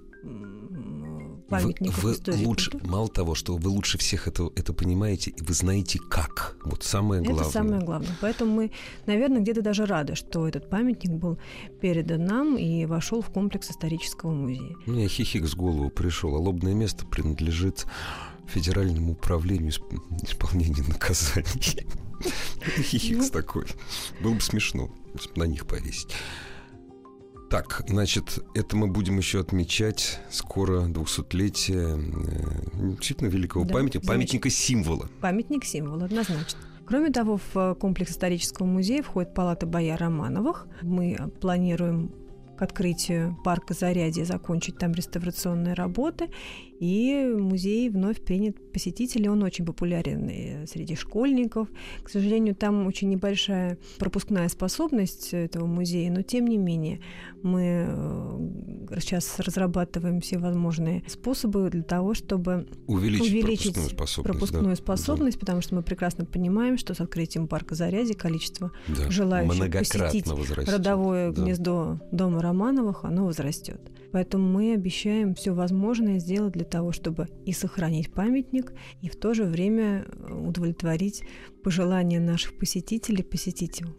памятников 1.49 2.03
вы, 2.03 2.13
истории 2.13 2.45
лучше, 2.45 2.71
культуры. 2.71 2.93
Мало 2.93 3.09
того, 3.09 3.35
что 3.35 3.57
вы 3.57 3.71
лучше 3.71 3.99
всех 3.99 4.29
это, 4.29 4.51
это 4.55 4.73
понимаете, 4.73 5.35
вы 5.41 5.55
знаете 5.55 5.99
как. 5.99 6.57
Вот 6.65 6.83
самое 6.83 7.23
главное. 7.23 7.43
Это 7.43 7.51
самое 7.51 7.83
главное. 7.83 8.17
Поэтому 8.21 8.55
мы, 8.55 8.71
наверное, 9.07 9.41
где-то 9.41 9.63
даже 9.63 9.87
рады, 9.87 10.15
что 10.15 10.47
этот 10.47 10.69
памятник 10.71 11.13
был 11.13 11.39
передан 11.81 12.25
нам 12.25 12.57
и 12.57 12.85
вошел 12.87 13.23
в 13.23 13.31
комплекс 13.31 13.71
исторического 13.71 14.33
музея. 14.33 14.77
У 14.87 14.91
меня 14.91 15.09
хихик 15.09 15.47
с 15.47 15.55
голову 15.55 15.91
пришел. 15.91 16.35
А 16.35 16.39
лобное 16.39 16.75
место 16.75 17.07
принадлежит 17.07 17.87
Федеральному 18.47 19.13
управлению 19.13 19.73
исполнения 20.23 20.85
наказаний. 20.87 21.87
Хихикс 22.83 23.31
такой. 23.31 23.67
Было 24.21 24.35
бы 24.35 24.41
смешно, 24.41 24.91
на 25.37 25.45
них 25.45 25.67
повесить. 25.67 26.15
Так, 27.51 27.83
значит, 27.89 28.45
это 28.55 28.77
мы 28.77 28.89
будем 28.89 29.17
еще 29.17 29.41
отмечать 29.41 30.21
скоро 30.31 30.83
200-летие 30.83 31.99
э, 31.99 32.91
действительно 32.91 33.29
великого 33.29 33.65
Да, 33.65 33.73
памятника, 33.73 34.07
памятника 34.07 34.51
символа. 34.51 35.09
Памятник 35.21 35.65
символ, 35.65 36.03
однозначно. 36.03 36.59
Кроме 36.85 37.11
того, 37.11 37.41
в 37.53 37.75
комплекс 37.75 38.13
исторического 38.13 38.67
музея 38.67 39.03
входит 39.03 39.35
палата 39.35 39.67
бояр 39.67 39.99
Романовых. 39.99 40.67
Мы 40.83 41.17
планируем 41.41 42.13
к 42.59 42.63
открытию 42.63 43.39
парка 43.45 43.73
Зарядье 43.73 44.25
закончить 44.25 44.79
там 44.79 44.93
реставрационные 44.93 45.75
работы. 45.75 46.29
И 46.81 47.35
музей 47.37 47.91
вновь 47.91 48.21
принят 48.21 48.73
посетителей. 48.73 49.29
Он 49.29 49.43
очень 49.43 49.65
популярен 49.65 50.67
среди 50.67 50.95
школьников. 50.95 51.69
К 52.03 52.09
сожалению, 52.09 52.55
там 52.55 52.87
очень 52.87 53.09
небольшая 53.09 53.79
пропускная 53.99 54.49
способность 54.49 55.35
этого 55.35 55.67
музея, 55.67 56.11
но 56.11 56.23
тем 56.23 56.47
не 56.47 56.57
менее 56.57 57.01
мы 57.43 57.87
э, 57.89 58.99
сейчас 59.01 59.39
разрабатываем 59.41 60.21
все 60.21 60.39
возможные 60.39 61.03
способы 61.09 61.71
для 61.71 61.83
того, 61.83 62.15
чтобы 62.15 62.69
Увеличить, 62.87 63.31
увеличить 63.33 63.75
пропускную 63.75 63.91
способность. 63.91 64.39
пропускную 64.39 64.77
да. 64.77 64.83
способность, 64.83 65.41
потому 65.41 65.61
что 65.61 65.75
мы 65.75 65.83
прекрасно 65.83 66.25
понимаем, 66.25 66.79
что 66.79 66.95
с 66.95 67.01
открытием 67.01 67.49
парка 67.49 67.75
Зарядье 67.75 68.15
количество 68.15 68.73
Да, 68.89 69.11
желающих 69.11 69.71
посетить 69.73 70.27
возрастет. 70.27 70.69
родовое 70.75 71.33
Да. 71.33 71.43
гнездо 71.43 72.01
дома 72.13 72.41
Романовых, 72.43 73.05
оно 73.05 73.27
возрастет. 73.27 73.81
Поэтому 74.13 74.49
мы 74.49 74.75
обещаем 74.75 75.35
все 75.35 75.53
возможное 75.53 76.19
сделать 76.19 76.55
для 76.55 76.65
того, 76.65 76.93
чтобы 76.93 77.29
и 77.45 77.53
сохранить 77.53 78.13
памятник, 78.13 78.73
и 79.03 79.09
в 79.09 79.17
то 79.17 79.35
же 79.35 79.45
время 79.45 80.07
э, 80.07 80.33
удовлетворить 80.33 81.25
пожелания 81.63 82.21
наших 82.21 82.57
посетителей 82.57 83.23
посетить 83.23 83.81
его. 83.81 83.95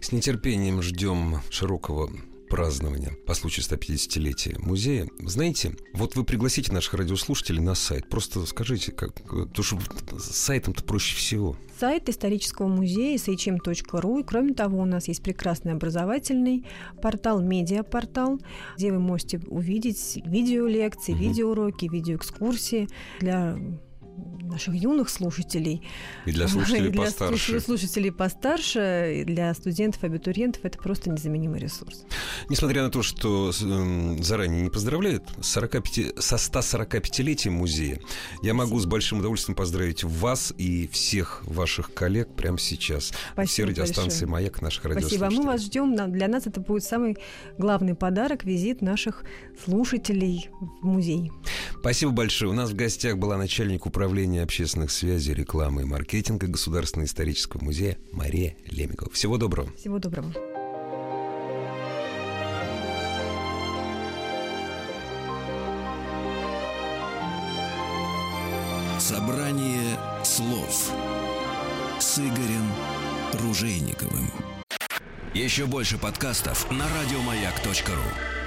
С 0.00 0.12
нетерпением 0.12 0.82
ждем 0.82 1.38
широкого 1.50 2.10
празднования 2.50 3.16
по 3.26 3.32
случаю 3.34 3.64
150-летия 3.64 4.58
музея. 4.58 5.08
Знаете, 5.20 5.76
вот 5.94 6.16
вы 6.16 6.24
пригласите 6.24 6.72
наших 6.72 6.94
радиослушателей 6.94 7.60
на 7.62 7.74
сайт. 7.74 8.08
Просто 8.08 8.44
скажите, 8.44 8.92
как... 8.92 9.14
Потому 9.22 9.62
что 9.62 9.78
с 10.18 10.36
сайтом-то 10.36 10.82
проще 10.82 11.16
всего. 11.16 11.56
Сайт 11.78 12.08
исторического 12.08 12.66
музея 12.66 13.16
shm.ru. 13.16 14.20
И 14.20 14.24
кроме 14.24 14.52
того, 14.52 14.80
у 14.80 14.84
нас 14.84 15.08
есть 15.08 15.22
прекрасный 15.22 15.72
образовательный 15.72 16.66
портал, 17.00 17.40
медиапортал, 17.40 18.40
где 18.76 18.92
вы 18.92 18.98
можете 18.98 19.38
увидеть 19.46 20.20
видеолекции, 20.26 21.12
Мгм. 21.12 21.20
видеоуроки, 21.20 21.86
видеоэкскурсии 21.86 22.88
для 23.20 23.56
наших 24.50 24.74
юных 24.74 25.08
слушателей. 25.08 25.82
И 26.26 26.32
для 26.32 26.48
слушателей 26.48 26.88
И 26.88 26.92
для 26.92 27.02
постарше. 27.02 27.52
слуш- 27.56 27.60
слушателей 27.60 28.12
постарше, 28.12 29.20
и 29.20 29.24
для 29.24 29.54
студентов, 29.54 30.02
абитуриентов 30.04 30.64
это 30.64 30.78
просто 30.78 31.10
незаменимый 31.10 31.60
ресурс. 31.60 32.04
Несмотря 32.48 32.82
на 32.82 32.90
то, 32.90 33.02
что 33.02 33.52
м, 33.62 34.22
заранее 34.22 34.62
не 34.62 34.70
поздравляют, 34.70 35.24
с 35.40 35.46
45, 35.52 36.20
со 36.22 36.36
145-летием 36.36 37.52
музея, 37.52 38.00
я 38.42 38.54
могу 38.54 38.78
с 38.80 38.86
большим 38.86 39.20
удовольствием 39.20 39.56
поздравить 39.56 40.04
вас 40.04 40.52
и 40.58 40.86
всех 40.88 41.42
ваших 41.46 41.94
коллег 41.94 42.28
прямо 42.34 42.58
сейчас. 42.58 43.12
Спасибо 43.32 43.46
Все 43.46 43.64
радиостанции 43.64 44.24
большое. 44.26 44.30
«Маяк» 44.30 44.62
наших 44.62 44.82
Спасибо. 44.82 44.94
радиослушателей. 45.00 45.38
Мы 45.38 45.46
вас 45.46 45.62
ждем. 45.62 46.12
Для 46.12 46.28
нас 46.28 46.46
это 46.46 46.60
будет 46.60 46.84
самый 46.84 47.16
главный 47.58 47.94
подарок 47.94 48.44
визит 48.44 48.82
наших 48.82 49.24
слушателей 49.64 50.48
в 50.80 50.84
музей. 50.86 51.30
Спасибо 51.80 52.12
большое. 52.12 52.50
У 52.50 52.54
нас 52.54 52.70
в 52.70 52.74
гостях 52.74 53.18
была 53.18 53.36
начальник 53.36 53.86
управления 54.40 54.44
общественных 54.44 54.90
связей, 54.90 55.34
рекламы 55.34 55.82
и 55.82 55.84
маркетинга 55.84 56.46
Государственного 56.46 57.06
исторического 57.06 57.62
музея 57.62 57.98
Мария 58.12 58.56
Лемикова. 58.66 59.10
Всего 59.12 59.36
доброго. 59.36 59.72
Всего 59.76 59.98
доброго. 59.98 60.32
Собрание 68.98 69.98
слов 70.22 70.92
с 71.98 72.18
Игорем 72.18 72.72
Ружейниковым. 73.42 74.30
Еще 75.34 75.66
больше 75.66 75.96
подкастов 75.96 76.70
на 76.70 76.84
радиомаяк.ру. 76.88 78.39